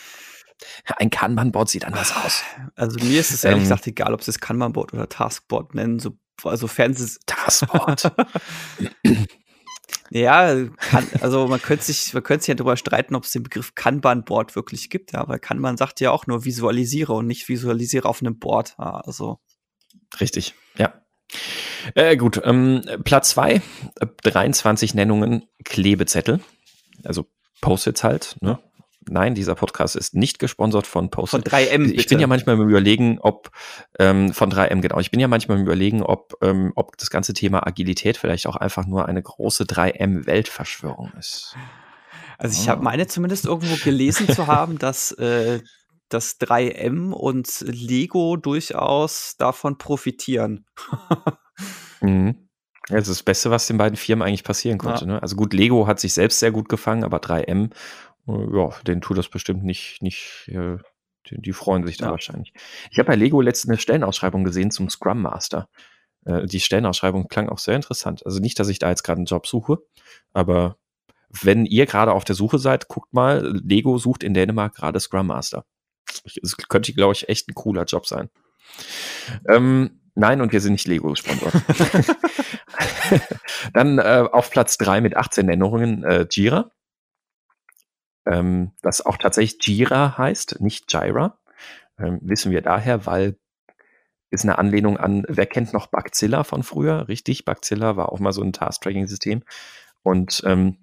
Ein 0.98 1.10
Kanban-Board 1.10 1.70
sieht 1.70 1.86
anders 1.86 2.16
aus. 2.16 2.44
Also 2.76 3.00
mir 3.04 3.20
ist 3.20 3.32
es 3.32 3.44
ehrlich 3.44 3.60
ähm, 3.60 3.64
gesagt 3.64 3.88
egal, 3.88 4.14
ob 4.14 4.24
sie 4.24 4.32
es 4.32 4.40
Kanban-Board 4.40 4.94
oder 4.94 5.10
Taskboard 5.10 5.76
nennen, 5.76 6.00
so, 6.00 6.18
sofern 6.42 6.94
sie 6.94 7.04
es 7.04 7.20
Taskboard. 7.26 8.12
ja, 10.10 10.66
kann, 10.78 11.08
also 11.22 11.48
man 11.48 11.62
könnte 11.62 11.86
sich, 11.86 12.14
man 12.14 12.24
könnte 12.24 12.44
sich 12.44 12.50
ja 12.50 12.56
darüber 12.56 12.78
streiten, 12.78 13.16
ob 13.16 13.26
es 13.26 13.32
den 13.32 13.44
Begriff 13.44 13.76
Kanban-Board 13.76 14.56
wirklich 14.56 14.90
gibt, 14.90 15.12
ja, 15.14 15.28
weil 15.28 15.40
Kanban 15.40 15.78
sagt 15.78 16.00
ja 16.00 16.12
auch 16.12 16.28
nur 16.28 16.46
visualisiere 16.46 17.14
und 17.14 17.28
nicht 17.28 17.50
visualisiere 17.50 18.08
auf 18.08 18.22
einem 18.22 18.40
Board. 18.40 18.76
Ja, 18.78 19.02
also. 19.02 19.40
Richtig, 20.20 20.54
ja. 20.78 21.03
Äh, 21.96 22.18
gut, 22.18 22.42
ähm, 22.44 22.84
Platz 23.04 23.30
zwei, 23.32 23.62
23 24.24 24.94
Nennungen 24.94 25.46
Klebezettel. 25.64 26.40
Also 27.04 27.26
Post-its 27.62 28.04
halt. 28.04 28.36
Ne? 28.42 28.60
Nein, 29.10 29.36
dieser 29.36 29.56
Podcast 29.56 29.96
ist 29.96 30.16
nicht 30.16 30.40
gesponsert 30.40 30.88
von 30.88 31.10
Post-it. 31.10 31.50
Von 31.50 31.60
3M. 31.60 31.86
Bitte. 31.86 31.94
Ich 31.94 32.08
bin 32.08 32.20
ja 32.20 32.28
manchmal 32.28 32.56
im 32.56 32.70
Überlegen, 32.70 33.20
ob 33.20 33.52
ähm, 34.00 34.34
von 34.34 34.52
3M, 34.52 34.82
genau. 34.82 35.00
Ich 35.00 35.12
bin 35.12 35.20
ja 35.20 35.28
manchmal 35.28 35.58
im 35.58 35.64
Überlegen, 35.64 36.04
ob, 36.04 36.38
ähm, 36.42 36.72
ob 36.76 36.98
das 36.98 37.10
ganze 37.10 37.34
Thema 37.34 37.66
Agilität 37.66 38.18
vielleicht 38.18 38.48
auch 38.48 38.56
einfach 38.56 38.86
nur 38.86 39.08
eine 39.08 39.22
große 39.22 39.66
3M-Weltverschwörung 39.66 41.12
ist. 41.18 41.56
Also 42.38 42.62
ich 42.62 42.68
oh. 42.68 42.72
habe 42.72 42.84
meine 42.84 43.08
zumindest 43.08 43.46
irgendwo 43.46 43.76
gelesen 43.84 44.28
zu 44.30 44.48
haben, 44.48 44.78
dass 44.80 45.12
äh, 45.14 45.62
das 46.10 46.40
3M 46.40 47.12
und 47.12 47.62
Lego 47.62 48.38
durchaus 48.38 49.36
davon 49.38 49.78
profitieren. 49.78 50.66
mhm. 52.04 52.44
Das 52.90 53.08
ist 53.08 53.20
das 53.20 53.24
Beste, 53.24 53.50
was 53.50 53.68
den 53.68 53.78
beiden 53.78 53.96
Firmen 53.96 54.28
eigentlich 54.28 54.44
passieren 54.44 54.78
konnte. 54.78 55.06
Ja. 55.06 55.14
Ne? 55.14 55.22
Also 55.22 55.36
gut, 55.36 55.54
Lego 55.54 55.88
hat 55.88 56.00
sich 56.00 56.14
selbst 56.14 56.40
sehr 56.40 56.52
gut 56.52 56.68
gefangen, 56.68 57.04
aber 57.04 57.18
3M, 57.20 57.72
äh, 58.28 58.58
ja, 58.58 58.70
denen 58.86 59.02
tut 59.02 59.18
das 59.18 59.30
bestimmt 59.30 59.64
nicht, 59.64 60.02
nicht, 60.02 60.50
äh, 60.50 60.78
die, 61.30 61.42
die, 61.42 61.54
freuen 61.54 61.86
sich 61.86 61.98
da 61.98 62.08
ja. 62.08 62.12
wahrscheinlich. 62.12 62.54
Ich 62.92 63.00
habe 63.00 63.08
bei 63.08 63.16
Lego 63.16 63.40
letztens 63.40 63.70
eine 63.70 63.80
Stellenausschreibung 63.80 64.44
gesehen 64.44 64.70
zum 64.70 64.90
Scrum 64.90 65.22
Master. 65.22 65.70
Äh, 66.26 66.46
die 66.46 66.60
Stellenausschreibung 66.60 67.30
klang 67.30 67.48
auch 67.48 67.60
sehr 67.60 67.78
interessant. 67.78 68.26
Also 68.26 68.40
nicht, 68.40 68.60
dass 68.60 68.68
ich 68.68 68.80
da 68.80 68.90
jetzt 68.90 69.04
gerade 69.04 69.20
einen 69.20 69.28
Job 69.28 69.48
suche, 69.48 69.78
aber 70.34 70.78
wenn 71.42 71.66
ihr 71.66 71.86
gerade 71.86 72.12
auf 72.12 72.26
der 72.26 72.36
Suche 72.36 72.60
seid, 72.60 72.90
guckt 72.90 73.14
mal, 73.14 73.60
Lego 73.64 73.98
sucht 73.98 74.24
in 74.24 74.34
Dänemark 74.34 74.76
gerade 74.76 75.00
Scrum 75.00 75.28
Master. 75.28 75.66
Das 76.42 76.58
könnte, 76.58 76.94
glaube 76.94 77.14
ich, 77.14 77.30
echt 77.30 77.50
ein 77.50 77.56
cooler 77.56 77.86
Job 77.86 78.06
sein. 78.06 78.30
Ähm, 79.48 80.03
nein, 80.16 80.42
und 80.42 80.52
wir 80.52 80.62
sind 80.62 80.74
nicht 80.74 80.88
Lego-Sponsor. 80.88 81.52
Dann 83.74 84.00
äh, 84.00 84.28
auf 84.32 84.50
Platz 84.52 84.78
3 84.78 85.02
mit 85.02 85.16
18 85.16 85.46
Nennungen 85.46 86.04
äh, 86.04 86.28
Jira. 86.30 86.72
Ähm, 88.26 88.72
das 88.82 89.06
auch 89.06 89.18
tatsächlich 89.18 89.66
Jira 89.66 90.18
heißt, 90.18 90.62
nicht 90.62 90.92
Jira. 90.92 91.40
Ähm, 92.00 92.20
wissen 92.22 92.52
wir 92.52 92.62
daher, 92.62 93.06
weil 93.06 93.38
ist 94.30 94.46
eine 94.46 94.58
Anlehnung 94.58 94.98
an, 94.98 95.26
wer 95.28 95.46
kennt 95.46 95.74
noch 95.74 95.88
Bugzilla 95.88 96.44
von 96.44 96.64
früher? 96.64 97.08
Richtig, 97.08 97.46
Bugzilla 97.46 97.96
war 97.98 98.12
auch 98.12 98.20
mal 98.20 98.32
so 98.32 98.42
ein 98.42 98.52
Task-Tracking-System. 98.52 99.44
Und 100.02 100.42
ähm, 100.46 100.78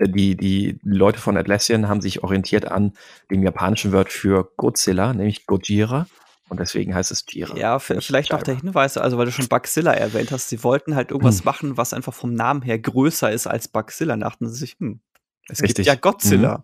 die, 0.00 0.36
die 0.36 0.78
Leute 0.82 1.20
von 1.20 1.36
Atlassian 1.36 1.88
haben 1.88 2.00
sich 2.00 2.24
orientiert 2.24 2.66
an 2.66 2.94
dem 3.30 3.42
japanischen 3.42 3.92
Wort 3.92 4.10
für 4.10 4.50
Godzilla, 4.56 5.12
nämlich 5.12 5.46
Gojira. 5.46 6.06
Und 6.48 6.60
deswegen 6.60 6.94
heißt 6.94 7.10
es 7.10 7.24
Jira. 7.28 7.56
Ja, 7.56 7.78
vielleicht 7.80 8.30
noch 8.30 8.42
der 8.42 8.54
Hinweis, 8.54 8.96
also 8.96 9.18
weil 9.18 9.26
du 9.26 9.32
schon 9.32 9.48
Bugzilla 9.48 9.92
erwähnt 9.92 10.30
hast, 10.30 10.48
sie 10.48 10.62
wollten 10.62 10.94
halt 10.94 11.10
irgendwas 11.10 11.38
hm. 11.38 11.44
machen, 11.44 11.76
was 11.76 11.92
einfach 11.92 12.14
vom 12.14 12.34
Namen 12.34 12.62
her 12.62 12.78
größer 12.78 13.32
ist 13.32 13.46
als 13.48 13.66
Bugzilla. 13.66 14.16
Dachten 14.16 14.48
sie 14.48 14.54
sich, 14.54 14.76
hm, 14.78 15.00
es 15.48 15.62
Richtig. 15.62 15.86
gibt 15.86 15.88
ja 15.88 15.94
Godzilla. 15.94 16.58
Mhm. 16.58 16.62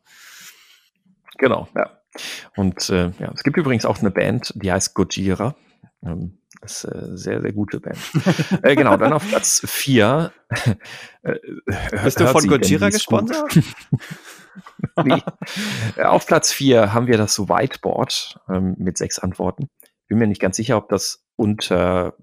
Genau, 1.39 1.69
ja. 1.77 1.91
Und 2.57 2.89
äh, 2.91 3.11
ja, 3.19 3.33
es 3.35 3.43
gibt 3.43 3.57
übrigens 3.57 3.85
auch 3.87 3.99
eine 3.99 4.11
Band, 4.11 4.53
die 4.57 4.71
heißt 4.71 4.95
Gojira. 4.95 5.57
Ähm, 6.05 6.39
das 6.61 6.85
ist 6.85 6.93
eine 6.93 7.19
sehr, 7.19 7.41
sehr 7.41 7.53
gute 7.53 7.81
Band. 7.81 7.99
äh, 8.63 8.77
genau, 8.77 8.97
dann 8.97 9.13
auf 9.13 9.27
Platz 9.29 9.63
4. 9.65 10.33
Äh, 11.25 11.37
Bist 12.03 12.19
du 12.19 12.27
von 12.27 12.45
Gojira 12.49 12.91
gesponsert? 12.91 13.57
nee. 15.05 15.23
Äh, 15.97 16.05
auf 16.05 16.27
Platz 16.27 16.53
4 16.53 16.95
haben 16.95 17.07
wir 17.07 17.19
das 17.19 17.39
Whiteboard 17.39 18.41
ähm, 18.49 18.75
mit 18.79 18.97
sechs 18.97 19.19
Antworten. 19.19 19.69
Bin 20.09 20.19
mir 20.19 20.27
nicht 20.27 20.41
ganz 20.41 20.57
sicher, 20.57 20.77
ob 20.77 20.89
das 20.89 21.25
unter 21.37 22.15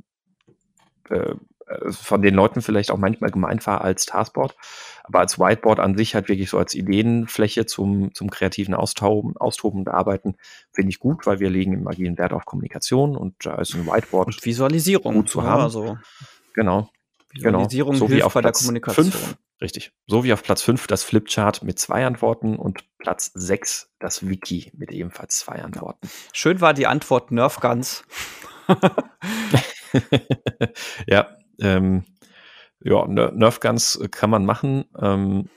äh, 1.09 1.35
äh, 1.69 1.91
von 1.91 2.21
den 2.21 2.33
Leuten 2.33 2.61
vielleicht 2.61 2.91
auch 2.91 2.97
manchmal 2.97 3.29
gemeint 3.29 3.65
war 3.67 3.81
als 3.81 4.05
Taskboard, 4.05 4.55
aber 5.03 5.19
als 5.19 5.39
Whiteboard 5.39 5.79
an 5.79 5.97
sich 5.97 6.15
halt 6.15 6.27
wirklich 6.27 6.49
so 6.49 6.57
als 6.57 6.73
Ideenfläche 6.73 7.65
zum, 7.65 8.13
zum 8.13 8.29
kreativen 8.29 8.73
Austoben, 8.73 9.37
Austoben 9.37 9.81
und 9.81 9.87
Arbeiten 9.87 10.35
finde 10.71 10.89
ich 10.89 10.99
gut, 10.99 11.25
weil 11.25 11.39
wir 11.39 11.49
legen 11.49 11.73
im 11.73 11.87
agilen 11.87 12.17
Wert 12.17 12.33
auf 12.33 12.45
Kommunikation 12.45 13.15
und 13.15 13.35
da 13.45 13.55
ist 13.55 13.75
ein 13.75 13.85
Whiteboard 13.85 14.27
und 14.27 14.45
Visualisierung 14.45 15.13
gut 15.13 15.29
zu 15.29 15.43
haben. 15.43 15.61
Also 15.61 15.97
genau. 16.53 16.89
Visualisierung 17.31 17.93
genau. 17.93 18.07
so 18.07 18.13
hilft 18.13 18.33
bei 18.33 18.41
der 18.41 18.51
Kommunikation. 18.51 19.11
Fünf, 19.11 19.37
richtig. 19.61 19.91
So 20.07 20.23
wie 20.23 20.33
auf 20.33 20.43
Platz 20.43 20.61
5 20.61 20.87
das 20.87 21.03
Flipchart 21.03 21.63
mit 21.63 21.79
zwei 21.79 22.05
Antworten 22.05 22.55
und 22.57 22.83
Platz 22.97 23.31
6 23.33 23.93
das 23.99 24.27
Wiki 24.27 24.71
mit 24.75 24.91
ebenfalls 24.91 25.39
zwei 25.39 25.61
Antworten. 25.61 26.09
Schön 26.33 26.61
war 26.61 26.73
die 26.73 26.87
Antwort 26.87 27.31
Nerfguns. 27.31 28.03
ja, 31.07 31.35
ähm, 31.59 32.05
ja, 32.81 33.07
Nerfguns 33.07 33.99
kann 34.11 34.29
man 34.29 34.45
machen. 34.45 34.85
Ähm, 34.99 35.49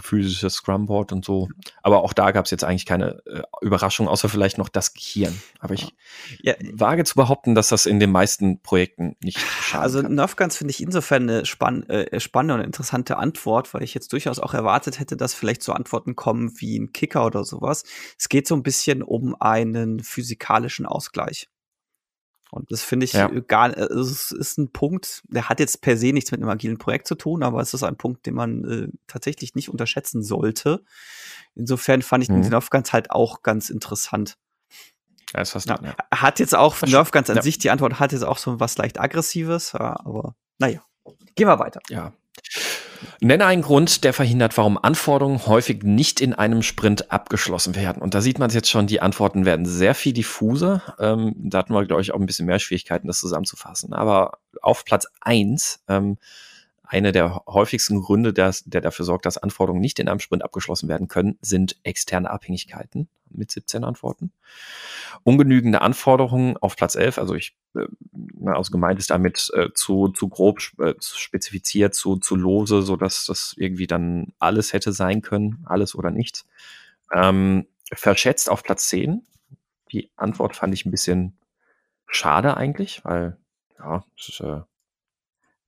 physisches 0.00 0.54
Scrumboard 0.54 1.12
und 1.12 1.24
so. 1.24 1.48
Aber 1.82 2.02
auch 2.02 2.12
da 2.12 2.30
gab 2.30 2.44
es 2.44 2.50
jetzt 2.50 2.64
eigentlich 2.64 2.86
keine 2.86 3.22
äh, 3.26 3.42
Überraschung, 3.60 4.08
außer 4.08 4.28
vielleicht 4.28 4.58
noch 4.58 4.68
das 4.68 4.94
Gehirn. 4.94 5.40
Aber 5.60 5.74
ich 5.74 5.94
ja. 6.42 6.54
wage 6.72 7.04
zu 7.04 7.14
behaupten, 7.14 7.54
dass 7.54 7.68
das 7.68 7.86
in 7.86 8.00
den 8.00 8.10
meisten 8.10 8.60
Projekten 8.60 9.16
nicht 9.22 9.38
schadet. 9.38 9.82
Also 9.82 10.02
Nerfguns 10.02 10.56
finde 10.56 10.72
ich 10.72 10.82
insofern 10.82 11.28
eine 11.28 11.46
spann 11.46 11.82
äh, 11.84 12.20
spannende 12.20 12.54
und 12.54 12.60
interessante 12.60 13.16
Antwort, 13.16 13.72
weil 13.74 13.82
ich 13.82 13.94
jetzt 13.94 14.12
durchaus 14.12 14.38
auch 14.38 14.54
erwartet 14.54 14.98
hätte, 14.98 15.16
dass 15.16 15.34
vielleicht 15.34 15.62
so 15.62 15.72
Antworten 15.72 16.16
kommen 16.16 16.52
wie 16.60 16.78
ein 16.78 16.92
Kicker 16.92 17.26
oder 17.26 17.44
sowas. 17.44 17.84
Es 18.18 18.28
geht 18.28 18.46
so 18.46 18.54
ein 18.54 18.62
bisschen 18.62 19.02
um 19.02 19.36
einen 19.40 20.00
physikalischen 20.00 20.86
Ausgleich. 20.86 21.48
Und 22.54 22.70
das 22.70 22.82
finde 22.82 23.04
ich 23.04 23.12
ja. 23.12 23.28
Äh, 23.28 23.42
gar, 23.42 23.76
äh, 23.76 23.82
es 23.82 24.30
ist 24.30 24.58
ein 24.58 24.70
Punkt, 24.70 25.22
der 25.26 25.48
hat 25.48 25.58
jetzt 25.58 25.80
per 25.80 25.96
se 25.96 26.12
nichts 26.12 26.30
mit 26.30 26.40
einem 26.40 26.50
agilen 26.50 26.78
Projekt 26.78 27.08
zu 27.08 27.16
tun, 27.16 27.42
aber 27.42 27.60
es 27.60 27.74
ist 27.74 27.82
ein 27.82 27.96
Punkt, 27.96 28.26
den 28.26 28.34
man 28.34 28.64
äh, 28.64 28.88
tatsächlich 29.08 29.54
nicht 29.54 29.68
unterschätzen 29.68 30.22
sollte. 30.22 30.84
Insofern 31.56 32.02
fand 32.02 32.22
ich 32.22 32.30
mhm. 32.30 32.42
den 32.42 32.50
Nerfguns 32.50 32.92
halt 32.92 33.10
auch 33.10 33.42
ganz 33.42 33.70
interessant. 33.70 34.36
Ja, 35.34 35.40
ist 35.40 35.50
fast, 35.50 35.68
ja. 35.68 35.78
ja. 35.82 35.96
Hat 36.14 36.38
jetzt 36.38 36.54
auch, 36.54 36.80
Nerfguns 36.82 37.28
an 37.28 37.42
sich, 37.42 37.58
die 37.58 37.70
Antwort 37.70 37.98
hat 37.98 38.12
jetzt 38.12 38.24
auch 38.24 38.38
so 38.38 38.60
was 38.60 38.78
leicht 38.78 39.00
Aggressives, 39.00 39.72
ja, 39.72 39.98
aber 40.04 40.36
naja. 40.58 40.80
Gehen 41.34 41.48
wir 41.48 41.58
weiter. 41.58 41.80
Ja. 41.90 42.12
Nenne 43.20 43.46
einen 43.46 43.62
Grund, 43.62 44.04
der 44.04 44.12
verhindert, 44.12 44.56
warum 44.56 44.78
Anforderungen 44.82 45.46
häufig 45.46 45.82
nicht 45.82 46.20
in 46.20 46.34
einem 46.34 46.62
Sprint 46.62 47.10
abgeschlossen 47.10 47.74
werden. 47.74 48.02
Und 48.02 48.14
da 48.14 48.20
sieht 48.20 48.38
man 48.38 48.48
es 48.48 48.54
jetzt 48.54 48.70
schon, 48.70 48.86
die 48.86 49.00
Antworten 49.00 49.44
werden 49.44 49.66
sehr 49.66 49.94
viel 49.94 50.12
diffuser. 50.12 50.82
Ähm, 50.98 51.34
da 51.36 51.58
hatten 51.58 51.72
wir, 51.72 51.84
glaube 51.86 52.02
ich, 52.02 52.12
auch 52.12 52.20
ein 52.20 52.26
bisschen 52.26 52.46
mehr 52.46 52.58
Schwierigkeiten, 52.58 53.06
das 53.06 53.20
zusammenzufassen. 53.20 53.92
Aber 53.92 54.38
auf 54.62 54.84
Platz 54.84 55.06
eins 55.20 55.82
ähm, 55.88 56.18
eine 56.94 57.10
der 57.10 57.42
häufigsten 57.46 58.00
Gründe, 58.00 58.32
der, 58.32 58.54
der 58.66 58.80
dafür 58.80 59.04
sorgt, 59.04 59.26
dass 59.26 59.36
Anforderungen 59.36 59.80
nicht 59.80 59.98
in 59.98 60.08
einem 60.08 60.20
Sprint 60.20 60.44
abgeschlossen 60.44 60.88
werden 60.88 61.08
können, 61.08 61.36
sind 61.40 61.76
externe 61.82 62.30
Abhängigkeiten 62.30 63.08
mit 63.30 63.50
17 63.50 63.82
Antworten. 63.82 64.30
Ungenügende 65.24 65.80
Anforderungen 65.80 66.56
auf 66.56 66.76
Platz 66.76 66.94
11, 66.94 67.18
also 67.18 67.34
ich, 67.34 67.56
äh, 67.74 67.86
also 68.46 68.70
gemeint 68.70 69.00
ist 69.00 69.10
damit 69.10 69.50
äh, 69.54 69.70
zu, 69.74 70.08
zu 70.08 70.28
grob 70.28 70.60
äh, 70.78 70.94
spezifiziert, 71.00 71.94
zu, 71.94 72.16
zu 72.16 72.36
lose, 72.36 72.82
so 72.82 72.94
dass 72.94 73.26
das 73.26 73.54
irgendwie 73.58 73.88
dann 73.88 74.32
alles 74.38 74.72
hätte 74.72 74.92
sein 74.92 75.20
können, 75.20 75.64
alles 75.66 75.96
oder 75.96 76.12
nichts. 76.12 76.46
Ähm, 77.12 77.66
verschätzt 77.92 78.48
auf 78.48 78.62
Platz 78.62 78.88
10. 78.88 79.26
Die 79.90 80.10
Antwort 80.16 80.54
fand 80.54 80.72
ich 80.74 80.86
ein 80.86 80.92
bisschen 80.92 81.36
schade 82.06 82.56
eigentlich, 82.56 83.04
weil 83.04 83.36
ja, 83.80 84.04
es 84.16 84.28
ist, 84.28 84.40
äh, 84.40 84.60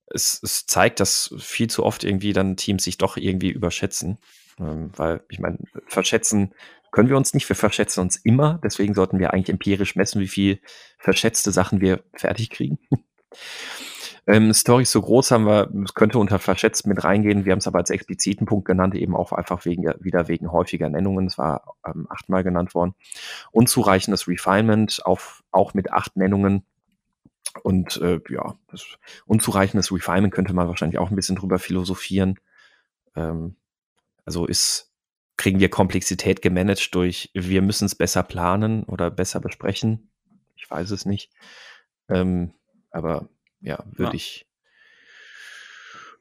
es, 0.07 0.41
es 0.43 0.67
zeigt, 0.67 1.01
dass 1.01 1.35
viel 1.39 1.69
zu 1.69 1.85
oft 1.85 2.05
irgendwie 2.05 2.33
dann 2.33 2.57
Teams 2.57 2.85
sich 2.85 2.99
doch 2.99 3.17
irgendwie 3.17 3.51
überschätzen. 3.51 4.19
Ähm, 4.59 4.91
weil, 4.97 5.23
ich 5.29 5.39
meine, 5.39 5.59
verschätzen 5.87 6.55
können 6.97 7.11
wir 7.11 7.17
uns 7.19 7.35
nicht, 7.35 7.47
wir 7.47 7.57
verschätzen 7.57 8.01
uns 8.01 8.17
immer. 8.17 8.59
Deswegen 8.65 8.95
sollten 8.95 9.19
wir 9.19 9.35
eigentlich 9.35 9.51
empirisch 9.51 9.97
messen, 9.97 10.21
wie 10.21 10.29
viel 10.29 10.61
verschätzte 10.99 11.53
Sachen 11.53 11.83
wir 11.83 12.03
fertig 12.15 12.49
kriegen. 12.49 12.79
ähm, 14.27 14.55
Stories 14.55 14.93
so 14.93 15.03
groß 15.03 15.31
haben 15.31 15.45
wir, 15.45 15.71
es 15.85 15.93
könnte 15.93 16.19
unter 16.19 16.39
verschätzt 16.39 16.87
mit 16.87 17.05
reingehen. 17.05 17.45
Wir 17.45 17.53
haben 17.53 17.59
es 17.59 17.67
aber 17.67 17.81
als 17.81 17.91
expliziten 17.91 18.47
Punkt 18.47 18.67
genannt, 18.67 18.95
eben 18.95 19.15
auch 19.15 19.33
einfach 19.33 19.67
wegen, 19.67 19.85
wieder 20.01 20.29
wegen 20.29 20.51
häufiger 20.51 20.89
Nennungen. 20.89 21.27
Es 21.27 21.37
war 21.37 21.77
ähm, 21.87 22.07
achtmal 22.09 22.43
genannt 22.43 22.75
worden. 22.75 22.95
Unzureichendes 23.53 24.27
Refinement, 24.27 25.05
auf, 25.05 25.43
auch 25.51 25.75
mit 25.75 25.93
acht 25.93 26.17
Nennungen 26.17 26.65
und 27.63 27.97
äh, 27.99 28.21
ja, 28.29 28.59
das 28.69 28.85
unzureichendes 29.27 29.93
Refinement 29.93 30.33
könnte 30.33 30.53
man 30.53 30.69
wahrscheinlich 30.69 30.99
auch 30.99 31.11
ein 31.11 31.17
bisschen 31.17 31.37
drüber 31.37 31.59
philosophieren. 31.59 32.39
Ähm, 33.15 33.57
also 34.25 34.47
ist, 34.47 34.93
kriegen 35.37 35.61
wir 35.61 35.71
Komplexität 35.71 36.43
gemanagt 36.43 36.95
durch, 36.95 37.31
wir 37.35 37.63
müssen 37.63 37.87
es 37.87 37.95
besser 37.95 38.23
planen 38.23 38.85
oder 38.85 39.11
besser 39.11 39.41
besprechen. 39.41 40.11
Ich 40.57 40.71
weiß 40.71 40.91
es 40.91 41.07
nicht. 41.07 41.31
Ähm, 42.09 42.53
aber 42.91 43.29
ja, 43.61 43.85
würde 43.93 44.11
ja. 44.11 44.15
ich. 44.15 44.47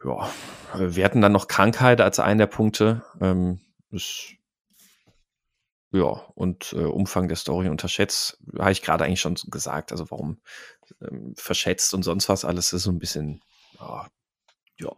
Ja, 0.03 0.29
wir 0.77 1.03
hatten 1.03 1.21
dann 1.21 1.31
noch 1.31 1.47
Krankheit 1.47 1.99
als 1.99 2.19
einen 2.19 2.37
der 2.37 2.47
Punkte. 2.47 3.03
Ähm, 3.19 3.59
ist 3.89 4.35
ja, 5.91 6.09
und 6.35 6.73
äh, 6.73 6.83
Umfang 6.83 7.27
der 7.27 7.37
Story 7.37 7.69
unterschätzt, 7.69 8.37
habe 8.57 8.71
ich 8.71 8.81
gerade 8.81 9.05
eigentlich 9.05 9.21
schon 9.21 9.35
gesagt. 9.47 9.91
Also 9.91 10.09
warum 10.11 10.41
ähm, 11.01 11.33
verschätzt 11.37 11.93
und 11.93 12.03
sonst 12.03 12.29
was 12.29 12.45
alles 12.45 12.73
ist 12.73 12.83
so 12.83 12.91
ein 12.91 12.99
bisschen, 12.99 13.41
ja, 13.79 14.07
ja 14.79 14.91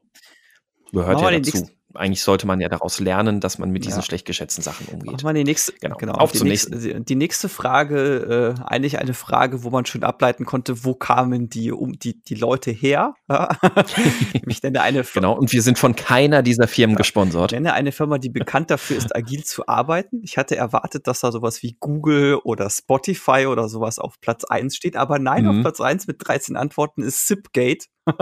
gehört 0.92 1.22
ja 1.22 1.32
dazu 1.32 1.70
eigentlich 1.98 2.22
sollte 2.22 2.48
man 2.48 2.60
ja 2.62 2.70
daraus 2.70 3.00
lernen, 3.00 3.40
dass 3.40 3.58
man 3.58 3.70
mit 3.72 3.86
diesen 3.86 4.00
ja. 4.00 4.04
schlecht 4.04 4.26
geschätzten 4.26 4.64
Sachen 4.64 4.88
umgeht. 4.88 5.24
Wir 5.24 5.34
die 5.34 5.44
nächste, 5.44 5.74
genau. 5.74 5.98
genau 5.98 6.14
auf 6.14 6.32
die, 6.32 6.44
nächste, 6.44 7.02
die 7.02 7.16
nächste 7.16 7.50
Frage, 7.50 8.56
äh, 8.58 8.62
eigentlich 8.64 9.00
eine 9.00 9.14
Frage, 9.14 9.64
wo 9.64 9.70
man 9.70 9.86
schön 9.86 10.04
ableiten 10.04 10.46
konnte, 10.46 10.84
wo 10.84 10.94
kamen 10.94 11.50
die, 11.50 11.72
um, 11.72 11.98
die, 12.00 12.22
die 12.22 12.36
Leute 12.36 12.72
her? 12.72 13.14
ich 14.48 14.64
nenne 14.64 14.82
eine 14.82 15.04
Firma, 15.04 15.28
Genau, 15.28 15.40
und 15.40 15.52
wir 15.52 15.62
sind 15.62 15.78
von 15.78 15.96
keiner 15.96 16.44
dieser 16.44 16.68
Firmen 16.68 16.96
ja, 16.96 16.98
gesponsert. 16.98 17.52
Ich 17.52 17.60
nenne 17.60 17.74
eine 17.74 17.92
Firma, 17.92 18.18
die 18.18 18.30
bekannt 18.30 18.72
dafür 18.72 18.98
ist, 18.98 19.16
agil 19.16 19.44
zu 19.44 19.68
arbeiten. 19.68 20.22
Ich 20.24 20.38
hatte 20.38 20.56
erwartet, 20.56 21.08
dass 21.08 21.20
da 21.20 21.32
sowas 21.32 21.64
wie 21.64 21.76
Google 21.80 22.36
oder 22.44 22.70
Spotify 22.70 23.48
oder 23.48 23.68
sowas 23.68 24.00
auf 24.00 24.20
Platz 24.22 24.46
1 24.46 24.76
steht, 24.76 24.96
aber 24.96 25.20
nein, 25.20 25.44
mhm. 25.44 25.50
auf 25.50 25.62
Platz 25.62 25.82
1 25.82 26.08
mit 26.08 26.18
13 26.20 26.56
Antworten 26.56 27.02
ist 27.02 27.28
Zipgate. 27.28 27.88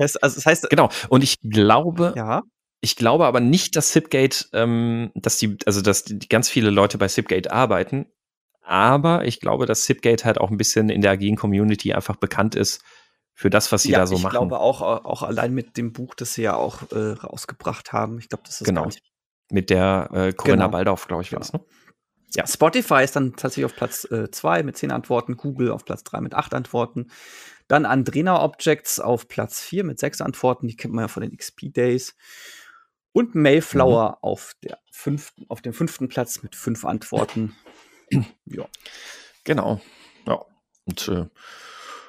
Das, 0.00 0.16
also 0.16 0.36
das 0.36 0.46
heißt, 0.46 0.70
genau. 0.70 0.88
Und 1.10 1.22
ich 1.22 1.40
glaube, 1.42 2.14
ja. 2.16 2.42
Ich 2.80 2.96
glaube 2.96 3.26
aber 3.26 3.40
nicht, 3.40 3.76
dass 3.76 3.90
Zipgate, 3.90 4.46
ähm, 4.52 5.10
dass 5.14 5.36
die, 5.36 5.58
also 5.66 5.82
dass 5.82 6.04
die, 6.04 6.18
ganz 6.28 6.48
viele 6.48 6.70
Leute 6.70 6.98
bei 6.98 7.08
Zipgate 7.08 7.50
arbeiten. 7.50 8.06
Aber 8.62 9.24
ich 9.26 9.40
glaube, 9.40 9.66
dass 9.66 9.82
Zipgate 9.82 10.24
halt 10.24 10.38
auch 10.38 10.50
ein 10.50 10.56
bisschen 10.56 10.88
in 10.88 11.02
der 11.02 11.12
agilen 11.12 11.36
Community 11.36 11.92
einfach 11.92 12.16
bekannt 12.16 12.54
ist 12.54 12.82
für 13.34 13.50
das, 13.50 13.72
was 13.72 13.82
sie 13.82 13.92
ja, 13.92 13.98
da 13.98 14.06
so 14.06 14.16
ich 14.16 14.22
machen. 14.22 14.34
Ich 14.34 14.38
glaube 14.38 14.60
auch, 14.60 14.80
auch 14.80 15.22
allein 15.22 15.52
mit 15.52 15.76
dem 15.76 15.92
Buch, 15.92 16.14
das 16.14 16.34
sie 16.34 16.42
ja 16.42 16.56
auch 16.56 16.90
äh, 16.92 17.12
rausgebracht 17.12 17.92
haben. 17.92 18.18
Ich 18.18 18.28
glaube, 18.28 18.44
das 18.46 18.60
ist 18.60 18.66
genau. 18.66 18.88
Mit 19.50 19.70
der 19.70 20.08
äh, 20.12 20.32
Corinna 20.32 20.66
genau. 20.66 20.68
Baldauf, 20.68 21.08
glaube 21.08 21.22
ich, 21.22 21.32
war 21.32 21.40
es, 21.40 21.52
ne? 21.52 21.60
Ja, 22.34 22.46
Spotify 22.46 23.02
ist 23.02 23.16
dann 23.16 23.32
tatsächlich 23.32 23.64
auf 23.64 23.74
Platz 23.74 24.06
2 24.30 24.60
äh, 24.60 24.62
mit 24.62 24.76
10 24.76 24.92
Antworten, 24.92 25.36
Google 25.36 25.72
auf 25.72 25.84
Platz 25.84 26.04
3 26.04 26.20
mit 26.20 26.34
8 26.34 26.54
Antworten. 26.54 27.08
Dann 27.66 27.84
Andrena 27.84 28.42
Objects 28.42 29.00
auf 29.00 29.26
Platz 29.26 29.60
4 29.60 29.84
mit 29.84 29.98
6 29.98 30.20
Antworten, 30.20 30.68
die 30.68 30.76
kennt 30.76 30.94
man 30.94 31.04
ja 31.04 31.08
von 31.08 31.22
den 31.22 31.36
XP 31.36 31.72
Days. 31.72 32.14
Und 33.12 33.34
Mayflower 33.34 34.10
mhm. 34.10 34.16
auf, 34.22 34.54
der 34.62 34.78
fünften, 34.90 35.46
auf 35.48 35.62
dem 35.62 35.72
fünften 35.72 36.08
Platz 36.08 36.42
mit 36.42 36.54
fünf 36.54 36.84
Antworten. 36.84 37.56
ja. 38.46 38.66
Genau. 39.44 39.80
Ja. 40.26 40.44
Und 40.84 41.08
äh, 41.08 41.26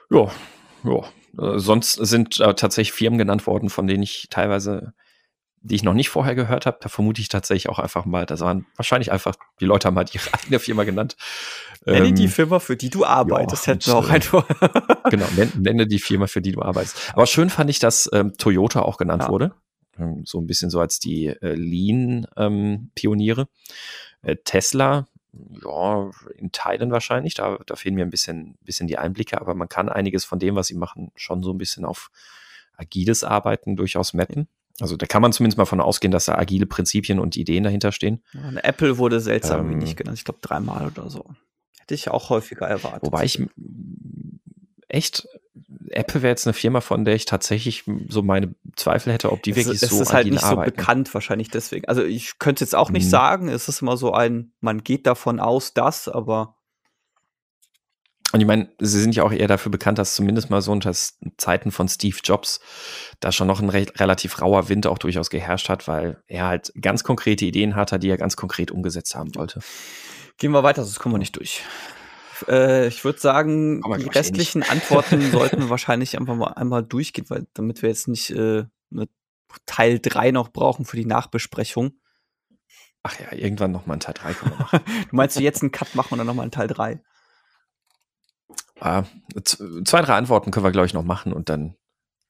ja, 0.10 0.32
ja. 0.84 1.54
Äh, 1.54 1.60
sonst 1.60 1.94
sind 1.94 2.40
äh, 2.40 2.54
tatsächlich 2.54 2.94
Firmen 2.94 3.18
genannt 3.18 3.48
worden, 3.48 3.70
von 3.70 3.88
denen 3.88 4.04
ich 4.04 4.28
teilweise 4.30 4.94
die 5.64 5.76
ich 5.76 5.84
noch 5.84 5.94
nicht 5.94 6.10
vorher 6.10 6.36
gehört 6.36 6.66
habe. 6.66 6.78
Da 6.82 6.90
vermute 6.90 7.22
ich 7.22 7.30
tatsächlich 7.30 7.70
auch 7.70 7.80
einfach 7.80 8.06
mal, 8.06 8.26
das 8.26 8.40
waren 8.42 8.66
wahrscheinlich 8.76 9.12
einfach, 9.12 9.36
die 9.60 9.66
Leute 9.66 9.88
haben 9.88 9.98
halt 9.98 10.14
ihre 10.14 10.34
eigene 10.34 10.60
Firma 10.60 10.84
genannt. 10.84 11.16
Nenne 11.86 12.08
ähm, 12.08 12.16
die 12.16 12.28
Firma, 12.28 12.60
für 12.60 12.76
die 12.76 12.90
du 12.90 13.06
arbeitest, 13.06 13.68
ja, 13.68 13.74
hätten 13.74 13.88
wir 13.88 13.96
auch 13.96 14.10
äh, 14.10 14.14
einfach. 14.14 14.48
genau, 15.10 15.28
nenne, 15.36 15.52
nenne, 15.58 15.88
die 15.88 16.00
Firma, 16.00 16.28
für 16.28 16.42
die 16.42 16.52
du 16.52 16.62
arbeitest. 16.62 17.12
Aber 17.14 17.26
schön 17.26 17.50
fand 17.50 17.70
ich, 17.70 17.80
dass 17.80 18.10
ähm, 18.14 18.34
Toyota 18.38 18.82
auch 18.82 18.98
genannt 18.98 19.24
ja. 19.24 19.30
wurde. 19.30 19.54
Ähm, 20.02 20.24
so 20.26 20.40
ein 20.40 20.48
bisschen 20.48 20.70
so 20.70 20.80
als 20.80 21.00
die 21.00 21.28
äh, 21.28 21.54
Lean-Pioniere. 21.54 23.42
Ähm, 23.42 23.48
äh, 24.24 24.36
Tesla, 24.44 25.08
ja, 25.64 26.12
in 26.36 26.52
Teilen 26.52 26.92
wahrscheinlich. 26.92 27.34
Da, 27.36 27.58
da 27.66 27.76
fehlen 27.76 27.96
mir 27.96 28.06
ein 28.06 28.10
bisschen, 28.10 28.58
bisschen 28.62 28.88
die 28.88 28.98
Einblicke, 28.98 29.40
aber 29.40 29.56
man 29.56 29.70
kann 29.70 29.90
einiges 29.90 30.26
von 30.26 30.40
dem, 30.40 30.56
was 30.56 30.68
sie 30.68 30.76
machen, 30.76 31.12
schon 31.16 31.44
so 31.44 31.52
ein 31.52 31.58
bisschen 31.58 31.86
auf 31.86 32.12
agiles 32.76 33.24
Arbeiten 33.24 33.76
durchaus 33.76 34.14
mappen. 34.14 34.48
Also 34.80 34.98
da 34.98 35.06
kann 35.06 35.22
man 35.22 35.32
zumindest 35.32 35.58
mal 35.58 35.66
von 35.66 35.82
ausgehen, 35.82 36.12
dass 36.12 36.26
da 36.26 36.36
agile 36.36 36.66
Prinzipien 36.66 37.20
und 37.20 37.38
Ideen 37.38 37.64
dahinter 37.64 37.92
stehen. 37.92 38.24
Ja, 38.34 38.52
Apple 38.64 38.98
wurde 38.98 39.20
seltsam 39.20 39.62
ähm, 39.62 39.70
wenig 39.72 39.96
genannt. 39.96 40.18
Ich 40.18 40.26
glaube 40.26 40.40
dreimal 40.42 40.88
oder 40.88 41.10
so. 41.10 41.26
Hätte 41.80 41.94
ich 41.94 42.10
auch 42.10 42.30
häufiger 42.30 42.68
erwartet. 42.68 43.04
Wobei 43.04 43.26
ich 43.26 43.42
echt, 44.88 45.28
Apple 45.90 46.22
wäre 46.22 46.32
jetzt 46.32 46.48
eine 46.48 46.54
Firma, 46.54 46.82
von 46.82 47.06
der 47.06 47.16
ich 47.16 47.26
tatsächlich 47.26 47.84
so 48.08 48.22
meine 48.22 48.54
Zweifel 48.76 49.14
hätte, 49.14 49.32
ob 49.32 49.44
die 49.44 49.52
es, 49.52 49.58
wirklich 49.58 49.82
es 49.82 49.90
so 49.90 49.96
Es 49.98 50.02
ist 50.02 50.14
halt 50.14 50.28
nicht 50.28 50.44
arbeiten. 50.44 50.72
so 50.72 50.76
bekannt 50.78 51.14
wahrscheinlich 51.14 51.50
deswegen. 51.50 51.88
Also 51.88 52.04
ich 52.04 52.40
könnte 52.40 52.64
jetzt 52.64 52.76
auch 52.76 52.90
nicht 52.90 53.06
mhm. 53.06 53.10
sagen, 53.10 53.50
es 53.50 53.68
ist 53.68 53.82
immer 53.82 53.98
so 53.98 54.14
ein, 54.14 54.52
man 54.60 54.84
geht 54.84 55.08
davon 55.08 55.40
aus, 55.40 55.74
dass, 55.74 56.08
aber 56.08 56.56
und 58.32 58.40
ich 58.40 58.48
meine, 58.48 58.70
sie 58.80 59.02
sind 59.02 59.16
ja 59.16 59.24
auch 59.24 59.34
eher 59.34 59.48
dafür 59.48 59.72
bekannt, 59.72 59.98
dass 59.98 60.16
zumindest 60.16 60.50
mal 60.50 60.62
so 60.62 60.72
unter 60.72 60.94
Zeiten 61.38 61.72
von 61.72 61.90
Steve 61.90 62.18
Jobs 62.24 62.62
da 63.20 63.32
schon 63.32 63.48
noch 63.48 63.60
ein 63.60 63.70
re 63.70 63.86
relativ 63.98 64.42
rauer 64.42 64.70
Wind 64.70 64.88
auch 64.88 64.98
durchaus 64.98 65.30
geherrscht 65.30 65.68
hat, 65.68 65.88
weil 65.88 66.22
er 66.28 66.48
halt 66.48 66.72
ganz 66.80 67.04
konkrete 67.04 67.46
Ideen 67.46 67.76
hatte, 67.76 68.00
die 68.00 68.10
er 68.10 68.18
ganz 68.18 68.38
konkret 68.38 68.72
umgesetzt 68.72 69.16
haben 69.16 69.36
wollte. 69.36 69.60
Gehen 70.38 70.52
wir 70.52 70.64
weiter, 70.64 70.84
sonst 70.84 71.00
kommen 71.00 71.16
wir 71.16 71.20
nicht 71.20 71.36
durch. 71.36 71.62
Äh, 72.48 72.88
ich 72.88 73.04
würde 73.04 73.20
sagen, 73.20 73.82
die 73.82 74.06
eh 74.06 74.10
restlichen 74.10 74.64
Antworten 74.64 75.22
sollten 75.32 75.60
wir 75.60 75.70
wahrscheinlich 75.70 76.18
einfach 76.18 76.36
mal 76.36 76.54
einmal 76.54 76.84
durchgehen, 76.84 77.30
weil 77.30 77.48
damit 77.54 77.82
wir 77.82 77.90
jetzt 77.90 78.08
nicht 78.08 78.32
äh, 78.32 78.66
eine 78.92 79.08
Teil 79.66 80.00
3 80.00 80.32
noch 80.32 80.50
brauchen 80.50 80.86
für 80.86 80.98
die 80.98 81.06
Nachbesprechung. 81.06 81.94
Ach 83.04 83.20
ja, 83.20 83.34
irgendwann 83.34 83.72
nochmal 83.72 83.98
ein 83.98 84.02
Teil 84.02 84.14
3 84.14 84.34
können 84.34 84.52
wir 84.52 84.60
machen. 84.60 84.80
du 85.10 85.16
meinst 85.16 85.36
du 85.36 85.42
jetzt 85.42 85.62
einen 85.62 85.72
Cut 85.72 85.96
machen 85.96 86.14
und 86.14 86.18
dann 86.20 86.28
nochmal 86.28 86.44
einen 86.44 86.52
Teil 86.52 86.68
3? 86.68 87.02
Ah, 88.80 89.04
zwei, 89.44 90.02
drei 90.02 90.16
Antworten 90.16 90.52
können 90.52 90.66
wir, 90.66 90.72
glaube 90.72 90.88
ich, 90.88 90.94
noch 90.94 91.04
machen 91.04 91.34
und 91.34 91.50
dann 91.50 91.76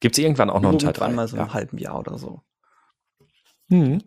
gibt 0.00 0.18
es 0.18 0.22
irgendwann 0.22 0.50
auch 0.50 0.60
noch 0.60 0.70
einen 0.70 0.78
Teil 0.78 0.92
3. 0.92 1.08
mal 1.10 1.28
so 1.28 1.36
ja. 1.36 1.44
einem 1.44 1.54
halben 1.54 1.78
Jahr 1.78 1.98
oder 1.98 2.18
so. 2.18 2.42
Mhm. 3.68 4.02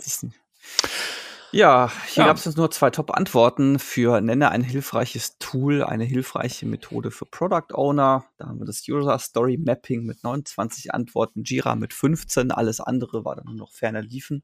Ja, 1.51 1.91
hier 2.07 2.23
ja. 2.23 2.27
gab 2.27 2.37
es 2.37 2.45
jetzt 2.45 2.57
nur 2.57 2.69
zwei 2.71 2.89
Top-Antworten 2.89 3.79
für 3.79 4.19
nenne 4.21 4.51
ein 4.51 4.63
hilfreiches 4.63 5.37
Tool, 5.39 5.83
eine 5.83 6.03
hilfreiche 6.03 6.65
Methode 6.65 7.11
für 7.11 7.25
Product 7.25 7.73
Owner. 7.73 8.25
Da 8.37 8.47
haben 8.47 8.59
wir 8.59 8.65
das 8.65 8.83
User 8.87 9.17
Story 9.19 9.57
Mapping 9.57 10.03
mit 10.03 10.23
29 10.23 10.93
Antworten, 10.93 11.43
Jira 11.43 11.75
mit 11.75 11.93
15, 11.93 12.51
alles 12.51 12.81
andere 12.81 13.25
war 13.25 13.35
dann 13.35 13.45
nur 13.45 13.55
noch 13.55 13.71
ferner 13.71 14.01
liefen. 14.01 14.43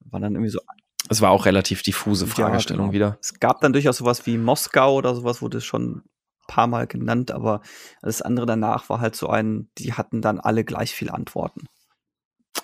War 0.00 0.20
dann 0.20 0.34
irgendwie 0.34 0.50
so. 0.50 0.60
Es 1.08 1.20
war 1.20 1.30
auch 1.30 1.46
relativ 1.46 1.82
diffuse 1.82 2.26
Fragestellung 2.26 2.86
ja, 2.86 2.92
genau. 2.92 3.10
wieder. 3.10 3.18
Es 3.20 3.38
gab 3.40 3.60
dann 3.60 3.72
durchaus 3.72 3.98
sowas 3.98 4.26
wie 4.26 4.38
Moskau 4.38 4.94
oder 4.94 5.14
sowas, 5.14 5.42
wurde 5.42 5.60
schon 5.60 5.96
ein 5.96 6.02
paar 6.48 6.66
Mal 6.66 6.86
genannt, 6.86 7.30
aber 7.30 7.60
alles 8.02 8.22
andere 8.22 8.46
danach 8.46 8.88
war 8.88 9.00
halt 9.00 9.16
so 9.16 9.28
ein, 9.28 9.70
die 9.78 9.94
hatten 9.94 10.22
dann 10.22 10.40
alle 10.40 10.64
gleich 10.64 10.92
viele 10.94 11.12
Antworten. 11.12 11.66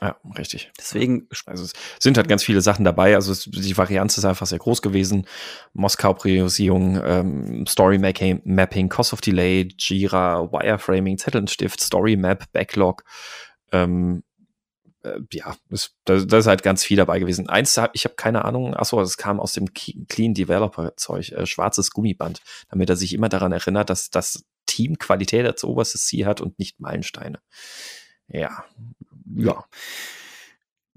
Ja, 0.02 0.16
richtig. 0.38 0.72
Deswegen. 0.78 1.28
Also 1.44 1.64
es 1.64 1.72
sind 1.98 2.16
halt 2.16 2.28
ganz 2.28 2.42
viele 2.42 2.62
Sachen 2.62 2.84
dabei. 2.84 3.14
Also 3.14 3.32
es, 3.32 3.44
die 3.44 3.76
Varianz 3.76 4.16
ist 4.16 4.24
einfach 4.24 4.46
sehr 4.46 4.58
groß 4.58 4.80
gewesen. 4.80 5.26
Moskau-Priorisierung, 5.74 7.00
ähm, 7.04 7.66
Story-Mapping, 7.66 8.88
Cost 8.88 9.12
of 9.12 9.20
Delay, 9.20 9.68
Jira, 9.78 10.50
Wireframing, 10.50 11.18
Zettelstift, 11.18 11.80
Story 11.80 12.16
Map, 12.16 12.50
Backlog. 12.52 13.04
Ähm, 13.72 14.22
äh, 15.02 15.20
ja, 15.32 15.54
das, 15.68 15.94
da, 16.04 16.14
ist 16.14 16.46
halt 16.46 16.62
ganz 16.62 16.82
viel 16.82 16.96
dabei 16.96 17.18
gewesen. 17.18 17.48
Eins, 17.48 17.78
ich 17.92 18.04
habe 18.04 18.14
keine 18.16 18.44
Ahnung, 18.44 18.74
achso, 18.74 19.00
es 19.02 19.18
kam 19.18 19.38
aus 19.38 19.52
dem 19.52 19.72
Clean 19.74 20.34
Developer-Zeug, 20.34 21.32
äh, 21.32 21.46
schwarzes 21.46 21.90
Gummiband, 21.90 22.40
damit 22.70 22.88
er 22.88 22.96
sich 22.96 23.12
immer 23.12 23.28
daran 23.28 23.52
erinnert, 23.52 23.90
dass 23.90 24.10
das 24.10 24.44
Team 24.66 24.98
Qualität 24.98 25.46
als 25.46 25.64
oberstes 25.64 26.06
Ziel 26.06 26.26
hat 26.26 26.40
und 26.40 26.58
nicht 26.58 26.80
Meilensteine. 26.80 27.40
Ja, 28.28 28.64
ja. 29.36 29.64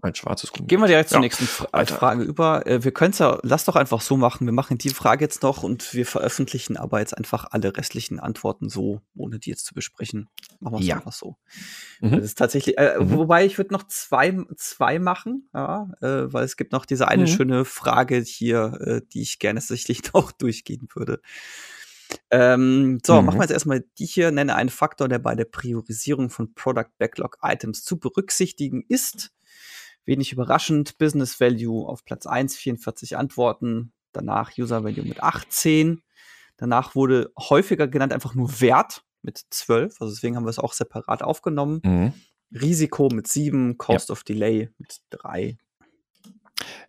Ein 0.03 0.15
schwarzes 0.15 0.51
Gummi. 0.51 0.67
Gehen 0.67 0.81
wir 0.81 0.87
direkt 0.87 1.07
zur 1.07 1.19
ja. 1.19 1.21
nächsten 1.21 1.45
Fra 1.45 1.69
Alter. 1.71 1.95
Frage 1.95 2.23
über. 2.23 2.67
Äh, 2.67 2.83
wir 2.83 2.91
können 2.91 3.11
es 3.11 3.19
ja, 3.19 3.39
lass 3.41 3.63
doch 3.63 3.77
einfach 3.77 4.01
so 4.01 4.17
machen. 4.17 4.45
Wir 4.45 4.51
machen 4.51 4.77
die 4.77 4.89
Frage 4.89 5.23
jetzt 5.23 5.43
noch 5.43 5.63
und 5.63 5.93
wir 5.93 6.05
veröffentlichen 6.05 6.75
aber 6.75 6.99
jetzt 6.99 7.17
einfach 7.17 7.45
alle 7.51 7.77
restlichen 7.77 8.19
Antworten 8.19 8.67
so, 8.67 8.99
ohne 9.15 9.39
die 9.39 9.49
jetzt 9.49 9.65
zu 9.65 9.73
besprechen. 9.73 10.27
Machen 10.59 10.73
wir 10.73 10.79
es 10.81 10.87
ja. 10.87 10.95
einfach 10.97 11.13
so. 11.13 11.37
Mhm. 12.01 12.11
Das 12.11 12.25
ist 12.25 12.37
tatsächlich, 12.37 12.77
äh, 12.77 12.97
mhm. 12.99 13.11
wobei 13.11 13.45
ich 13.45 13.57
würde 13.57 13.73
noch 13.73 13.87
zwei, 13.87 14.37
zwei 14.57 14.99
machen, 14.99 15.49
ja, 15.53 15.87
äh, 16.01 16.33
weil 16.33 16.43
es 16.43 16.57
gibt 16.57 16.73
noch 16.73 16.85
diese 16.85 17.07
eine 17.07 17.23
mhm. 17.23 17.27
schöne 17.27 17.65
Frage 17.65 18.17
hier, 18.17 18.77
äh, 18.81 19.01
die 19.13 19.21
ich 19.21 19.39
gerne 19.39 19.61
sicherlich 19.61 20.01
noch 20.13 20.33
durchgehen 20.33 20.89
würde. 20.93 21.21
Ähm, 22.35 22.99
so, 23.05 23.19
mhm. 23.19 23.27
machen 23.27 23.37
wir 23.37 23.43
jetzt 23.43 23.51
erstmal 23.51 23.85
die 23.99 24.07
hier. 24.07 24.31
Nenne 24.31 24.55
einen 24.55 24.69
Faktor, 24.69 25.07
der 25.07 25.19
bei 25.19 25.35
der 25.35 25.45
Priorisierung 25.45 26.31
von 26.31 26.55
Product 26.55 26.89
Backlog 26.97 27.37
Items 27.43 27.83
zu 27.83 27.99
berücksichtigen 27.99 28.83
ist. 28.87 29.31
Wenig 30.05 30.31
überraschend, 30.31 30.97
Business 30.97 31.39
Value 31.39 31.87
auf 31.87 32.03
Platz 32.05 32.25
1, 32.25 32.55
44 32.55 33.17
Antworten. 33.17 33.93
Danach 34.13 34.51
User 34.57 34.83
Value 34.83 35.05
mit 35.05 35.21
18. 35.21 36.01
Danach 36.57 36.95
wurde 36.95 37.31
häufiger 37.37 37.87
genannt 37.87 38.13
einfach 38.13 38.33
nur 38.33 38.59
Wert 38.61 39.03
mit 39.21 39.39
12. 39.51 40.01
Also 40.01 40.13
deswegen 40.13 40.35
haben 40.35 40.45
wir 40.45 40.49
es 40.49 40.59
auch 40.59 40.73
separat 40.73 41.21
aufgenommen. 41.21 41.81
Mhm. 41.83 42.13
Risiko 42.51 43.09
mit 43.09 43.27
7, 43.27 43.77
Cost 43.77 44.09
ja. 44.09 44.13
of 44.13 44.23
Delay 44.23 44.69
mit 44.79 45.01
3. 45.11 45.57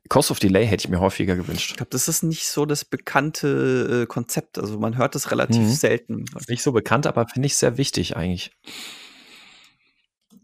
Cost 0.08 0.30
of 0.30 0.38
Delay 0.38 0.66
hätte 0.66 0.84
ich 0.84 0.90
mir 0.90 1.00
häufiger 1.00 1.36
gewünscht. 1.36 1.70
Ich 1.70 1.76
glaube, 1.76 1.90
das 1.90 2.08
ist 2.08 2.22
nicht 2.22 2.46
so 2.46 2.66
das 2.66 2.84
bekannte 2.84 4.02
äh, 4.02 4.06
Konzept. 4.06 4.58
Also 4.58 4.78
man 4.78 4.96
hört 4.96 5.14
das 5.14 5.30
relativ 5.30 5.62
mhm. 5.62 5.70
selten. 5.70 6.24
Nicht 6.48 6.62
so 6.62 6.72
bekannt, 6.72 7.06
aber 7.06 7.26
finde 7.26 7.46
ich 7.46 7.56
sehr 7.56 7.78
wichtig 7.78 8.16
eigentlich. 8.16 8.50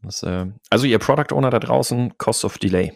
Das, 0.02 0.22
äh, 0.22 0.46
also 0.70 0.86
ihr 0.86 0.98
Product 0.98 1.34
Owner 1.34 1.50
da 1.50 1.58
draußen, 1.58 2.16
Cost 2.16 2.44
of 2.44 2.58
Delay. 2.58 2.92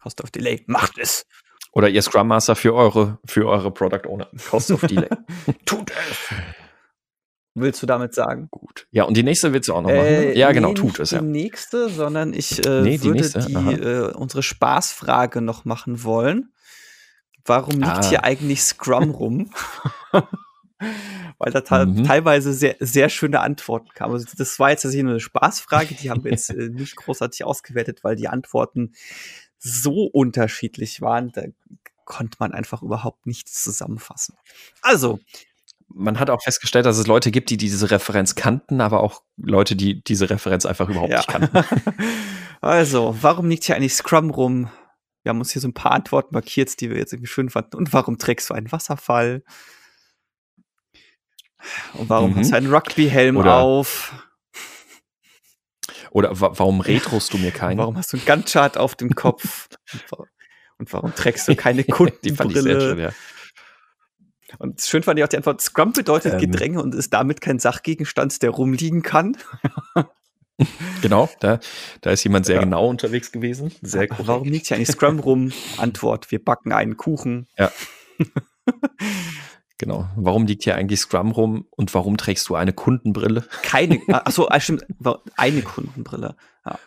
Cost 0.00 0.22
of 0.22 0.30
Delay, 0.30 0.62
macht 0.66 0.98
es. 0.98 1.26
Oder 1.72 1.88
ihr 1.88 2.00
Scrum 2.00 2.28
Master 2.28 2.54
für 2.54 2.74
eure, 2.74 3.18
für 3.26 3.46
eure 3.48 3.72
Product 3.72 4.08
Owner. 4.08 4.30
Cost 4.48 4.70
of 4.70 4.80
Delay. 4.82 5.08
Tut 5.66 5.90
es 5.90 6.32
willst 7.56 7.82
du 7.82 7.86
damit 7.86 8.14
sagen? 8.14 8.48
Gut. 8.50 8.86
Ja, 8.90 9.04
und 9.04 9.16
die 9.16 9.22
nächste 9.22 9.52
willst 9.52 9.68
du 9.68 9.74
auch 9.74 9.82
noch 9.82 9.88
machen. 9.88 10.02
Ne? 10.02 10.32
Äh, 10.34 10.38
ja, 10.38 10.52
genau, 10.52 10.68
nee, 10.68 10.74
tut 10.74 11.00
es. 11.00 11.10
Die 11.10 11.16
ja. 11.16 11.22
nächste, 11.22 11.88
sondern 11.88 12.32
ich 12.34 12.64
äh, 12.64 12.82
nee, 12.82 12.98
die 12.98 13.04
würde 13.04 13.28
die, 13.28 13.54
äh, 13.54 14.12
unsere 14.12 14.42
Spaßfrage 14.42 15.40
noch 15.40 15.64
machen 15.64 16.04
wollen. 16.04 16.52
Warum 17.44 17.74
liegt 17.74 17.86
ah. 17.86 18.08
hier 18.08 18.24
eigentlich 18.24 18.62
Scrum 18.62 19.10
rum? 19.10 19.50
Weil 21.38 21.52
da 21.52 21.84
mhm. 21.84 22.04
teilweise 22.04 22.52
sehr, 22.52 22.76
sehr 22.80 23.08
schöne 23.08 23.40
Antworten 23.40 23.88
kamen. 23.94 24.14
Also 24.14 24.26
das 24.36 24.58
war 24.58 24.70
jetzt 24.70 24.82
tatsächlich 24.82 25.04
nur 25.04 25.12
eine 25.12 25.20
Spaßfrage, 25.20 25.94
die 25.94 26.10
haben 26.10 26.24
wir 26.24 26.32
jetzt 26.32 26.50
äh, 26.50 26.68
nicht 26.68 26.96
großartig 26.96 27.44
ausgewertet, 27.44 28.04
weil 28.04 28.16
die 28.16 28.28
Antworten 28.28 28.92
so 29.58 30.04
unterschiedlich 30.04 31.00
waren, 31.00 31.32
da 31.32 31.42
konnte 32.04 32.36
man 32.40 32.52
einfach 32.52 32.82
überhaupt 32.82 33.26
nichts 33.26 33.62
zusammenfassen. 33.62 34.36
Also, 34.80 35.18
man 35.88 36.18
hat 36.18 36.30
auch 36.30 36.42
festgestellt, 36.42 36.86
dass 36.86 36.98
es 36.98 37.06
Leute 37.06 37.30
gibt, 37.30 37.50
die 37.50 37.56
diese 37.56 37.90
Referenz 37.90 38.34
kannten, 38.34 38.80
aber 38.80 39.02
auch 39.02 39.22
Leute, 39.36 39.76
die 39.76 40.02
diese 40.02 40.28
Referenz 40.28 40.66
einfach 40.66 40.88
überhaupt 40.88 41.10
ja. 41.10 41.18
nicht 41.18 41.28
kannten. 41.28 41.64
also, 42.60 43.16
warum 43.20 43.48
liegt 43.48 43.64
hier 43.64 43.76
eigentlich 43.76 43.94
Scrum 43.94 44.30
rum? 44.30 44.70
Wir 45.22 45.30
haben 45.30 45.38
uns 45.38 45.52
hier 45.52 45.62
so 45.62 45.68
ein 45.68 45.74
paar 45.74 45.92
Antworten 45.92 46.34
markiert, 46.34 46.80
die 46.80 46.90
wir 46.90 46.98
jetzt 46.98 47.12
irgendwie 47.12 47.28
schön 47.28 47.50
fanden. 47.50 47.76
Und 47.76 47.92
warum 47.92 48.18
trägst 48.18 48.50
du 48.50 48.54
einen 48.54 48.70
Wasserfall? 48.70 49.42
Und 51.94 52.08
warum 52.08 52.32
mhm. 52.32 52.38
hast 52.38 52.52
du 52.52 52.56
einen 52.56 52.72
Rugby-Helm 52.72 53.38
auf? 53.38 54.14
Oder 56.10 56.30
warum 56.32 56.80
retrost 56.80 57.32
du 57.34 57.38
mir 57.38 57.50
keinen? 57.50 57.78
Warum 57.78 57.96
hast 57.96 58.12
du 58.12 58.16
einen 58.16 58.26
Gantt-Chart 58.26 58.78
auf 58.78 58.94
dem 58.94 59.14
Kopf? 59.14 59.68
Und 60.78 60.92
warum 60.92 61.14
trägst 61.14 61.48
du 61.48 61.56
keine 61.56 61.84
Kundenbrille? 61.84 62.20
die 62.22 62.36
fand 62.36 62.52
ich 62.52 62.62
sehr 62.62 62.80
schön, 62.80 62.98
ja. 62.98 63.10
Und 64.58 64.80
schön 64.80 65.02
fand 65.02 65.18
ich 65.18 65.24
auch 65.24 65.28
die 65.28 65.36
Antwort, 65.36 65.60
Scrum 65.60 65.92
bedeutet 65.92 66.34
ähm, 66.34 66.40
Gedränge 66.40 66.82
und 66.82 66.94
ist 66.94 67.12
damit 67.12 67.40
kein 67.40 67.58
Sachgegenstand, 67.58 68.42
der 68.42 68.50
rumliegen 68.50 69.02
kann. 69.02 69.36
genau, 71.02 71.28
da, 71.40 71.58
da 72.00 72.10
ist 72.10 72.24
jemand 72.24 72.46
sehr 72.46 72.56
ja. 72.56 72.62
genau 72.62 72.88
unterwegs 72.88 73.32
gewesen. 73.32 73.72
Sehr 73.82 74.08
korrekt. 74.08 74.28
Warum 74.28 74.48
liegt 74.48 74.66
hier 74.66 74.76
eigentlich 74.76 74.90
Scrum 74.90 75.18
rum? 75.18 75.52
Antwort, 75.78 76.30
wir 76.30 76.42
backen 76.42 76.72
einen 76.72 76.96
Kuchen. 76.96 77.46
Ja. 77.58 77.72
Genau. 79.78 80.08
Warum 80.16 80.46
liegt 80.46 80.64
hier 80.64 80.74
eigentlich 80.74 81.00
Scrum 81.00 81.32
rum 81.32 81.66
und 81.68 81.92
warum 81.92 82.16
trägst 82.16 82.48
du 82.48 82.54
eine 82.54 82.72
Kundenbrille? 82.72 83.44
Keine, 83.62 84.00
achso, 84.08 84.48
ah, 84.48 84.58
stimmt, 84.58 84.86
eine 85.36 85.60
Kundenbrille. 85.60 86.34
Ja. 86.64 86.78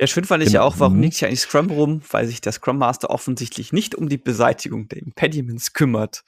Ja, 0.00 0.06
schön 0.06 0.24
fand 0.24 0.42
ich 0.42 0.50
ja 0.50 0.62
auch, 0.62 0.78
warum 0.78 0.96
mhm. 0.96 1.02
liegt 1.02 1.16
hier 1.16 1.28
eigentlich 1.28 1.40
Scrum 1.40 1.70
rum? 1.70 2.02
Weil 2.10 2.26
sich 2.26 2.40
der 2.40 2.52
Scrum 2.52 2.78
Master 2.78 3.10
offensichtlich 3.10 3.72
nicht 3.72 3.94
um 3.94 4.08
die 4.08 4.16
Beseitigung 4.16 4.88
der 4.88 4.98
Impediments 4.98 5.72
kümmert. 5.72 6.24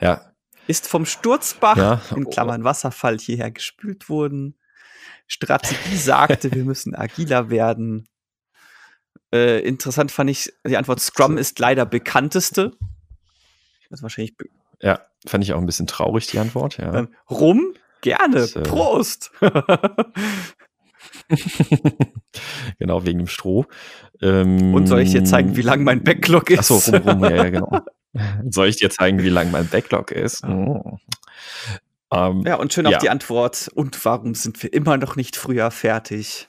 Ja. 0.00 0.32
Ist 0.66 0.86
vom 0.86 1.04
Sturzbach, 1.06 1.76
ja. 1.76 2.00
in 2.14 2.30
Klammern 2.30 2.64
Wasserfall, 2.64 3.18
hierher 3.18 3.50
gespült 3.50 4.08
worden. 4.08 4.56
Strategie 5.26 5.96
sagte, 5.96 6.52
wir 6.52 6.64
müssen 6.64 6.94
agiler 6.94 7.50
werden. 7.50 8.08
Äh, 9.32 9.60
interessant 9.60 10.10
fand 10.10 10.30
ich 10.30 10.52
die 10.66 10.76
Antwort, 10.76 11.00
Scrum 11.00 11.38
ist 11.38 11.58
leider 11.58 11.86
bekannteste. 11.86 12.72
Das 13.90 14.02
wahrscheinlich. 14.02 14.34
Ja, 14.80 15.00
fand 15.26 15.44
ich 15.44 15.52
auch 15.52 15.58
ein 15.58 15.66
bisschen 15.66 15.86
traurig, 15.86 16.26
die 16.28 16.38
Antwort. 16.38 16.78
Ja. 16.78 16.94
Ähm, 16.94 17.14
rum? 17.28 17.74
Gerne. 18.00 18.36
Das, 18.36 18.56
äh, 18.56 18.62
Prost. 18.62 19.30
genau, 22.78 23.04
wegen 23.04 23.18
dem 23.18 23.26
Stroh. 23.26 23.66
Ähm, 24.22 24.74
Und 24.74 24.86
soll 24.86 25.00
ich 25.00 25.10
dir 25.10 25.24
zeigen, 25.24 25.56
wie 25.56 25.62
lang 25.62 25.84
mein 25.84 26.02
Backlog 26.02 26.50
ist? 26.50 26.70
Achso, 26.70 26.96
rum, 26.96 27.08
rum, 27.08 27.24
ja, 27.24 27.36
ja, 27.36 27.50
genau. 27.50 27.80
soll 28.48 28.68
ich 28.68 28.76
dir 28.76 28.90
zeigen, 28.90 29.22
wie 29.22 29.28
lang 29.28 29.50
mein 29.50 29.68
Backlog 29.68 30.10
ist? 30.10 30.44
Oh. 30.44 30.98
Um, 32.12 32.44
ja, 32.44 32.56
und 32.56 32.72
schön 32.72 32.86
ja. 32.86 32.96
auch 32.96 33.00
die 33.00 33.10
Antwort. 33.10 33.70
Und 33.74 34.04
warum 34.04 34.34
sind 34.34 34.60
wir 34.62 34.72
immer 34.72 34.96
noch 34.96 35.14
nicht 35.14 35.36
früher 35.36 35.70
fertig? 35.70 36.48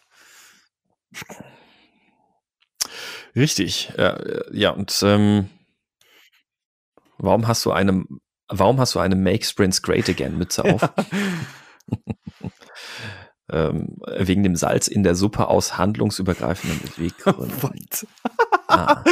Richtig, 3.36 3.93
ja, 3.97 4.20
ja 4.51 4.72
und 4.72 4.97
ähm, 5.03 5.49
warum 7.18 7.47
hast 7.47 7.64
du 7.66 7.72
eine, 7.72 8.03
warum 8.47 8.80
hast 8.80 8.95
du 8.95 8.99
eine 8.99 9.16
Make 9.16 9.45
Sprints 9.45 9.82
Great 9.82 10.09
Again 10.09 10.38
Mütze 10.38 10.66
auf? 10.66 10.89
ähm, 13.51 13.97
wegen 14.18 14.43
dem 14.43 14.55
Salz 14.55 14.88
in 14.88 15.03
der 15.03 15.16
Suppe 15.16 15.47
aus 15.47 15.78
handlungsübergreifenden 15.78 16.80
Beweggründen. 16.95 18.07
ah. 18.68 19.03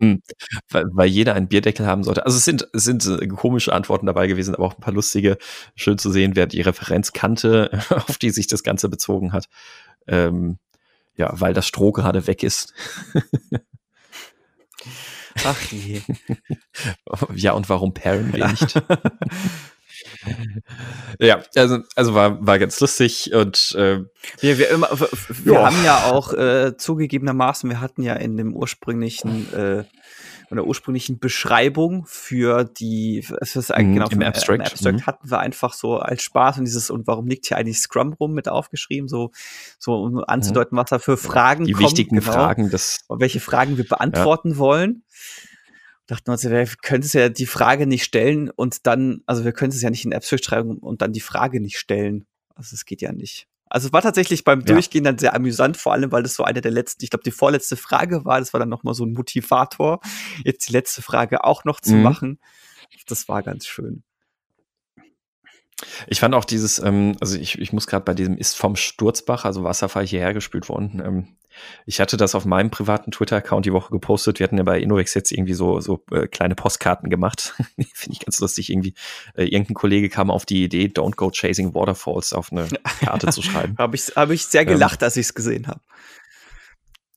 Hm. 0.00 0.22
weil, 0.70 0.84
weil, 0.92 1.08
jeder 1.08 1.34
einen 1.34 1.48
Bierdeckel 1.48 1.86
haben 1.86 2.04
sollte. 2.04 2.26
Also 2.26 2.36
es 2.36 2.44
sind, 2.44 2.68
es 2.72 2.84
sind 2.84 3.06
äh, 3.06 3.26
komische 3.28 3.72
Antworten 3.72 4.06
dabei 4.06 4.26
gewesen, 4.26 4.54
aber 4.54 4.66
auch 4.66 4.74
ein 4.74 4.80
paar 4.80 4.94
lustige. 4.94 5.38
Schön 5.74 5.98
zu 5.98 6.10
sehen, 6.10 6.36
wer 6.36 6.46
die 6.46 6.60
Referenz 6.60 7.12
kannte, 7.12 7.70
auf 7.90 8.18
die 8.18 8.30
sich 8.30 8.46
das 8.46 8.62
Ganze 8.62 8.88
bezogen 8.88 9.32
hat. 9.32 9.46
Ähm, 10.06 10.58
ja, 11.16 11.30
weil 11.32 11.54
das 11.54 11.66
Stroh 11.66 11.92
gerade 11.92 12.26
weg 12.26 12.42
ist. 12.42 12.74
Ach 15.44 15.60
je. 15.70 16.00
ja, 17.34 17.52
und 17.52 17.68
warum 17.68 17.94
pairen 17.94 18.32
wir 18.32 18.48
nicht? 18.48 18.82
ja, 21.18 21.42
also, 21.54 21.78
also 21.94 22.14
war, 22.14 22.44
war 22.44 22.58
ganz 22.58 22.80
lustig 22.80 23.32
und 23.34 23.74
äh, 23.76 24.04
wir, 24.40 24.58
wir, 24.58 24.70
immer, 24.70 24.88
wir 25.44 25.64
haben 25.64 25.84
ja 25.84 26.10
auch 26.10 26.32
äh, 26.32 26.76
zugegebenermaßen, 26.76 27.68
wir 27.68 27.80
hatten 27.80 28.02
ja 28.02 28.14
in 28.14 28.36
dem 28.36 28.54
ursprünglichen 28.54 29.52
äh, 29.52 29.84
in 30.50 30.56
der 30.56 30.66
ursprünglichen 30.66 31.18
Beschreibung 31.18 32.04
für 32.06 32.64
die 32.64 33.22
für 33.22 33.36
das, 33.36 33.54
mhm, 33.54 33.94
genau, 33.94 34.08
im 34.08 34.22
Abstract, 34.22 34.60
im 34.60 34.66
Abstract 34.66 34.96
mhm. 35.00 35.06
hatten 35.06 35.30
wir 35.30 35.40
einfach 35.40 35.72
so 35.72 35.98
als 35.98 36.22
Spaß 36.22 36.58
und 36.58 36.64
dieses 36.66 36.90
und 36.90 37.06
warum 37.06 37.26
liegt 37.26 37.46
hier 37.46 37.56
eigentlich 37.56 37.78
Scrum 37.78 38.12
rum 38.12 38.32
mit 38.32 38.48
aufgeschrieben, 38.48 39.08
so 39.08 39.32
so 39.78 39.94
um 39.94 40.22
anzudeuten, 40.24 40.78
was 40.78 40.90
da 40.90 40.98
für 40.98 41.16
Fragen 41.16 41.64
die 41.64 41.72
kommen, 41.72 41.86
wichtigen 41.86 42.20
genau, 42.20 42.32
Fragen, 42.32 42.70
das 42.70 42.98
welche 43.08 43.40
Fragen 43.40 43.76
wir 43.76 43.88
beantworten 43.88 44.52
ja. 44.52 44.58
wollen 44.58 45.02
dachten 46.06 46.26
wir 46.26 46.32
uns, 46.32 46.44
wir 46.44 46.66
können 46.82 47.02
es 47.02 47.12
ja 47.12 47.28
die 47.28 47.46
Frage 47.46 47.86
nicht 47.86 48.04
stellen 48.04 48.50
und 48.50 48.86
dann, 48.86 49.22
also 49.26 49.44
wir 49.44 49.52
können 49.52 49.72
es 49.72 49.82
ja 49.82 49.90
nicht 49.90 50.04
in 50.04 50.14
Abstract 50.14 50.44
schreiben 50.44 50.78
und 50.78 51.02
dann 51.02 51.12
die 51.12 51.20
Frage 51.20 51.60
nicht 51.60 51.78
stellen. 51.78 52.26
Also 52.54 52.74
es 52.74 52.84
geht 52.84 53.02
ja 53.02 53.12
nicht. 53.12 53.48
Also 53.68 53.88
es 53.88 53.92
war 53.92 54.02
tatsächlich 54.02 54.44
beim 54.44 54.60
ja. 54.60 54.66
Durchgehen 54.66 55.04
dann 55.04 55.18
sehr 55.18 55.34
amüsant, 55.34 55.76
vor 55.76 55.92
allem, 55.92 56.12
weil 56.12 56.22
das 56.22 56.34
so 56.34 56.44
eine 56.44 56.60
der 56.60 56.70
letzten, 56.70 57.02
ich 57.02 57.10
glaube, 57.10 57.24
die 57.24 57.32
vorletzte 57.32 57.76
Frage 57.76 58.24
war, 58.24 58.38
das 58.38 58.52
war 58.52 58.60
dann 58.60 58.68
nochmal 58.68 58.94
so 58.94 59.04
ein 59.04 59.12
Motivator, 59.12 60.00
jetzt 60.44 60.68
die 60.68 60.72
letzte 60.72 61.02
Frage 61.02 61.44
auch 61.44 61.64
noch 61.64 61.80
zu 61.80 61.94
mhm. 61.94 62.02
machen. 62.02 62.40
Das 63.08 63.28
war 63.28 63.42
ganz 63.42 63.66
schön. 63.66 64.04
Ich 66.06 66.20
fand 66.20 66.34
auch 66.34 66.44
dieses, 66.44 66.78
ähm, 66.78 67.16
also 67.20 67.38
ich, 67.38 67.58
ich 67.58 67.72
muss 67.72 67.86
gerade 67.86 68.04
bei 68.04 68.14
diesem 68.14 68.38
ist 68.38 68.56
vom 68.56 68.76
Sturzbach, 68.76 69.44
also 69.44 69.64
Wasserfall 69.64 70.06
hierher 70.06 70.32
gespült 70.32 70.68
worden. 70.68 71.02
Ähm, 71.04 71.28
ich 71.86 72.00
hatte 72.00 72.16
das 72.16 72.34
auf 72.34 72.44
meinem 72.44 72.70
privaten 72.70 73.10
Twitter-Account 73.10 73.66
die 73.66 73.72
Woche 73.72 73.90
gepostet. 73.90 74.38
Wir 74.38 74.44
hatten 74.44 74.58
ja 74.58 74.64
bei 74.64 74.80
InnoX 74.80 75.14
jetzt 75.14 75.32
irgendwie 75.32 75.54
so, 75.54 75.80
so 75.80 76.04
äh, 76.10 76.26
kleine 76.26 76.54
Postkarten 76.54 77.10
gemacht. 77.10 77.54
Finde 77.94 78.12
ich 78.12 78.20
ganz 78.20 78.40
lustig. 78.40 78.70
Irgendwie, 78.70 78.94
äh, 79.34 79.44
irgendein 79.44 79.74
Kollege 79.74 80.08
kam 80.08 80.30
auf 80.30 80.46
die 80.46 80.64
Idee, 80.64 80.86
Don't 80.86 81.16
Go 81.16 81.30
Chasing 81.30 81.74
Waterfalls 81.74 82.32
auf 82.32 82.52
eine 82.52 82.68
Karte 83.00 83.28
zu 83.28 83.42
schreiben. 83.42 83.76
habe 83.78 83.96
ich, 83.96 84.12
hab 84.16 84.30
ich 84.30 84.46
sehr 84.46 84.62
ähm, 84.62 84.68
gelacht, 84.68 85.02
ähm, 85.02 85.06
als 85.06 85.16
ich 85.16 85.26
es 85.26 85.34
gesehen 85.34 85.66
habe. 85.66 85.80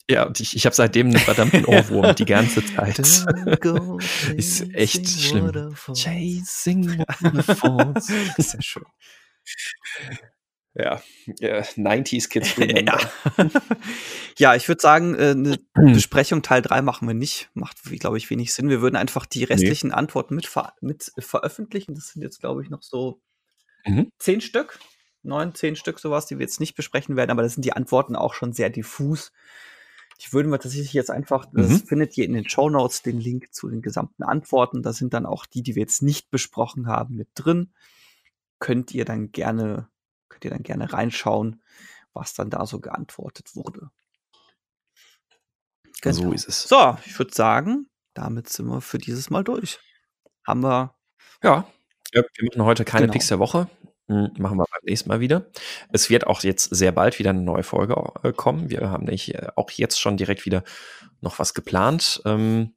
Ja, 0.10 0.26
und 0.26 0.39
ich, 0.39 0.55
ich 0.55 0.66
habe 0.66 0.76
seitdem 0.76 1.07
einen 1.07 1.20
verdammten 1.20 1.66
Ohrwurm 1.68 2.16
die 2.16 2.26
ganze 2.26 2.66
Zeit. 2.66 2.97
ist 4.36 4.74
echt 4.74 5.07
schlimm. 5.07 5.76
Chasing 5.93 6.97
Waterfalls. 7.22 8.07
Sehr 8.38 8.62
schön. 8.62 8.86
Ja, 10.74 11.01
yeah, 11.41 11.62
90s 11.62 12.30
Kids 12.30 12.57
remember. 12.57 12.99
ja. 13.38 13.49
ja, 14.38 14.55
ich 14.55 14.68
würde 14.68 14.82
sagen, 14.82 15.14
äh, 15.16 15.32
eine 15.32 15.60
Besprechung 15.93 16.41
Teil 16.41 16.62
3 16.64 16.82
machen 16.82 17.07
wir 17.07 17.16
nicht. 17.16 17.49
Macht, 17.53 17.84
glaube 17.99 18.18
ich, 18.18 18.30
wenig 18.32 18.53
Sinn. 18.53 18.70
Wir 18.70 18.82
würden 18.82 18.95
einfach 18.95 19.28
die 19.28 19.43
restlichen 19.43 19.89
nee. 19.89 19.93
Antworten 19.93 20.36
mit, 20.36 20.47
ver 20.47 20.74
mit 20.82 21.12
veröffentlichen. 21.20 21.93
Das 21.93 22.10
sind 22.10 22.24
jetzt, 22.24 22.39
glaube 22.39 22.64
ich, 22.64 22.70
noch 22.70 22.82
so 22.82 23.22
mhm. 23.86 24.10
zehn 24.18 24.41
Stück. 24.41 24.80
Neun, 25.22 25.53
zehn 25.53 25.76
Stück, 25.76 25.99
sowas, 25.99 26.26
die 26.28 26.39
wir 26.39 26.45
jetzt 26.45 26.62
nicht 26.62 26.76
besprechen 26.76 27.16
werden, 27.16 27.32
aber 27.32 27.43
das 27.43 27.53
sind 27.53 27.66
die 27.66 27.74
Antworten 27.74 28.16
auch 28.16 28.34
schon 28.34 28.53
sehr 28.53 28.70
diffus. 28.70 29.34
Die 30.22 30.34
würden 30.34 30.51
wir 30.51 30.59
tatsächlich 30.59 30.93
jetzt 30.93 31.11
einfach, 31.11 31.45
das 31.53 31.70
mhm. 31.70 31.80
findet 31.86 32.17
ihr 32.17 32.26
in 32.26 32.34
den 32.34 32.47
Show 32.47 32.70
Notes 32.70 33.01
den 33.01 33.20
Link 33.20 33.53
zu 33.53 33.70
den 33.70 33.82
gesamten 33.82 34.24
Antworten. 34.24 34.84
Da 34.84 34.91
sind 34.91 35.13
dann 35.13 35.26
auch 35.26 35.45
die, 35.45 35.63
die 35.63 35.76
wir 35.76 35.82
jetzt 35.82 36.01
nicht 36.01 36.30
besprochen 36.30 36.88
haben, 36.88 37.15
mit 37.15 37.30
drin. 37.36 37.72
Könnt 38.59 38.93
ihr 38.93 39.05
dann 39.05 39.32
gerne, 39.32 39.88
könnt 40.28 40.43
ihr 40.43 40.51
dann 40.51 40.63
gerne 40.63 40.91
reinschauen, 40.91 41.61
was 42.13 42.34
dann 42.34 42.49
da 42.49 42.65
so 42.65 42.80
geantwortet 42.80 43.55
wurde. 43.55 43.91
Genau. 46.01 46.15
So 46.15 46.32
ist 46.34 46.47
es. 46.47 46.63
So, 46.63 46.97
ich 47.05 47.17
würde 47.17 47.34
sagen, 47.34 47.88
damit 48.13 48.49
sind 48.49 48.67
wir 48.67 48.82
für 48.82 48.97
dieses 48.97 49.30
Mal 49.30 49.43
durch. 49.43 49.80
Haben 50.45 50.63
wir. 50.63 50.95
Ja, 52.11 52.24
wir 52.36 52.45
machen 52.45 52.63
heute 52.63 52.86
keine 52.86 53.05
genau. 53.05 53.13
Picks 53.13 53.28
der 53.28 53.39
Woche. 53.39 53.70
Hm, 54.10 54.32
machen 54.39 54.57
wir 54.57 54.66
beim 54.66 54.82
nächsten 54.84 55.07
Mal 55.07 55.20
wieder. 55.20 55.45
Es 55.93 56.10
wird 56.10 56.26
auch 56.26 56.41
jetzt 56.41 56.76
sehr 56.76 56.91
bald 56.91 57.20
wieder 57.20 57.30
eine 57.30 57.41
neue 57.41 57.62
Folge 57.62 57.95
äh, 58.24 58.34
kommen. 58.34 58.70
Wir 58.72 58.89
haben 58.89 59.05
nicht, 59.05 59.36
äh, 59.36 59.49
auch 59.55 59.70
jetzt 59.70 59.99
schon 59.99 60.18
direkt 60.18 60.45
wieder 60.45 60.64
noch 61.22 61.38
was 61.38 61.53
geplant. 61.53 62.20
Ähm, 62.26 62.74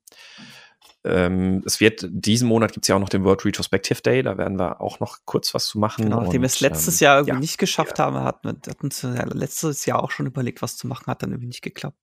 ähm, 1.05 1.63
es 1.65 1.81
wird, 1.81 2.07
diesen 2.11 2.47
Monat 2.49 2.73
gibt 2.73 2.85
es 2.85 2.89
ja 2.89 2.97
auch 2.97 3.01
noch 3.01 3.09
den 3.09 3.25
World 3.25 3.45
Retrospective 3.45 4.03
Day, 4.03 4.23
da 4.23 4.39
werden 4.39 4.59
wir 4.59 4.81
auch 4.81 5.01
noch 5.01 5.19
kurz 5.25 5.53
was 5.55 5.67
zu 5.67 5.79
machen. 5.79 6.05
Genau, 6.05 6.21
nachdem 6.21 6.43
wir 6.43 6.47
es 6.47 6.61
letztes 6.61 7.01
ähm, 7.01 7.05
Jahr 7.07 7.17
irgendwie 7.17 7.35
ja, 7.35 7.41
nicht 7.41 7.59
geschafft 7.59 7.99
ja. 7.99 8.05
haben, 8.05 8.17
hatten 8.17 8.49
wir 8.63 8.71
hatten 8.71 8.91
ja 9.17 9.25
letztes 9.33 9.87
Jahr 9.87 10.03
auch 10.03 10.11
schon 10.11 10.27
überlegt, 10.27 10.63
was 10.63 10.77
zu 10.77 10.87
machen, 10.87 11.07
hat 11.07 11.23
dann 11.23 11.31
irgendwie 11.31 11.49
nicht 11.49 11.63
geklappt. 11.63 11.99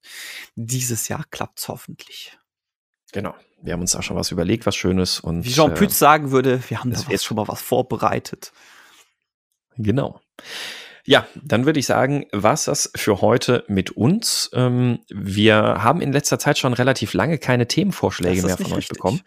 Dieses 0.56 1.08
Jahr 1.08 1.24
klappt 1.30 1.60
es 1.60 1.68
hoffentlich. 1.70 2.38
Genau. 3.12 3.36
Wir 3.62 3.74
haben 3.74 3.82
uns 3.82 3.96
auch 3.96 4.04
schon 4.04 4.18
was 4.18 4.32
überlegt, 4.32 4.66
was 4.66 4.76
Schönes. 4.76 5.20
Und, 5.20 5.46
Wie 5.46 5.52
Jean 5.52 5.74
Pütz 5.74 5.94
äh, 5.94 5.98
sagen 5.98 6.32
würde, 6.32 6.62
wir 6.68 6.80
haben 6.80 6.92
da 6.92 7.00
jetzt 7.10 7.26
schon 7.26 7.38
mal 7.38 7.48
was 7.48 7.62
vorbereitet. 7.62 8.52
Genau. 9.80 10.22
Ja, 11.06 11.26
dann 11.42 11.66
würde 11.66 11.80
ich 11.80 11.88
sagen, 11.88 12.28
was 12.32 12.66
das 12.66 12.92
für 12.96 13.22
heute 13.22 13.64
mit 13.68 13.92
uns. 13.92 14.52
Ähm, 14.54 15.00
wir 15.10 15.56
haben 15.56 16.02
in 16.02 16.12
letzter 16.12 16.38
Zeit 16.38 16.60
schon 16.60 16.74
relativ 16.74 17.14
lange 17.14 17.40
keine 17.40 17.68
Themenvorschläge 17.68 18.44
mehr 18.44 18.58
von 18.58 18.68
euch 18.68 18.78
richtig. 18.78 18.98
bekommen. 18.98 19.22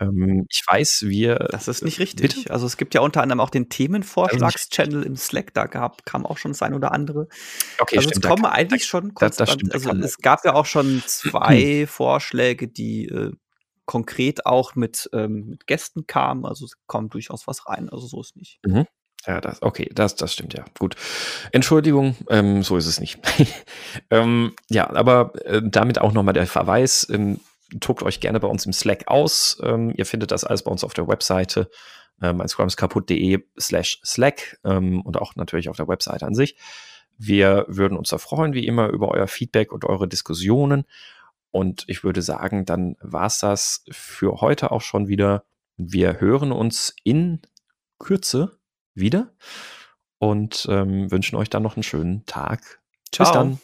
Ähm, 0.00 0.46
ich 0.50 0.62
weiß, 0.66 1.04
wir. 1.06 1.36
Das 1.50 1.68
ist 1.68 1.84
nicht 1.84 2.00
richtig. 2.00 2.34
Bitte? 2.34 2.50
Also 2.50 2.66
es 2.66 2.76
gibt 2.76 2.94
ja 2.94 3.00
unter 3.00 3.22
anderem 3.22 3.40
auch 3.40 3.50
den 3.50 3.68
Themenvorschlagschannel 3.68 5.04
im 5.04 5.16
Slack, 5.16 5.54
da 5.54 5.66
gab, 5.66 6.04
kam 6.04 6.26
auch 6.26 6.38
schon 6.38 6.52
das 6.52 6.62
ein 6.62 6.74
oder 6.74 6.92
andere. 6.92 7.28
Okay, 7.78 7.96
also 7.96 8.08
stimmt, 8.10 8.24
es 8.24 8.28
kommen 8.28 8.42
da, 8.42 8.50
eigentlich 8.50 8.84
schon 8.84 9.14
konstant, 9.14 9.40
das 9.40 9.54
stimmt, 9.54 9.74
also 9.74 9.90
es 9.90 10.18
gab 10.18 10.44
ja 10.44 10.54
auch 10.54 10.66
schon 10.66 11.02
zwei 11.06 11.86
Vorschläge, 11.86 12.68
die 12.68 13.06
äh, 13.06 13.32
konkret 13.86 14.46
auch 14.46 14.74
mit, 14.74 15.08
ähm, 15.12 15.46
mit 15.48 15.66
Gästen 15.66 16.06
kamen. 16.06 16.44
Also 16.44 16.64
es 16.64 16.72
kommt 16.86 17.14
durchaus 17.14 17.46
was 17.46 17.66
rein. 17.66 17.88
Also 17.88 18.06
so 18.06 18.20
ist 18.20 18.36
nicht. 18.36 18.58
Mhm. 18.64 18.86
Ja, 19.26 19.40
das, 19.40 19.62
okay, 19.62 19.88
das, 19.94 20.16
das 20.16 20.32
stimmt 20.32 20.54
ja. 20.54 20.64
Gut. 20.78 20.96
Entschuldigung, 21.52 22.16
ähm, 22.28 22.62
so 22.62 22.76
ist 22.76 22.86
es 22.86 22.98
nicht. 23.00 23.20
ähm, 24.10 24.52
ja, 24.68 24.90
aber 24.90 25.32
äh, 25.44 25.62
damit 25.64 26.00
auch 26.00 26.12
nochmal 26.12 26.34
der 26.34 26.46
Verweis. 26.46 27.06
Ähm, 27.10 27.40
tobt 27.80 28.02
euch 28.02 28.20
gerne 28.20 28.40
bei 28.40 28.48
uns 28.48 28.66
im 28.66 28.72
Slack 28.72 29.04
aus. 29.06 29.58
Ähm, 29.62 29.92
ihr 29.96 30.06
findet 30.06 30.30
das 30.30 30.44
alles 30.44 30.64
bei 30.64 30.70
uns 30.70 30.84
auf 30.84 30.92
der 30.92 31.08
Webseite 31.08 31.70
ähm, 32.20 32.36
meinscrumskaputt.de 32.38 33.44
slash 33.58 34.00
Slack 34.04 34.58
ähm, 34.64 35.00
und 35.02 35.16
auch 35.16 35.36
natürlich 35.36 35.68
auf 35.68 35.76
der 35.76 35.88
Webseite 35.88 36.26
an 36.26 36.34
sich. 36.34 36.56
Wir 37.18 37.66
würden 37.68 37.96
uns 37.96 38.10
da 38.10 38.18
freuen, 38.18 38.54
wie 38.54 38.66
immer, 38.66 38.88
über 38.88 39.08
euer 39.08 39.28
Feedback 39.28 39.72
und 39.72 39.84
eure 39.84 40.08
Diskussionen. 40.08 40.84
Und 41.50 41.84
ich 41.86 42.02
würde 42.02 42.22
sagen, 42.22 42.64
dann 42.64 42.96
war's 43.00 43.38
das 43.38 43.84
für 43.90 44.40
heute 44.40 44.72
auch 44.72 44.80
schon 44.80 45.08
wieder. 45.08 45.44
Wir 45.76 46.20
hören 46.20 46.52
uns 46.52 46.94
in 47.04 47.40
Kürze 47.98 48.58
wieder 48.94 49.32
und 50.18 50.66
ähm, 50.70 51.10
wünschen 51.10 51.36
euch 51.36 51.50
dann 51.50 51.62
noch 51.62 51.76
einen 51.76 51.82
schönen 51.82 52.24
Tag. 52.26 52.80
Ciao. 53.10 53.26
Bis 53.26 53.32
dann. 53.32 53.58